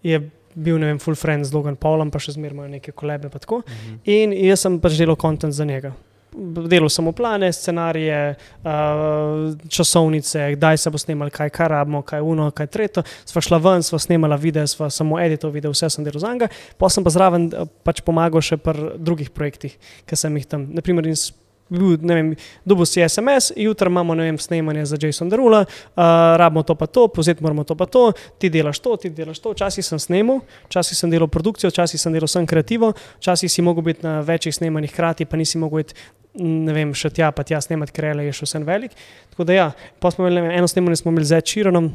[0.03, 0.19] je
[0.55, 3.29] bil, ne vem, full friend z Logan Paulom, pa še zmeraj imajo neke kolebe.
[3.29, 3.63] tako.
[3.65, 3.99] Mhm.
[4.05, 5.93] In jaz sem pač delal kontent za njega.
[6.33, 12.21] Delal sem v plane, scenarije, uh, časovnice, kdaj se bo snimal, kaj, kaj rabimo, kaj
[12.21, 13.03] uno, kaj tretje.
[13.23, 16.47] Sva šla ven, sva snimala videe, sva samo editov video, vse sem delal za njega.
[16.77, 20.67] Pa sem pa zraven eh, pač pomagal še pri drugih projektih, ki sem jih tam,
[20.71, 21.33] naprimer, in s-
[21.73, 22.31] bil, ne vem,
[22.65, 26.03] dobil si SMS, jutri imamo, vem, snemanje za Jason Derula, uh,
[26.39, 29.53] rabimo to pa to, pozeti moramo to pa to, ti delaš to, ti delaš to.
[29.53, 33.83] Včasih sem snemal, včasih sem delal produkcijo, včasih sem delal sem kreativo, včasih si mogel
[33.83, 35.97] biti na večjih snemanjih hkrati, pa nisi mogel iti.
[36.33, 38.95] Ne vem, še tja, pa tja snemati, ker je še vse velik.
[39.35, 39.67] Tako da, ja,
[40.01, 41.91] pa smo imeli eno snemanje, smo imeli z Čironom,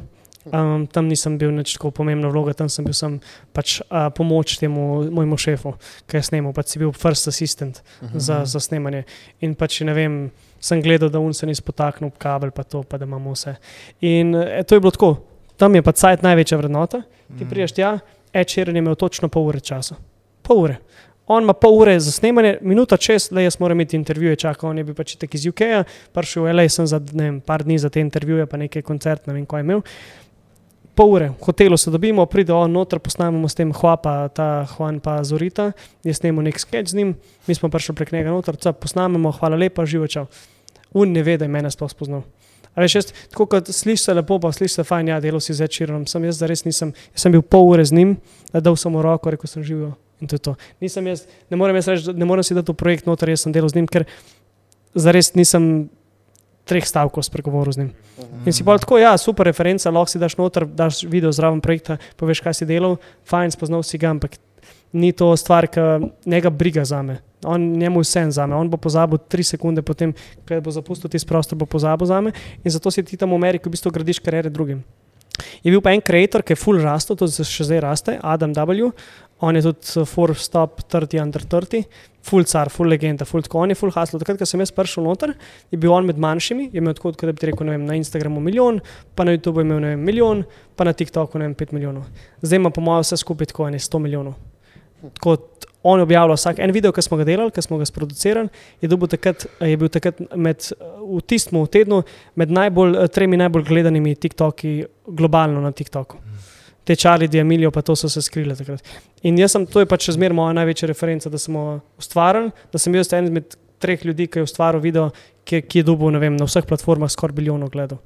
[0.52, 3.18] Um, tam nisem bil nič tako pomembna vloga, tam sem bil sem
[3.52, 5.74] pač uh, pomoč temu mojemu šefu,
[6.08, 8.18] ki je snimal, pač si bil first assistant uh -huh.
[8.18, 9.04] za, za snemanje.
[9.40, 10.30] In pač ne vem,
[10.60, 13.56] sem gledal, da unce ni spotaknil kabel, pa to, pa da imamo vse.
[14.00, 15.16] In e, to je bilo tako,
[15.56, 17.02] tam je pa cajt največja vrednota.
[17.38, 17.98] Ti priješ tja,
[18.32, 19.94] Ečer je imel točno pol ure časa.
[20.42, 20.76] Pol ure.
[21.26, 24.78] On ima pol ure za snemanje, minuta čez, da jaz moram imeti intervjuje, čakal, on
[24.78, 27.76] je bil pač tako iz UK-ja, prišel v LA, sem za ne vem, par dni
[27.78, 29.82] za te intervjuje, pa nekaj koncert, ne vem, kaj je imel
[30.98, 34.98] pol ure, v hotelu se dobimo, pride on noter, posnamemo s tem Hvapa, ta Juan
[34.98, 35.70] pa Zorita,
[36.02, 37.14] jaz snemo nek sketch z njim,
[37.46, 40.26] mi smo prišli prek njega noter, co posnamemo, hvala lepa, živočal.
[40.98, 42.24] Un ne ve, da je mene sploh spoznal.
[42.74, 45.54] A veš, jaz, tako kot slišiš se lepo, pa slišiš se fajn, ja, delo si
[45.54, 48.16] z Ečirom, sem jaz zares nisem, jaz sem bil pol ure z njim,
[48.50, 49.92] da dal samo roko, rekel sem živo.
[50.18, 50.56] In to je to.
[50.82, 53.54] Nisem jaz, ne morem jaz reči, ne morem si dati v projekt noter, jaz sem
[53.54, 54.06] delal z njim, ker
[54.98, 55.88] zares nisem
[56.68, 57.90] treh stavkov spregovoril z njim.
[58.44, 61.96] In si pa tako, ja, super referenca, lahko si daš noter, daš video zraven projekta,
[62.20, 64.36] poveš, kaj si delal, fajn, spoznal si ga, ampak
[64.92, 65.80] ni to stvar, ki
[66.28, 67.18] njega briga za me.
[67.46, 70.12] On njemu vse za me, on bo pozabil tri sekunde potem,
[70.48, 72.32] ko bo zapustil tisti prostor, bo pozabil za me
[72.64, 74.82] in zato si ti tam v Ameriki v bistvu gradiš kariere drugim.
[75.62, 78.52] Je bil pa en ustvarjalec, ki je full rastel, to se še zdaj raste, Adam
[78.52, 78.90] W.
[79.40, 81.84] On je tudi Forbes Top 30 under 30,
[82.26, 83.62] full car, full legenda, full tako.
[83.62, 84.18] On je full haslo.
[84.18, 85.34] Takrat, ko sem jaz prišel noter,
[85.70, 88.80] je bil on med manjšimi, je imel tako, da bi rekel, vem, na Instagramu milijon,
[89.14, 90.42] pa na YouTubu je imel vem, milijon,
[90.76, 92.08] pa na TikToku ne vem, pet milijonov.
[92.42, 94.34] Zdaj ima po mojem vse skupaj tako, ne 100 milijonov.
[95.14, 95.36] Tako,
[95.86, 98.50] on je objavljal vsak en video, ki smo ga delali, ki smo ga sproducirali,
[98.82, 102.02] je, je bil takrat med, v tistem tednu
[102.34, 106.27] med najbolj, tremi najbolj gledanimi TikToki globalno na TikToku.
[106.88, 108.80] Te čari, Diamilijo, pa to so se skrile takrat.
[109.28, 112.94] In jaz sem, to je pač zmeraj moja največja referenca, da smo ustvarjali, da sem
[112.94, 115.10] bil en izmed treh ljudi, ki je ustvaril video,
[115.44, 118.00] ki, ki je dobil vem, na vseh platformah skoraj bilijonov gledov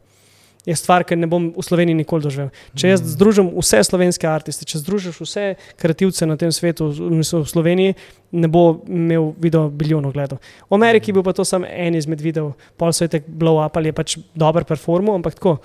[0.66, 2.50] je stvar, ki ne bom v Sloveniji nikoli doživel.
[2.78, 5.46] Če jaz združim vse slovenske umetnike, če združiš vse
[5.80, 7.96] kreativce na tem svetu, v Sloveniji,
[8.32, 10.42] ne bo imel video bilijonov gledov.
[10.70, 13.90] V Ameriki bil pa to samo en izmed videov, pol so te blow up ali
[13.90, 15.58] je pač dober performo, ampak tako,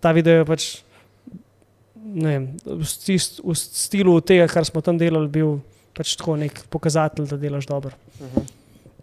[0.00, 0.72] ta video je pač.
[2.02, 5.60] Vem, v, stist, v stilu tega, kar smo tam delali, bil
[5.94, 7.92] pač tako nek pokazatelj, da delaš dobro.
[8.18, 8.48] Uh -huh.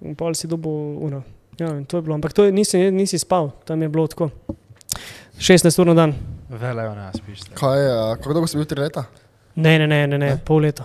[0.02, 1.24] In pol si dobil, uno.
[1.60, 4.30] Ja, to je bilo, ampak to je, nisi, nisi spal, tam je bilo tako.
[5.40, 6.14] 16 ur na dan.
[6.50, 7.40] Velejo nas, piš.
[7.54, 7.80] Kaj,
[8.18, 9.04] kako dolgo si bil tri leta?
[9.56, 10.38] Ne, ne, ne, ne, ne.
[10.46, 10.84] pol leta.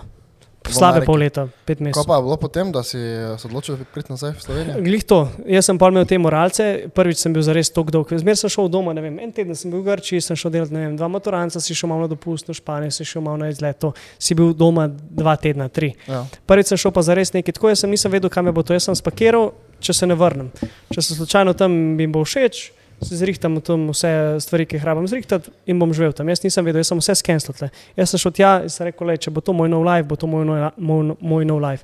[0.71, 2.01] Slabe pol leta, pet mesecev.
[2.01, 4.81] Kaj pa je bilo potem, da si se odločil priti nazaj v Slovenijo?
[4.85, 5.19] Glih to,
[5.49, 8.13] jaz sem pa imel te moralce, prvič sem bil zares tako dolg.
[8.21, 10.73] Zmer sem šel doma, ne vem, en teden sem bil v Grčiji, sem šel delati,
[10.75, 13.51] ne vem, dva motoranca, si šel malo na dopust v Španijo, si šel malo na
[13.53, 13.93] izlet, to.
[14.19, 15.93] si bil doma dva tedna, tri.
[16.09, 16.25] Ja.
[16.49, 18.73] Prvič sem šel pa zares nekaj, tako jaz sem nisem vedel, kam me bo to,
[18.73, 20.49] jaz sem spakiral, če se ne vrnem.
[20.93, 22.71] Če se slučajno tam bi jim bo všeč,
[23.03, 24.09] se zrihtam tam vse
[24.39, 26.29] stvari, ki jih rabim zrihtati in bom živel tam.
[26.31, 27.71] Jaz nisem vedel, jaz sem vse skenslal.
[27.97, 30.17] Jaz sem šel tja in sem rekel, le, če bo to moj nov life, bo
[30.19, 31.83] to moj nov, moj, moj nov life.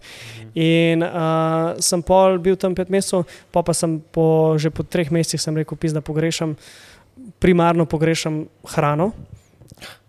[0.55, 5.11] In uh, sem pol bil tam pet mesecev, pa pa sem po, že po treh
[5.11, 6.55] mesecih rekel, pis, da pogrešam,
[7.43, 9.11] primarno pogrešam hrano.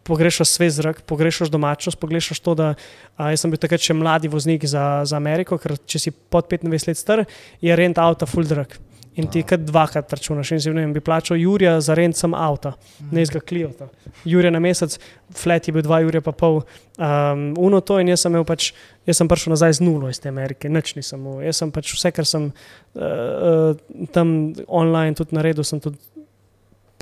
[0.02, 2.72] Pogrešaš svež zrak, pogrešaš domačnost, pogrešaš to, da
[3.14, 6.90] a, sem bil takrat še mladi voznik za, za Ameriko, ker če si pod 25
[6.90, 7.22] let star,
[7.62, 8.74] je rent avta full drag
[9.16, 10.52] in ti kar dvakrat računaš.
[10.52, 12.72] In si vem, bi plačal Jurija za rencem avta,
[13.10, 13.88] ne izga kliota.
[14.24, 14.98] Jurija na mesec,
[15.36, 16.62] flat je bil dva Jurija pa pol.
[16.96, 18.70] Um, uno to in jaz sem, pač,
[19.06, 21.26] jaz sem prišel nazaj z nulo iz te Amerike, nič nisem.
[21.44, 26.00] Jaz sem pač vse, kar sem uh, uh, tam online tudi naredil, sem tudi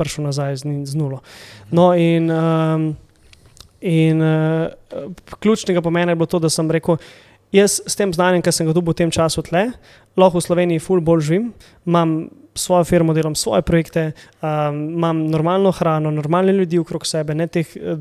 [0.01, 1.21] prišel nazaj z, z nulo.
[1.71, 2.93] No in, um,
[3.81, 4.71] in uh,
[5.39, 6.99] ključnega pomena je bilo to, da sem rekel,
[7.53, 9.73] Jaz s tem znanjem, ki sem ga dobil v tem času tle,
[10.19, 11.51] lahko v Sloveniji ful bolj živim,
[11.87, 14.13] imam svojo firmo, delam svoje projekte,
[14.43, 17.99] um, imam normalno hrano, normalne ljudi okrog sebe, ne teh uh,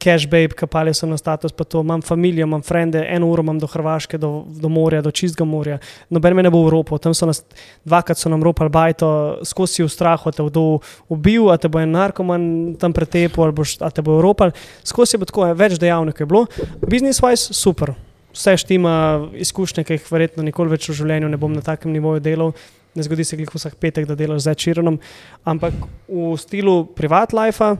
[0.00, 3.42] cash babe, ki palijo se na status, pa to imam družino, imam frende, eno uro
[3.42, 5.78] imam do Hrvaške, do, do morja, do čistega morja.
[6.10, 7.44] Noben me ne bo v Evropo, tam so nas
[7.84, 9.10] dvakrat so nam ropali bajto,
[9.44, 12.42] skozi v strahu, te bodo ubil, a te bo en narkoman
[12.80, 14.50] tam pretepel, ali boš, a te bo Evropa.
[14.84, 16.44] Skozi je bilo tako, več dejavnikov je bilo.
[16.84, 17.94] Business wise, super
[18.38, 18.94] vse štima,
[19.34, 22.54] izkušnje, ki jih verjetno nikoli več v življenju ne bom na takem nivoju delal.
[22.94, 25.00] Ne zgodi se jih vsak petek, da delaš z Čironom.
[25.46, 25.74] Ampak
[26.06, 27.74] v slogu privat life,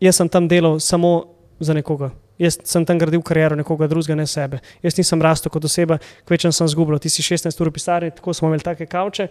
[0.00, 1.12] jaz sem tam delal samo
[1.60, 2.10] za nekoga.
[2.40, 4.62] Jaz sem tam gradil kariero nekoga drugega, ne sebe.
[4.80, 6.96] Jaz nisem rastel kot oseba, kvečem sem zgubil.
[6.96, 9.28] Ti si 16 ur v pisarni, tako smo imeli take kavče.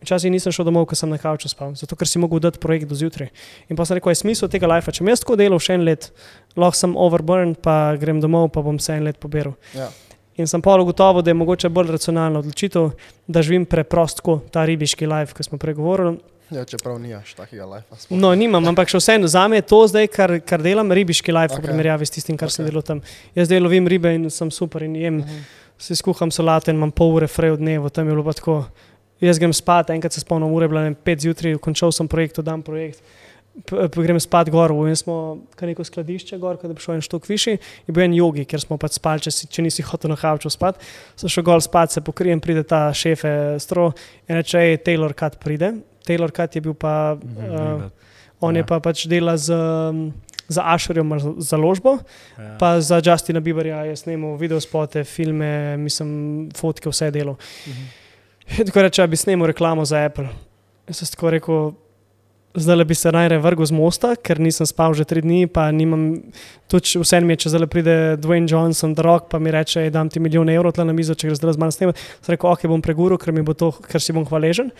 [0.00, 2.88] Včasih nisem šel domov, ker sem na kavču spal, zato ker si mogel dati projekt
[2.88, 3.30] do zjutraj.
[3.72, 5.86] In pa sem rekel, je smisel tega life, če bom jaz tako delal še en
[5.88, 6.10] let,
[6.56, 9.56] lahko sem overburn, pa grem domov, pa bom se en let poberal.
[9.76, 9.88] Ja.
[10.36, 12.90] In sem pa ugotovil, da je mogoče bolj racionalna odločitev,
[13.26, 16.18] da živim preprosto, ta ribiški life, ki smo pregovorili.
[16.50, 17.96] Ja, čeprav nimaš takega lajfa.
[18.10, 21.54] No, nimam, ampak še vseeno, za me je to zdaj, kar, kar delam, ribiški life,
[21.56, 21.64] okay.
[21.64, 22.54] v primerjavi s tistim, kar okay.
[22.60, 23.00] sem delal tam.
[23.34, 25.40] Jaz zdaj lovim ribe in sem super in jem, Mhm.
[25.78, 28.66] si skuham solate in imam pol ure frej v dnevu, tam je bilo pa tako.
[29.20, 32.06] Jaz grem spat, enkrat se spomnim, ure je bila ne vem, pet zjutraj, končal sem
[32.08, 33.00] projekt, dan projekt.
[33.00, 33.25] P-
[33.96, 37.56] Grem spat gor, in smo kar neko skladišče gor, da bi šel en štok višji.
[37.86, 40.52] Je bil en jogi, ker smo pač spali, če, si, če nisi hotel na havču
[40.52, 40.76] spat.
[41.16, 43.92] Sem šel gor spat, se pokrijem, pride ta šefe stro
[44.28, 45.72] in reče, hej, Taylor Cut pride.
[46.06, 47.86] Taylor Cut je bil pa, uh,
[48.44, 48.66] on je Ja.
[48.68, 50.12] pa pač dela z, um,
[50.48, 51.96] za Asherjem založbo.
[52.38, 52.56] Ja.
[52.60, 57.38] Pa za Justina Bieberja je snimal videospote, filme, mislim, fotke, vse delo.
[57.66, 57.88] Mhm.
[58.68, 60.28] Tako reče, da bi snimal reklamo za Apple.
[60.86, 61.72] Jaz sem tako rekel,
[62.56, 66.22] zdaj bi se najraje vrgel z mosta, ker nisem spal že tri dni, pa nimam,
[66.70, 69.90] tudi vse mi je, če zdaj pride Dwayne Johnson, The Rock, pa mi reče, "Ej,
[69.90, 72.00] dam ti milijon evrov tle na mizo, če greš zdaj z mano snemati.
[72.22, 74.70] Sem rekel, ok, bom preguril, ker, bo to, ker si bom hvaležen.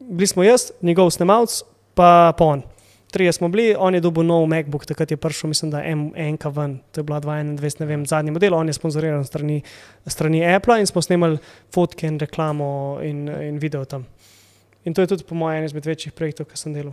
[0.00, 1.62] Bili smo jaz, njegov snemalc,
[1.94, 2.62] pa, pa on.
[3.14, 6.44] Trije smo bili, on je dobil nov MacBook, takrat je prišel, mislim, da je MK
[6.50, 9.62] ven, to je bila 21, ne vem, zadnji model, on je sponzoriran strani,
[10.06, 11.38] strani Apple in smo snemali
[11.74, 14.06] fotke in reklamo in, in video tam.
[14.84, 16.92] In to je tudi po mojem eden izmed večjih projektov, ki sem delal.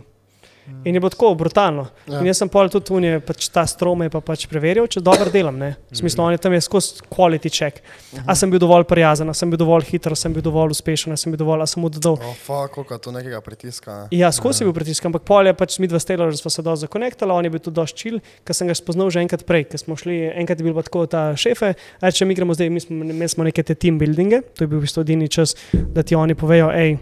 [0.84, 1.86] In je bilo tako brutalno.
[2.06, 2.20] Ja.
[2.20, 5.58] In jaz sem pol tudi unije, pač ta strome pa pač preveril, če dobro delam.
[5.58, 5.74] Ne?
[5.90, 7.82] V smislu, on je tam je skozi quality check.
[8.26, 11.14] A sem bil dovolj prijazen, a sem bil dovolj hiter, a sem bil dovolj uspešen,
[11.14, 12.18] a sem bil dovolj, a sem oddal.
[12.18, 13.96] Oh, fuck, koliko tu nekega pritiska.
[14.04, 14.18] Ne?
[14.18, 16.86] Ja, skozi je bil pritisk, ampak pol je pač mi dva Steelera smo se dosti
[16.86, 19.82] zakonektali, on je bil tudi dosti čil, ker sem ga spoznal že enkrat prej, ker
[19.82, 23.02] smo šli, enkrat je bil pa tako ta šefe, reče, mi gremo zdaj, mi smo,
[23.02, 26.18] imeli smo neke te team buildinge, to je bil v bistvu edini čas, da ti
[26.18, 26.96] oni povejo, hej,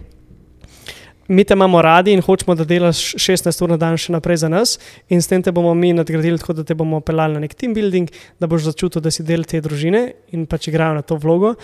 [1.27, 4.49] mi te imamo radi in hočemo, da delaš 16 ur na dan še naprej za
[4.51, 4.77] nas
[5.09, 7.75] in s tem te bomo mi nadgradili tako, da te bomo peljali na nek team
[7.77, 10.03] building, da boš začutil, da si del te družine
[10.35, 11.55] in pač igrajo na to vlogo.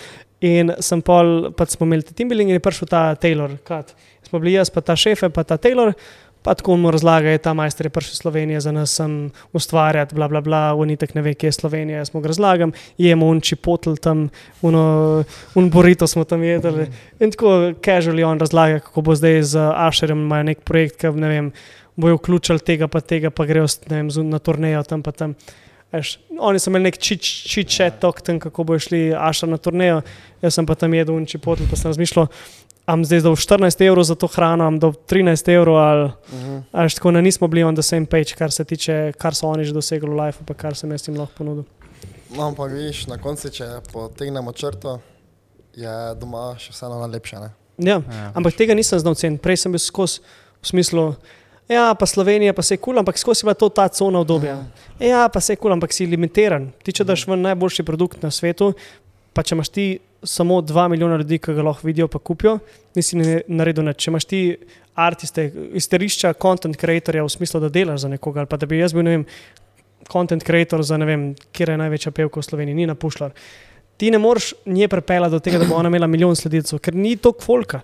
[0.44, 3.90] In sem pol, pač smo imeli te team building in je prišel ta Taylor, kat.
[4.28, 5.94] Smo bili jaz, pa ta šefe, pa ta Taylor.
[6.42, 10.14] Pa tako mu razlaga, da ta majster je prišel iz Slovenije za nas sem ustvarjati,
[10.14, 13.40] bla, bla, bla, unitek ne ve, kje je Slovenija, jaz mu ga razlagam, jemo un
[13.40, 14.28] čipotl tam,
[14.62, 15.24] uno,
[15.54, 16.86] un burrito smo tam jedli.
[17.20, 21.28] In tako casually on razlaga, kako bo zdaj z Asherjem imajo nek projekt, ki ne
[21.28, 21.52] vem,
[21.96, 25.34] bojo vključili tega pa tega, pa grejo vem, na turnejo tam pa tam.
[25.92, 30.02] Veš, oni so imeli nek čit-čet tok tam, kako bo šli Asher na turnejo,
[30.44, 32.28] jaz sem pa tam jedel un čipotl, pa sem razmišljal,
[32.88, 33.52] am zdaj dal 14
[33.82, 36.56] evrov za to hrano, am dal 13 evrov ali Mhm.
[36.72, 39.64] Až tako ne nismo bili on the same page, kar se tiče, kar so oni
[39.64, 41.64] že dosegli v life, pa kar sem jaz jim lahko ponudil.
[42.30, 44.98] No, ampak vidiš, na koncu, če potegnemo črto,
[45.74, 47.36] je doma še vseeno najlepše.
[47.38, 47.50] Ne?
[47.78, 48.32] Ja, Ja.
[48.34, 49.40] ampak tega nisem znal ceniti.
[49.40, 50.20] Prej sem bil skozi
[50.60, 51.14] v smislu,
[51.68, 54.18] ja, pa Slovenija, pa se je kul, cool, ampak skozi je bila to ta cona
[54.18, 54.58] obdobja.
[54.98, 56.72] Ja, pa se je kul, cool, ampak si limitiran.
[56.82, 58.72] Ti, če daš ven najboljši produkt na svetu,
[59.32, 59.86] pa če imaš ti
[60.22, 62.58] samo 2 milijona ljudi, ki ga lahko vidijo, pa kupijo,
[62.96, 64.02] nisi naredil nič.
[64.04, 64.40] Če imaš ti
[64.98, 65.46] artiste,
[65.78, 69.06] izterišča, content creatorja v smislu, da delaš za nekoga, ali pa da bi jaz bil,
[69.06, 69.24] ne vem,
[70.10, 73.34] content creator za ne vem, kje je največja pevka v Sloveniji, ni na pušljar.
[73.98, 77.16] Ti ne moreš nje pripeljati do tega, da bo ona imela milijon sledilcev, ker ni
[77.16, 77.80] toliko folka.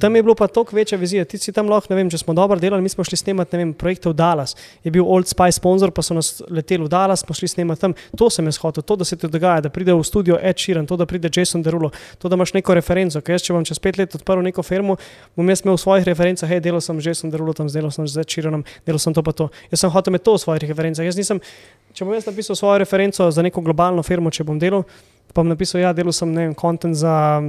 [0.00, 1.24] Tam je bilo pa toliko večja vizija.
[1.28, 3.60] Ti si tam lahko, ne vem, če smo dobro delali, mi smo šli snemati, ne
[3.64, 4.56] vem, projekte v Dallas.
[4.84, 7.96] Je bil Old Spice sponsor, pa so nas leteli v Dallas, smo šli snemati tam.
[8.16, 10.88] To sem jaz hotel, to, da se ti dogaja, da pride v studio Ed Sheeran,
[10.88, 13.20] to, da pride Jason Derulo, to, da imaš neko referenco.
[13.20, 14.96] Ker jaz, če bom čez pet let odprl neko firmo,
[15.36, 18.08] bom jaz imel v svojih referencah, hej, delal sem z Jason Derulo, tam delal sem
[18.08, 19.52] z Ed Sheeranom, delal sem to pa to.
[19.68, 21.04] Jaz sem hotel imeti to v svojih referencah.
[21.04, 21.44] Jaz nisem,
[21.92, 24.88] če bom jaz napisal svojo referenco za neko globalno firmo, če bom delal,
[25.32, 27.40] pa bom napisal, ja, delal sem, ne vem, kontent za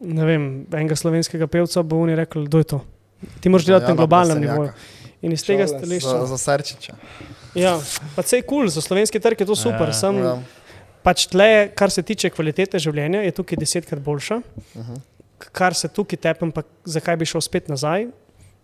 [0.00, 2.78] ne vem, enega slovenskega pevca, bo oni rekel, kdo je to.
[3.40, 4.70] Ti moraš delati na globalnem nivoju.
[5.20, 6.12] In iz tega stališča.
[6.16, 6.94] Za, za srčiča.
[7.54, 7.72] Ja,
[8.14, 9.88] pa vse je kul, cool, za slovenski trg je to super.
[9.88, 10.36] Ja, Sem, Ja.
[11.02, 14.38] pač tle, kar se tiče kvalitete življenja, je tukaj desetkrat boljša.
[14.76, 14.94] Mhm.
[15.38, 18.06] K- Kar se tukaj tepem, pa zakaj bi šel spet nazaj,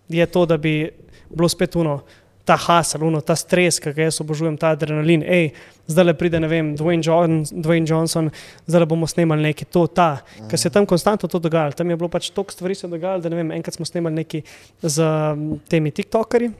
[0.09, 0.91] je to, da bi
[1.31, 2.03] bilo spet uno.
[2.45, 5.23] Ta hasel, uno, ta stres, ki ga jaz obožujem, ta adrenalin.
[5.25, 5.51] Ej,
[5.87, 8.31] zdaj le pride, ne vem, Dwayne, John, Dwayne Johnson,
[8.67, 10.11] zdaj le bomo snemali nekaj, to, ta.
[10.51, 11.77] Ker se je tam konstantno to dogajalo.
[11.77, 14.47] Tam je bilo pač toliko stvari se dogajalo, da ne vem, enkrat smo snemali nekaj
[14.83, 15.11] z
[15.69, 16.53] temi TikTokerji.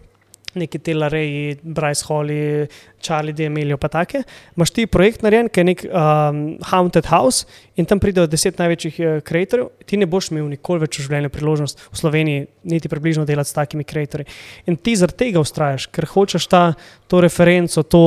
[0.55, 2.69] Neki Telareji, Bryce Holly,
[3.03, 4.21] Charlie D'Amelio, pa take.
[4.55, 6.39] Imáš ti projekt narejen, ki je nek um,
[6.71, 7.43] Haunted House
[7.75, 11.33] in tam pridejo deset največjih uh, creatorjev, ti ne boš imel nikoli več v življenju
[11.35, 14.31] priložnost v Sloveniji, niti približno delati s takimi creatorji.
[14.71, 16.63] In ti zaradi tega ustrajaš, ker hočeš ta,
[17.11, 18.05] to referenco, to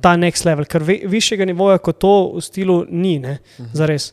[0.00, 3.38] ta next level, ker ve, višjega nivoja kot to v stilu ni, ne,
[3.76, 4.12] zares.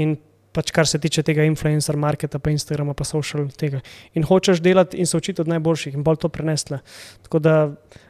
[0.00, 0.16] In
[0.54, 3.80] pač kar se tiče tega influencer marketa, pa Instagrama, pa social tega.
[4.14, 6.78] In hočeš delati in se učiti od najboljših in bolj to prenesla.
[7.26, 7.56] Tako da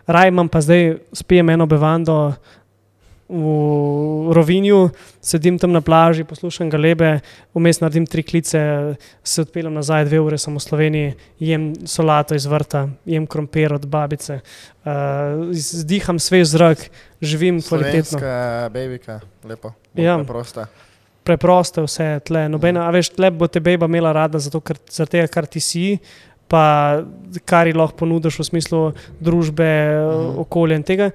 [0.07, 2.35] raj imam pa zdaj, spijem eno bevando
[3.29, 4.91] v Rovinju,
[5.21, 7.21] sedim tam na plaži, poslušam galebe,
[7.57, 8.61] vmes naredim tri klice,
[9.25, 13.87] se odpeljem nazaj dve ure, sem v Sloveniji, jem solato iz vrta, jem krompir od
[13.87, 14.41] babice,
[14.85, 14.93] uh,
[15.57, 16.85] zdiham svež zrak,
[17.25, 18.19] živim kvalitetno.
[18.19, 19.73] Slovenska babika, lepo.
[19.95, 20.19] Ja.
[20.27, 20.67] Prosta.
[21.25, 22.49] preprosto je vse tle.
[22.53, 25.61] Nobena, a veš, tle bo te beba imela rada, zato, ker, zaradi tega, kar ti
[25.65, 25.97] si,
[26.49, 27.01] pa
[27.49, 28.81] kar ji lahko ponudiš v smislu
[29.21, 30.39] družbe, Mhm.
[30.45, 31.11] okolja in tega.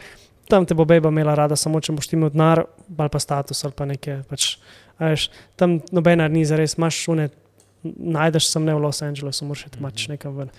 [0.50, 3.60] Tam te bo beba imela rada, samo če boš ti imel denar, ali pa status,
[3.62, 4.24] ali pa nekaj.
[4.26, 4.56] Pač,
[4.98, 7.30] veš, tam nobena ni za res, imaš šune.
[7.84, 10.50] Najdeš sem ne v Los Angelesu, moraš iti mač nekam ven.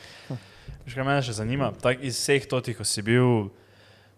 [0.87, 1.73] Veš, kaj me še zanima?
[1.77, 3.51] Tak, iz vseh totih, ko si bil,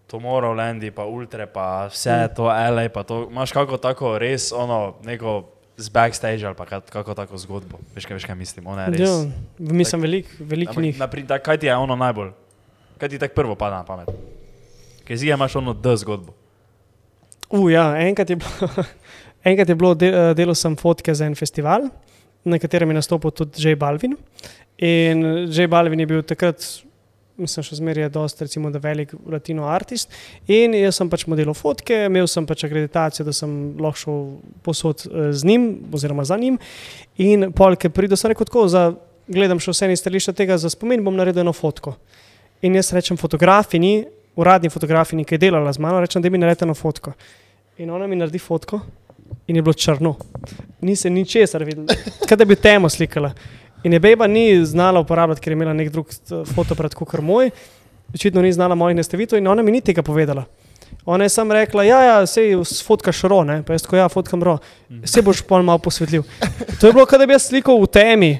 [0.07, 5.49] Tomorrowland, pa Ultra, pa vse to, LA, pa to, imaš kako tako res ono, neko
[5.74, 7.81] z backstage ali pa kak- kako tako zgodbo.
[7.97, 8.66] Veš, kaj, veš, kaj mislim?
[8.66, 9.01] Ona je res.
[9.01, 11.01] Ja, mislim, veliko velik njih.
[11.01, 12.31] napri- tak, kaj ti je ono najbolj?
[12.99, 14.12] Kaj ti tako prvo pada na pamet?
[15.07, 16.35] Kaj si imaš ono D zgodbo?
[17.53, 18.85] Uh, ja, enkrat je bilo,
[19.51, 21.91] enkrat je bilo del, eh, delal sem fotke za en festival,
[22.45, 23.77] na katerem je nastopil tudi J.
[23.77, 24.16] Balvin.
[24.79, 25.69] In J.
[25.69, 26.65] Balvin je bil takrat,
[27.37, 30.15] mislim, še zmeraj je dost, recimo, da velik latino artist.
[30.49, 33.53] In jaz sem pač modelal fotke, imel sem pač akreditacijo, da sem
[33.83, 34.24] lahko šel
[34.65, 36.57] posod eh, z njim, oziroma za njim.
[37.20, 38.89] In polke pridem, sem rekel tako, za,
[39.29, 41.99] gledam še vse iz stališča tega, za spomin bom naredil eno fotko.
[42.65, 44.07] In jaz rečem fotografini,
[44.37, 47.13] uradni fotografini, ki je delala z mano, rečem, da mi naredi eno fotko.
[47.79, 48.81] In ona mi naredi fotko
[49.47, 50.15] in je bilo črno.
[50.81, 51.87] Ni se ničesar videl,
[52.29, 53.33] kot da bi temo slikala.
[53.85, 57.51] In je beba ni znala uporabljati, ker je imela nek drug eh, fotoaparat kot moj,
[58.15, 60.45] očitno ni znala mojih nastavitev in ona mi ni tega povedala.
[61.05, 62.55] Ona je samo rekla, ja, ja, sej
[62.86, 63.59] fotkaš ro, ne?
[63.66, 64.59] pa jaz tako, ja, fotkam ro,
[65.05, 66.23] se boš pol malo posvetljiv.
[66.81, 68.31] To je bilo, da bi jaz slikal v temi,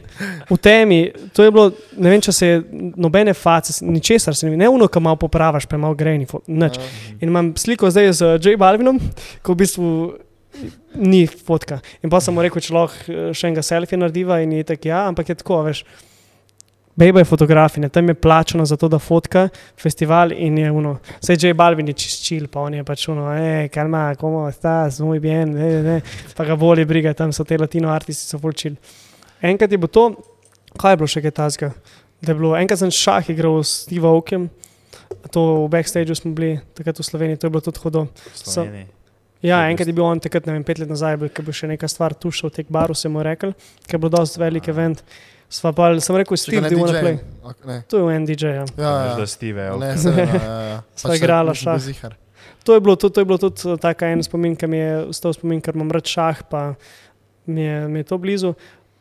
[0.51, 1.01] v temi,
[1.35, 2.61] to je bilo, ne vem, če se je
[2.97, 6.29] nobene face, ničesar se ne vidi, ne uno, ki malo popravaš, pa je malo grejni,
[6.47, 6.79] nič.
[7.19, 8.55] In imam sliko zdaj z J.
[8.61, 9.01] Balvinom,
[9.43, 9.91] ko v bistvu
[10.95, 11.81] ni fotka.
[12.03, 14.91] In pa sem mu rekel, če lahko eh, še enega selfija narediva in je tako,
[14.93, 15.85] ja, ampak je tako, veš.
[16.97, 19.49] Bejba je fotografinja, tam je plačano za to, da fotka
[19.81, 20.99] festival in je uno.
[21.29, 21.55] J.
[21.55, 25.83] Balvin je čistil, pa on je pač uno, hej, kalma, komo estás, muy bien, ne,
[25.83, 26.01] ne,
[26.37, 28.77] pa ga boli briga, tam so te latino artisti, so fulčili.
[29.41, 30.11] Enkrat je bilo to,
[30.77, 31.73] kaj je bilo še kaj tazga?
[32.21, 34.51] Da je bilo, enkrat sem šah igral s Steve Okem,
[35.33, 38.05] to v backstageu smo bili, takrat v Sloveniji, to je bilo tudi
[38.37, 38.91] Sloveniji.
[39.43, 41.89] Ja, enkrat je bil on takrat, ne vem, pet let nazaj, ko bi še neka
[41.91, 43.57] stvar tu šel, tek baru, se mu rekel,
[43.89, 45.01] ker je bil dosti velik event.
[45.53, 47.19] Sva pa, sem rekel, Steve, do you wanna play?
[47.45, 47.83] Ok, Ne.
[47.93, 48.65] To je en DJ, ja.
[48.79, 49.17] Ja, ja.
[49.21, 49.77] da Steve, ja.
[49.77, 50.25] Ne, se ne.
[50.25, 50.79] ja, ja.
[50.99, 51.83] Sva Pač igrala nisem bil šah.
[51.85, 52.17] zihar.
[52.65, 54.93] To je bilo, to, to je bilo tudi eh, taka en spomin, ki mi je
[55.13, 56.63] ostal spomin, ker imam rad šah, pa
[57.45, 58.55] mi je, mi je to blizu.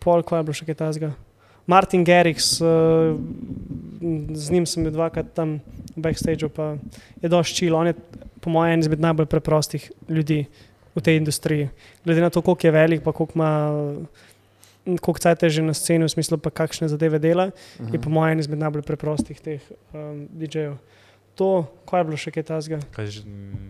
[0.03, 1.11] Pol, ko je bilo še kaj tasga.
[1.71, 3.13] Martin Garrix, uh,
[4.35, 5.59] z njim sem bil dvakrat tam
[5.93, 6.73] v backstageu, pa
[7.21, 7.77] je dosti čil.
[7.77, 7.93] On je,
[8.41, 10.41] po mojem, en izmed najbolj preprostih ljudi
[10.97, 11.69] v tej industriji.
[12.03, 13.51] Glede na to, koliko je velik, pa koliko ima.
[14.83, 18.33] Koliko cajt je že na sceni, v smislu, pa kakšne zadeve dela, je po mojem
[18.33, 19.61] en izmed najbolj preprostih teh
[19.93, 20.77] um, DJ-jev.
[21.35, 22.77] To, kaj je bilo še kaj tasga?
[22.91, 23.07] Kaj,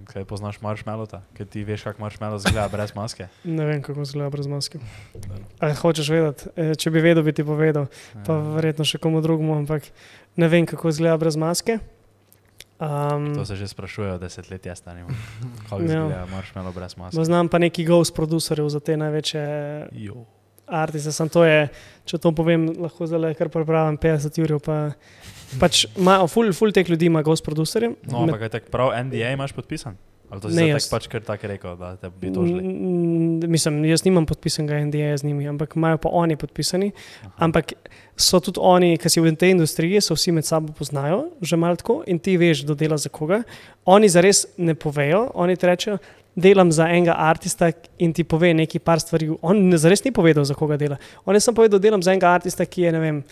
[0.07, 1.21] kaj poznaš marshmallowta?
[1.35, 3.27] Kaj ti veš, kako marshmallow izgleda brez maske?
[3.47, 4.79] Ne vem, kako izgleda brez maske.
[5.59, 6.49] Ali hočeš vedeti?
[6.55, 7.85] E, Če bi vedel, bi ti povedal,
[8.25, 8.41] pa Ja.
[8.55, 9.91] verjetno še komu drugemu, ampak
[10.35, 11.77] ne vem, kako izgleda brez maske.
[12.79, 15.05] Um, To se že sprašujejo desetletja stari.
[15.61, 15.85] Kako Ja.
[15.85, 17.13] izgleda marshmallow brez maske?
[17.13, 19.43] Poznam pa neki ghost producerjev za te največje
[20.01, 20.25] Jo.
[20.71, 21.11] Artiste.
[21.11, 21.67] Sam to je,
[22.07, 24.55] če to povem, lahko zdaj kar prepravim 50 ur.
[24.63, 24.77] Pa,
[25.59, 27.93] pač ima, ful, ful teh ljudi ima ghost producerje.
[28.09, 29.99] No, ampak kaj tak prav NDA imaš podpisan?
[30.31, 30.85] Ali to si Ne, jaz.
[30.87, 32.61] pač kar tako rekel, da te bi tožili?
[32.63, 36.93] Mm, Mislim, jaz nimam podpisanega NDA z njimi, ampak imajo pa oni podpisani.
[37.35, 37.73] Ampak
[38.15, 41.75] so tudi oni, ki si v tej industriji, so vsi med sabo poznajo, že malo
[41.75, 43.41] tako in ti veš, kdo dela za koga.
[43.83, 45.99] Oni zares ne povejo, oni ti rečejo,
[46.35, 49.29] delam za enega artista in ti pove nekaj par stvari.
[49.41, 50.97] On ne- zares ni povedal, za koga dela.
[51.25, 53.23] On je samo povedal, delam za enega artista, ki je, ne vem.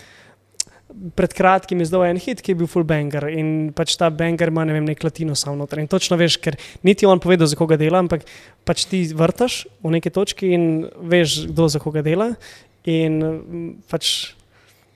[1.15, 4.49] Pred kratkim je zdal en hit, ki je bil full banger in pač ta banger
[4.49, 5.79] ima ne vem, nek latino sam noter.
[5.79, 8.25] In točno veš, ker niti on povedal, za koga dela, ampak
[8.65, 12.33] pač ti vrtaš v neki točki in veš, kdo za koga dela.
[12.89, 14.33] In mm, pač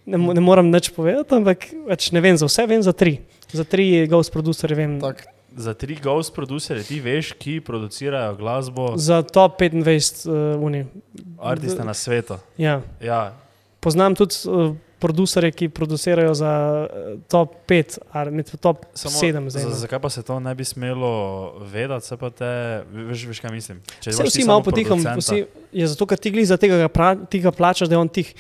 [0.06, 3.22] ne, ne moram nič povedati, ampak pač ne vem za vse, vem za tri.
[3.54, 4.98] Za tri ghost producerje vem.
[4.98, 10.86] Tak, Za tri ghost producerje ti veš, ki producirajo glasbo, Za top 25 uh, uni.
[11.38, 12.38] artiste na svetu.
[12.58, 12.82] Ja.
[13.00, 13.34] Ja,
[13.80, 16.52] poznam tudi uh, producerje, ki producirajo za
[16.84, 19.14] uh, top 5 ali med top 7
[19.44, 19.62] zdaj.
[19.62, 19.76] za- no.
[19.76, 21.12] Zakaj pa se to ne bi smelo
[21.62, 22.52] vedeti, se pa te,
[22.90, 23.82] veš, veš kaj mislim?
[24.00, 26.88] Če ti vsi samo malo potiham, vsi, je zato, ker ti gledi za tega, ga
[26.88, 28.34] pra, ti ga plačaš, da je on tih.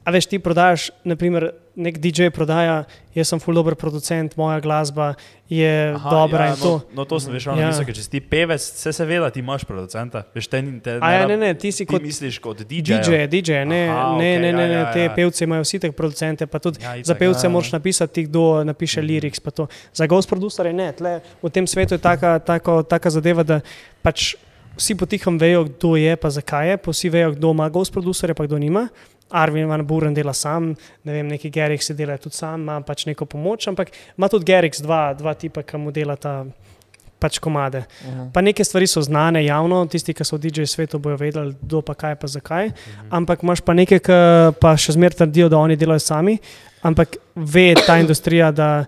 [0.00, 5.14] A veš, ti prodajaš, naprimer, nek DJ prodaja, jaz sem full dober producent, moja glasba
[5.48, 6.72] je Aha, dobra ja, in to.
[6.88, 7.54] No, no to sem veš, Ja.
[7.60, 7.70] ja.
[7.74, 10.22] če si ti pevec, vse seveda ti imaš producenta.
[10.30, 12.98] Veš, te, te A ja, ne, ne, ti si ti kot misliš kot DJ.
[13.00, 15.12] DJ, DJ, ne, Aha, ne, okej, ne, ne, ja, ne, ja, te ja.
[15.12, 17.50] pevce imajo vsi te producente, pa tudi Ja, itak, za pevce ja.
[17.50, 19.06] moraš napisati, kdo napiše Mhm.
[19.06, 19.40] liriks.
[19.40, 19.66] pa to.
[19.92, 23.60] Za ghost producerje ne, tle v tem svetu je taka, taka, taka zadeva, da
[24.00, 24.34] pač
[24.74, 28.32] vsi potiham vejo, kdo je, pa zakaj je, pa vsi vejo, kdo ima ghost producerje,
[28.32, 28.88] pa kdo nima.
[29.34, 30.74] Arvin Van Buren dela sam,
[31.04, 34.46] ne vem, neki Gerix se dela tudi sam, ima pač neko pomoč, ampak ima tudi
[34.46, 36.44] Gerix dva, dva tipa, ki mu delata
[37.18, 37.78] pač komade.
[37.78, 38.32] Uh -huh.
[38.32, 41.80] Pa neke stvari so znane javno, tisti, ki so v DJ svetu, bojo vedeli, kdo
[41.82, 42.70] pa kaj, pa zakaj.
[43.10, 44.18] Ampak imaš pa nekaj, ki
[44.60, 46.38] pa še zmeraj trdijo, da oni delajo sami,
[46.82, 48.84] ampak ve ta industrija, da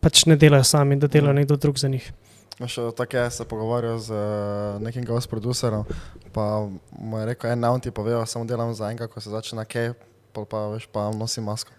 [0.00, 2.12] pač ne delajo sami, da dela nekdo drug za njih.
[2.56, 5.84] Še tako se pogovarjal z uh, nekim ghost producerom,
[6.32, 6.64] pa
[6.96, 9.92] mu je rekel, en naun ti povedal, samo delam za enega, ko se začne kaj,
[10.32, 11.74] pol pa veš, pa nosi masko.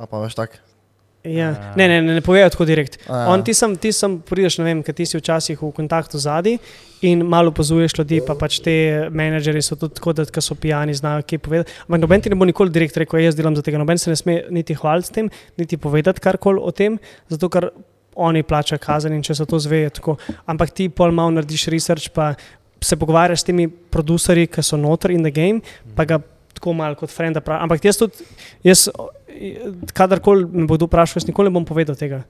[0.00, 0.56] A pa veš tak.
[1.24, 1.52] Ja.
[1.52, 1.72] Ja.
[1.76, 2.98] Ne, ne, ne, ne povejo tako direkt.
[3.08, 3.28] A, ja.
[3.32, 6.26] On, ti sem, ti sem, prideš, ne vem, ker ti si včasih v kontaktu z
[6.26, 6.58] zadnji
[7.04, 8.74] in malo opazuješ ljudi, pa pač te
[9.08, 11.72] menedžerji so tudi tako, da ko so pijani, znajo kaj povedati.
[11.86, 14.20] Ampak noben ti ne bo nikoli direkt rekel, jaz delam za tega, noben se ne
[14.20, 17.00] sme niti hvaliti s tem, niti povedati karkoli o tem,
[17.32, 17.70] zato ker
[18.16, 20.16] oni plačajo kazen in če se to zveje tako.
[20.46, 22.34] Ampak ti pol malo narediš research, pa
[22.84, 25.60] se pogovarjaš s temi producerji, ki so noter in the game,
[25.96, 26.20] pa ga
[26.54, 27.64] tako malo kot frenda pravi.
[27.64, 28.26] Ampak jaz tudi,
[28.64, 28.86] jaz,
[29.96, 32.22] kadarkoli me bodo vprašali, jaz nikoli ne bom povedal tega.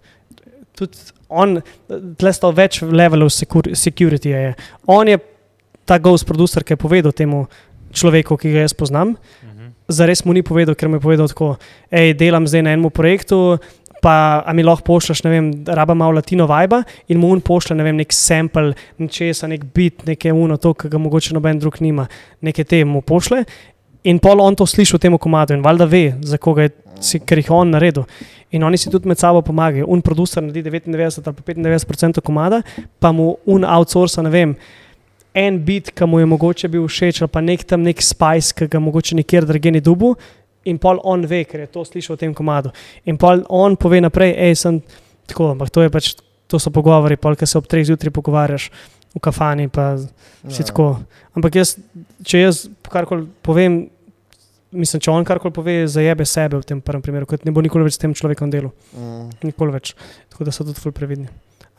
[0.75, 0.99] Tudi
[1.29, 1.61] on,
[2.19, 4.33] tle sta več levelov secur- security.
[4.33, 4.55] Je.
[4.91, 5.19] On je
[5.85, 7.45] ta ghost producer, ki je povedal temu
[7.95, 9.15] človeku, ki ga jaz poznam.
[9.43, 9.73] Mhm.
[9.89, 11.57] Zares mu ni povedal, ker mi je povedal tako,
[11.93, 13.59] hej, delam zdaj na enem projektu.
[14.05, 17.77] Pa a mi lahko pošlješ, ne vem, raba malo latino vibe in mu on pošlje,
[17.79, 21.81] ne vem, nek sample, nečesa, nek bit, nekaj uno, to, ki ga mogoče noben drug
[21.81, 22.05] nima,
[22.45, 23.45] nekaj te mu pošle.
[24.05, 27.23] In pol on to sliši v tem komadu in valjda ve, za koga je, si,
[27.25, 28.05] ker jih je on naredil.
[28.53, 29.89] In oni si tudi med sabo pomagajo.
[29.89, 32.61] Un producer naredi 99 ali pa 95% komada,
[33.01, 34.55] pa mu un outsourca, ne vem,
[35.35, 38.69] en bit, ki mu je mogoče bil všeč, ali pa nek tam nek spice, ki
[38.71, 40.15] ga mogoče nikjer drugje ni dubu.
[40.65, 42.73] In pol on ve, ker je to slišal v tem komadu.
[43.05, 44.83] In pol on pove naprej, hej, sem
[45.29, 46.15] tako, ampak to, je pač,
[46.49, 48.71] to so pogovori, pol, ki se ob treh zjutraj pogovarjaš
[49.15, 49.69] v kafani.
[49.69, 49.97] Pa,
[50.49, 50.67] Si Ja.
[50.69, 51.01] tako.
[51.37, 51.77] Ampak jaz,
[52.25, 53.89] če jaz karkoli povem,
[54.73, 57.85] mislim, če on karkoli pove, zajebe sebe v tem prvem primeru, kot ne bo nikoli
[57.87, 58.73] več s tem človekom delal.
[58.93, 59.31] Mm.
[59.49, 59.95] Nikoli več.
[60.29, 61.29] Tako da so tudi ful previdni.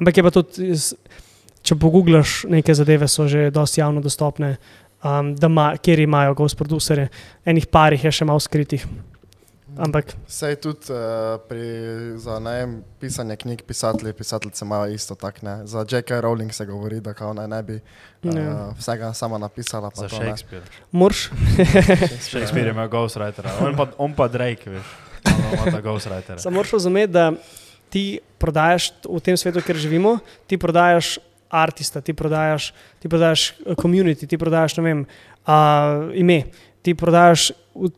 [0.02, 0.74] Ampak je pa tudi,
[1.66, 4.56] če pogooglaš neke zadeve, so že dosti javno dostopne,
[5.06, 7.10] um, da ma, kjer imajo ghost producerje.
[7.46, 8.86] Enih parih je še malo skritih.
[9.76, 11.60] Ampak Sej tudi uh, pri,
[12.16, 15.68] za najem pisanje knjig pisatelji, pisateljice imajo isto tak, ne.
[15.68, 16.22] Za J.K.
[16.24, 18.72] Rowling se govori, da kao naj ne bi uh, Ja.
[18.72, 19.92] vsega sama napisala.
[19.92, 20.26] pa Za to, ne.
[20.26, 20.64] Shakespeare.
[20.92, 21.30] moraš.
[22.22, 24.86] Shakespeare ima ghostwritera, on pa, on pa Drake, veš.
[26.38, 27.32] Samo moraš razumeti, da
[27.90, 31.20] ti prodajaš v tem svetu, kjer živimo, ti prodajaš
[31.64, 35.06] artista, ti prodajaš, ti prodajaš eh, community, ti prodajaš vem,
[35.48, 36.44] uh, ime,
[36.82, 37.92] ti prodajaš v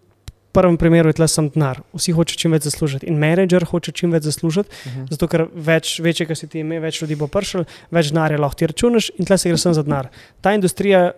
[0.57, 1.83] prvem primeru je tle sem denar.
[1.93, 5.09] Vsi hočejo čim več zaslužiti in menedžer hoče čim več zaslužiti, Uh -huh.
[5.09, 8.57] zato ker več, večje, kar si ti ime, več ljudi bo prišel, več denarja lahko
[8.57, 10.07] ti računaš in tle se gre sem za denar.
[10.41, 11.11] Ta industrija.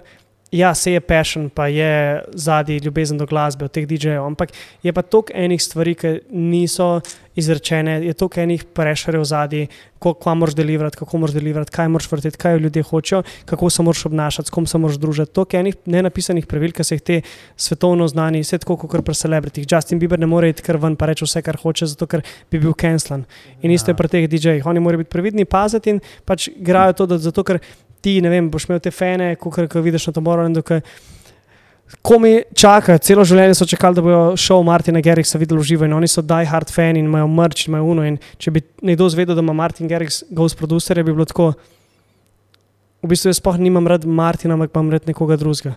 [0.51, 4.49] Ja, se je passion, pa je zadnji ljubezen do glasbe od teh DJ-jev, ampak
[4.83, 7.01] je pa toliko enih stvari, ki niso
[7.35, 9.67] izrečene, je toliko enih prešerjev zadnji,
[9.99, 14.05] kako moraš deliverati, kako moraš deliverati, kaj moraš vrteti, kaj ljudje hočejo, kako se moraš
[14.05, 15.33] obnašati, s kom se moraš družiti.
[15.33, 17.21] Toliko enih nenapisanih pravil, ki se jih te
[17.55, 19.67] svetovno znani, vse tako kot pri celebritih.
[19.71, 22.57] Justin Bieber ne more iti kar ven pa reči vse, kar hoče, zato ker bi
[22.57, 23.27] bil cancelan.
[23.61, 24.65] In isto je pri teh DJ-jih.
[24.65, 27.61] Oni morajo biti previdni, paziti in pač igrajo to, da, zato ker
[28.01, 30.81] ti, ne vem, boš imel te fene, kot vidiš na Tomorrowlandu, ki
[32.05, 35.87] Ko mi čaka, celo življenje so čakali, da bodo šov Martina Gerrixa videli v živo
[35.87, 38.05] in oni so die hard fan in imajo mrč, imajo uno.
[38.05, 41.55] In če bi nekdo zvedel, da ima Martin Gerrix ghost producer, bi bilo tako.
[43.01, 45.73] V bistvu jaz sploh nimam rad Martina, ampak imam rad nekoga drugega.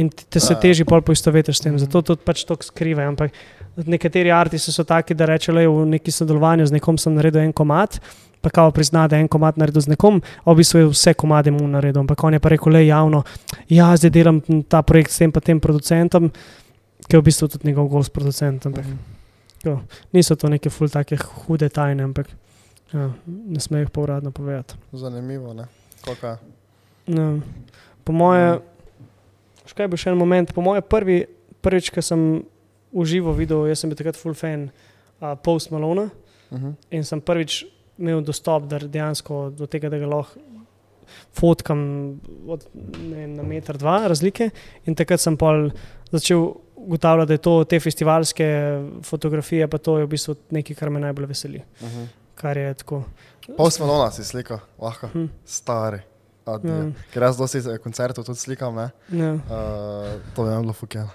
[0.00, 3.12] In te se teži pol poistovetiš s tem, zato to pač to skrivaj.
[3.12, 3.38] Ampak
[3.86, 8.00] nekateri artisti so taki, da rečejo, v neki sodelovanju z nekom sem naredil en komat,
[8.42, 11.14] pa kao prizna, da je en komat naredil z nekom, a v bistvu je vse
[11.14, 12.02] komade mu naredil.
[12.02, 13.22] Ampak on je pa rekel, le javno,
[13.70, 16.30] ja, zdaj delam ta projekt s tem pa tem producentom,
[17.06, 18.66] ki je v bistvu tudi njegov gost producent.
[18.66, 18.84] Ampak
[19.64, 19.78] jo,
[20.12, 22.26] niso to neke ful take hude tajne, ampak
[22.92, 24.74] ja, ne smejo jih pa uradno povedati.
[24.92, 25.70] Zanimivo, ne?
[26.02, 26.38] Koka?
[27.06, 27.40] No.
[28.04, 28.58] Po moje,
[29.70, 31.22] še kaj bi še en moment, po moje prvi,
[31.62, 32.42] prvič, ko sem
[32.92, 34.66] v živo videl, jaz sem bil takrat full fan
[35.22, 36.10] uh, Post Malona
[36.52, 36.74] Uh -huh.
[36.90, 37.64] in sem prvič
[38.02, 40.40] imel dostop da dejansko do tega, da ga lahko
[41.36, 41.80] fotkam
[42.48, 44.50] od, ne, vem, na meter, dva razlike.
[44.88, 45.70] In takrat sem pol
[46.12, 46.44] začel
[46.82, 48.46] ugotavljati, da je to te festivalske
[49.06, 51.62] fotografije, pa to je v bistvu nekaj, kar me najbolj veseli.
[51.80, 52.06] Uh -huh.
[52.34, 53.04] Kar je tako.
[53.56, 55.26] Pol Malona si slikal, lahko, Hm.
[55.44, 56.00] stari.
[56.44, 56.74] Adijo.
[56.74, 56.90] Ja.
[57.12, 58.90] Ker jaz dosti koncertov tudi slikam, ne?
[59.12, 59.32] Ja.
[59.34, 59.40] Uh,
[60.34, 61.08] to nam bilo fukeno.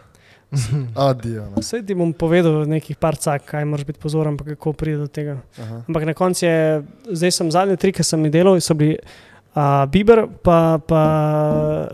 [1.08, 1.44] Adijo.
[1.50, 1.56] ne.
[1.60, 5.08] Vse ti bom povedal nekaj par cak, kaj moraš biti pozoren, pa kako pride do
[5.08, 5.38] tega.
[5.60, 5.82] Aha.
[5.88, 9.84] Ampak na koncu je, zdaj sem zadnji tri, ki sem jih delal, so bili uh,
[9.92, 11.02] Bieber, pa, pa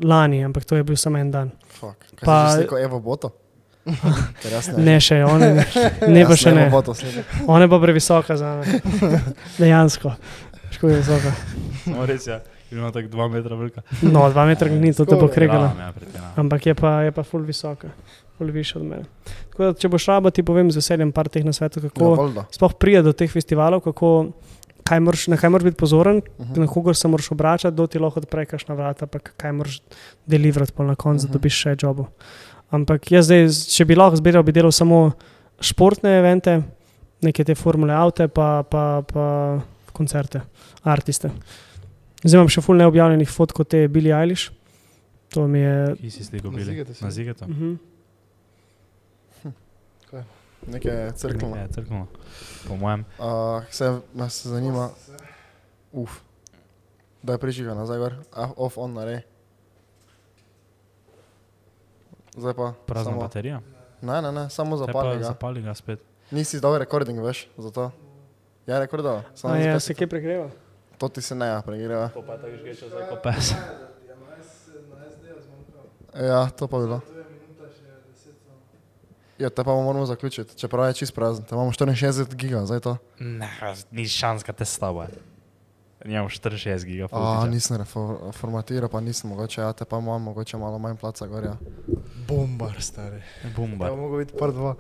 [0.04, 1.52] lani, ampak to je bil samo en dan.
[1.80, 1.98] Fuck.
[2.22, 3.34] Kaj Pa- si slikal Evo Boto?
[4.78, 4.96] Ne.
[5.04, 5.66] Še, one, ne,
[6.16, 6.70] ne pa še ne.
[7.52, 8.80] Ona je pa previsoka za me.
[9.60, 10.14] Dejansko.
[10.72, 11.32] Škoda je visoka.
[11.92, 12.38] No, res je,
[12.74, 13.82] ima tako dva metra velika.
[14.04, 15.72] No, dva metra ni to, to bo kregala.
[15.76, 16.34] Ja, pretiravam.
[16.38, 17.90] Ampak je pa, je pa ful visoka,
[18.34, 19.04] ful više od mene.
[19.50, 22.46] Tako da, če boš raba, ti povem z veseljem par teh nasvetov, Ja, kako voljda.
[22.52, 24.32] sploh pride do teh festivalov, kako,
[24.84, 26.58] kaj moraš, na kaj moraš biti pozoren, Mhm.
[26.58, 29.82] na koga se moraš obračati, do ti lahko odpre kašna vrata, pa kaj moraš
[30.26, 31.28] deliverati pol na koncu, Mhm.
[31.28, 32.08] da dobiš še jobo.
[32.72, 35.12] Ampak jaz zdaj, če bi lahko zbiral, bi delal samo
[35.60, 36.64] športne evente,
[37.22, 39.62] neke te formule avte, pa, pa, pa
[39.94, 40.42] koncerte,
[40.84, 41.30] artiste.
[42.24, 44.52] Zdaj imam še ful neobjavljenih fotkov te Billie Eilish.
[45.36, 45.96] To mi je.
[46.00, 46.86] Kje si slikal Na bili?
[47.02, 47.46] Na zigetu.
[47.46, 47.78] Uh -huh.
[50.68, 51.56] Nekaj crkveno.
[51.56, 52.08] Je crkveno.
[52.68, 53.06] Po mojem.
[53.20, 54.90] Uh, se me se zanima.
[55.92, 56.22] Uf.
[57.24, 58.14] Da je prižiga nazaj gor.
[58.32, 59.22] Ah, off on narej.
[62.38, 62.74] Zdaj pa.
[62.86, 63.62] Prazna samo, baterija.
[64.02, 65.24] ne, ne, ne, samo zapali ga.
[65.24, 66.00] Zapali ga spet.
[66.32, 67.92] Nisi dal recording, veš, zato.
[68.68, 69.22] Ja, rekordal.
[69.44, 70.50] Ja, se kaj pregreva?
[71.04, 72.10] To ti se ne ja, pregreva.
[76.16, 77.02] Ja, to pa bi bilo.
[79.38, 81.44] Ja, te pa moramo zaključiti, čeprav je čist prazen.
[81.46, 82.98] Te imamo 64 giga, zdaj to.
[83.20, 83.50] Ne,
[83.92, 85.08] ni šans, da te stava.
[86.06, 87.50] Imamo 64 gigabajtov.
[87.50, 91.56] Nisem reformatiral, pa nisem mogoče, ja te pa imam mogoče malo manj placa gorja.
[92.28, 93.22] Bombar, stari.
[93.56, 93.90] Bombar.
[93.90, 94.76] Ja, mogo biti par dva.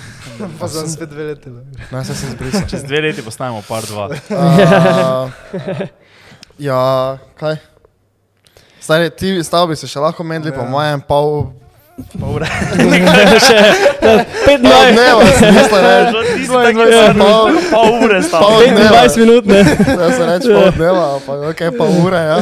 [0.60, 1.50] pa sem spet dve leti.
[1.92, 2.64] Ne, se sem zbrisal.
[2.70, 4.08] Čez dve leti postajamo par dva.
[4.12, 5.86] uh,
[6.58, 7.56] ja, kaj?
[8.80, 10.56] Stari, ti stavbi se še lahko menili, ja.
[10.56, 11.52] po mojem pol
[11.92, 12.46] Pol ure.
[13.46, 13.58] Še
[14.00, 14.62] 15 minut.
[14.64, 15.08] Ne, ne,
[15.52, 16.31] ne, ne.
[16.52, 18.60] 22 pol, pol ure stalo.
[18.60, 19.60] 25 minut, ne.
[19.62, 22.38] Ja, se reče pol dneva, pa ok, pol ure, ja.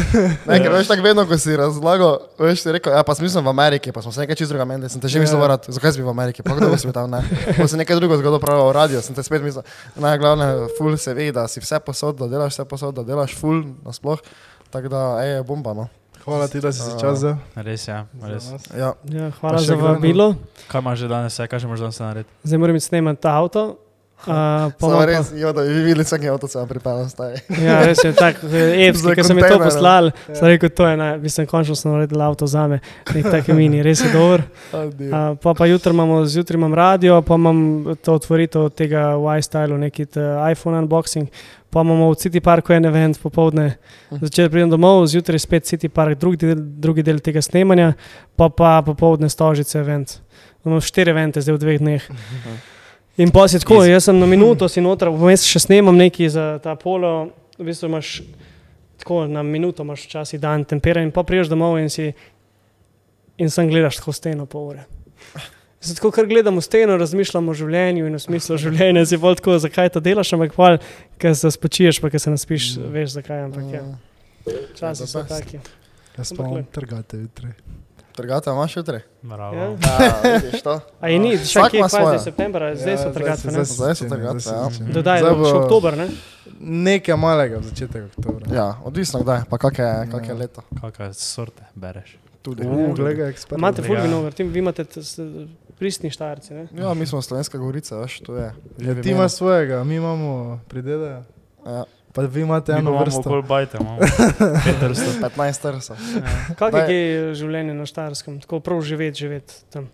[0.46, 0.74] Ne, ker ja.
[0.76, 2.10] veš tako vedno, ko si razlago,
[2.40, 4.90] veš ti rekel, ja, pa smisel v Ameriki, pa smo se nekaj čist druga menili,
[4.92, 5.46] sem te že mislil ja.
[5.46, 7.22] vrati, zakaj si bil v Ameriki, pa kdo si bil tam, ne.
[7.58, 9.64] Pa si nekaj drugo zgodilo pravil v radio, sem te spet mislil,
[10.00, 13.64] najglavne, ful se ve, da si vse posod, da delaš vse posod, da delaš ful
[13.86, 14.20] nasploh,
[14.74, 15.90] tako da, ej, bomba, no.
[16.24, 17.36] Hvala ti, da si si čas za.
[17.56, 18.50] Res je, ja, res.
[18.76, 18.92] Ja.
[19.08, 20.34] Ja, hvala za vabilo.
[20.68, 22.34] Kaj imaš že danes, kaj še moraš danes narediti?
[22.44, 23.62] Zdaj moram snemati avto,
[24.20, 27.38] Uh, samo res, jo, da bi videli, vsak avto se vam pripeljal, staj.
[27.64, 28.50] Ja, res je tako
[28.86, 29.64] epski, Za ker sem mi to kontejnerjem.
[29.64, 30.10] poslal.
[30.28, 30.34] Ja.
[30.36, 32.80] Sem rekel, to je, naj, mislim, končno sem naredil avto za me,
[33.14, 34.44] nek tak mini, res je dober.
[34.70, 37.60] Uh, pa pa jutri imamo, zjutraj imam radio, pa imam
[38.04, 40.06] to otvoritev tega Y-stylu, neki
[40.52, 41.26] iPhone unboxing,
[41.70, 43.76] pa imamo v City Parku en event popovdne.
[44.20, 47.94] Začel pridem domov, zjutraj spet City Park, drugi del, drugi del tega snemanja,
[48.36, 50.18] pa pa popovdne stožice event.
[50.64, 52.04] Imamo štiri evente zdaj v dveh dneh.
[53.20, 56.44] In pa si tako, jaz sem na minuto, si noter, vmes še snemam nekaj za
[56.64, 57.30] ta polo,
[57.60, 58.20] v bistvu imaš
[59.02, 62.10] tako na minuto, imaš včasih dan tempera in pa priješ domov in si
[63.40, 64.86] in sem gledaš tako steno pol ure.
[65.80, 69.38] Zdaj, tako, kar gledam v steno, razmišljam o življenju in o smislu življenja, si bolj
[69.40, 70.74] tako, zakaj to delaš, ampak pa,
[71.20, 73.46] ker se spočiješ, pa ker se naspiš, veš zakaj.
[73.48, 73.84] Ampak ja,
[74.76, 75.32] časi so Ja, best.
[75.38, 75.62] taki.
[76.18, 77.54] Jaz pa vam trgate jutri.
[78.20, 78.98] Trgate imaš jutri?
[79.22, 79.54] Bravo.
[79.54, 79.64] Ja.
[79.64, 80.80] Ja, vidiš to?
[81.00, 82.18] A je ni, ima je zdaj svoje.
[82.20, 83.64] septembra, zdaj so Ja, trgatve, se- ne?
[83.64, 84.92] Zdaj so zdaj se ja.
[84.92, 85.44] Dodaj, Zdaj bo...
[85.44, 86.08] še oktober, ne?
[86.60, 88.44] Nekaj malega v začetek oktobra.
[88.50, 90.34] Ja, odvisno kdaj, pa kak je, kak je Ja.
[90.36, 90.60] leto.
[90.74, 92.18] Kakšne sorte bereš?
[92.42, 92.64] Tudi.
[92.64, 93.58] Uh, glej ga, ekspert.
[93.58, 94.02] Imate ful Ja.
[94.02, 94.84] vinogar, vi imate
[95.78, 96.68] pristni štajerci, ne?
[96.74, 98.52] Ja, mi smo slovenska gorica, veš, to je.
[98.78, 101.22] Ja, ti imaš svojega, mi imamo pridedajo.
[101.66, 103.20] Ja, Pa vi imate eno vrsto.
[103.20, 105.20] okoli bajte, imamo 500.
[105.30, 105.94] 15 trsa.
[106.54, 106.98] Kako je kaj
[107.34, 109.86] življenje na štajerskem, tako prav živeti, živeti tam?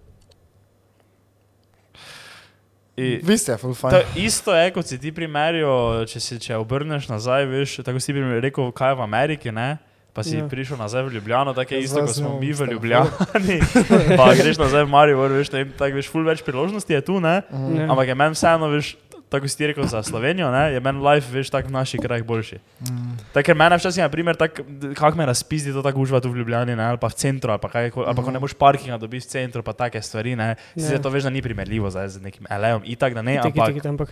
[2.97, 4.02] I- Vi ste fine.
[4.16, 5.72] isto je, kot si ti primerijo,
[6.06, 9.76] če se če obrneš nazaj, veš, tako si primer rekel, kaj je v Ameriki, ne?
[10.14, 10.38] Pa si Ja.
[10.38, 10.48] ja.
[10.48, 13.59] prišel nazaj v Ljubljano, tako je Ja, isto, kot smo mi v Ljubljani.
[14.16, 17.43] pa greš nazaj v Maribor, veš, tako veš, ful več priložnosti je tu, ne?
[17.52, 17.76] Mhm.
[17.76, 17.84] Ja.
[17.86, 18.97] Ampak je meni vseeno, veš,
[19.28, 22.24] tako si ti rekel za Slovenijo, ne, je meni life, veš, tako v naših krajih
[22.24, 22.59] boljši.
[22.81, 23.16] Mm.
[23.32, 24.62] Tako, ker mene včasih, na primer, tako,
[24.94, 27.69] kako me razpizdi to tako uživati v Ljubljani, ne, ali pa v centru, ali pa,
[27.69, 30.55] kaj, ali pa ko ne boš parkinga dobiš v centru, pa take stvari, ne.
[30.74, 30.82] Ja.
[30.82, 33.77] Sicer to veš, da ni primerljivo zdaj z nekim elejem, itak, da ne, Itak, ampak.
[33.77, 34.09] itak, ampak.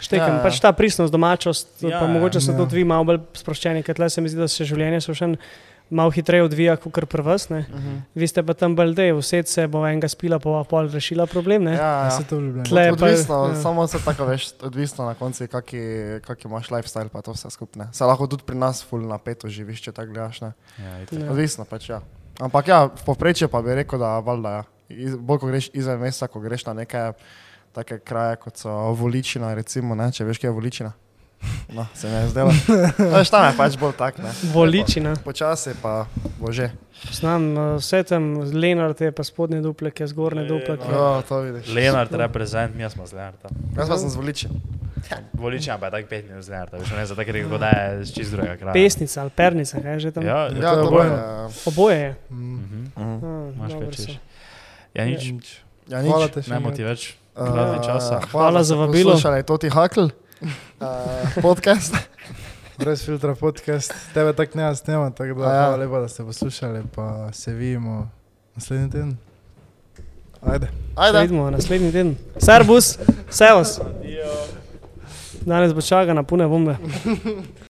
[0.00, 0.44] Štekam, Ja, ja, ja.
[0.48, 2.58] pač ta pristnost, domačost, Ja, ja, pa mogoče so ja.
[2.58, 5.28] tudi vi malo bolj sproščeni, ker tle se mi zdi, da se življenje so še
[5.90, 7.48] malo hitreje odvija, kot pri vas.
[7.48, 7.64] Ne?
[7.68, 7.96] Mhm.
[8.14, 11.64] Vi ste pa tam bolj dej, vse se bo enega spila, pa pol rešila problem.
[11.64, 11.72] Ne?
[11.72, 12.10] Ja, Ja, ja.
[12.10, 13.54] se to pa- Odvisno, ja.
[13.56, 15.80] samo se tako veš, odvisno na koncu, kaki,
[16.20, 17.88] kaki imaš lifestyle, pa to vse skupne.
[17.92, 20.40] Se lahko tudi pri nas ful napeto živiš, če tako gledaš.
[20.40, 20.52] Ne?
[20.78, 21.18] Ja, itak.
[21.18, 21.30] Ja.
[21.30, 22.00] Odvisno pač, ja.
[22.40, 24.64] Ampak ja, v povprečju pa bi rekel, da valjda, ja.
[24.90, 27.12] Iz, bolj ko greš izven mesta, ko greš na neke
[27.72, 30.10] take kraje, kot so Voličina, recimo, ne?
[30.10, 30.92] če veš, kje je Voličina.
[31.68, 32.50] No, se mi je zdelo.
[32.98, 34.30] Veš, tam je pač bolj tak, ne.
[34.44, 35.14] Voličina.
[35.16, 36.06] Počasi pa
[36.36, 36.70] bo že.
[37.10, 40.84] Znam uh, vse tam, Lenart je pa spodnje dupleke, zgornje dupleke.
[40.84, 41.70] Ja, to vidiš.
[41.70, 43.50] Lenart reprezent, mi smo z Lenartom.
[43.72, 44.54] Jaz pa sem z Voličina.
[45.32, 48.04] Voličan pa je tak pet minut z Lenartom, veš, ne za tako rekel, da je
[48.10, 48.74] čist drugega kraja.
[48.74, 50.22] Pesnica ali pernica, kaj je že tam.
[50.22, 51.06] Ja, Ja, Ja, to je to oboje.
[51.06, 51.18] je.
[51.66, 52.10] Oboje je.
[52.30, 52.80] Mhm.
[52.92, 53.16] Mhm.
[53.16, 54.04] Ah, Imaš kaj češ.
[54.04, 54.12] so.
[54.92, 55.22] Ja, nič,
[55.86, 56.12] Ja, nič.
[56.36, 56.50] še.
[56.50, 57.14] ne moti več.
[57.80, 58.20] Časa.
[58.28, 59.12] Hvala za vabilo.
[59.12, 60.12] Poslušali to ti hakl.
[60.42, 61.94] Uh, podcast.
[62.78, 63.92] Brez filtra podcast.
[64.14, 65.76] Tebe tako ne snema, tako da A ja.
[65.76, 68.10] lepa, da ste poslušali, pa se vidimo
[68.54, 69.16] naslednji teden.
[70.42, 70.66] Ajde.
[70.66, 71.20] Se Ajde.
[71.20, 72.16] vidimo naslednji teden.
[72.38, 72.98] Servus,
[73.30, 73.80] servus.
[75.40, 76.76] Danes bo čaka na pune bombe.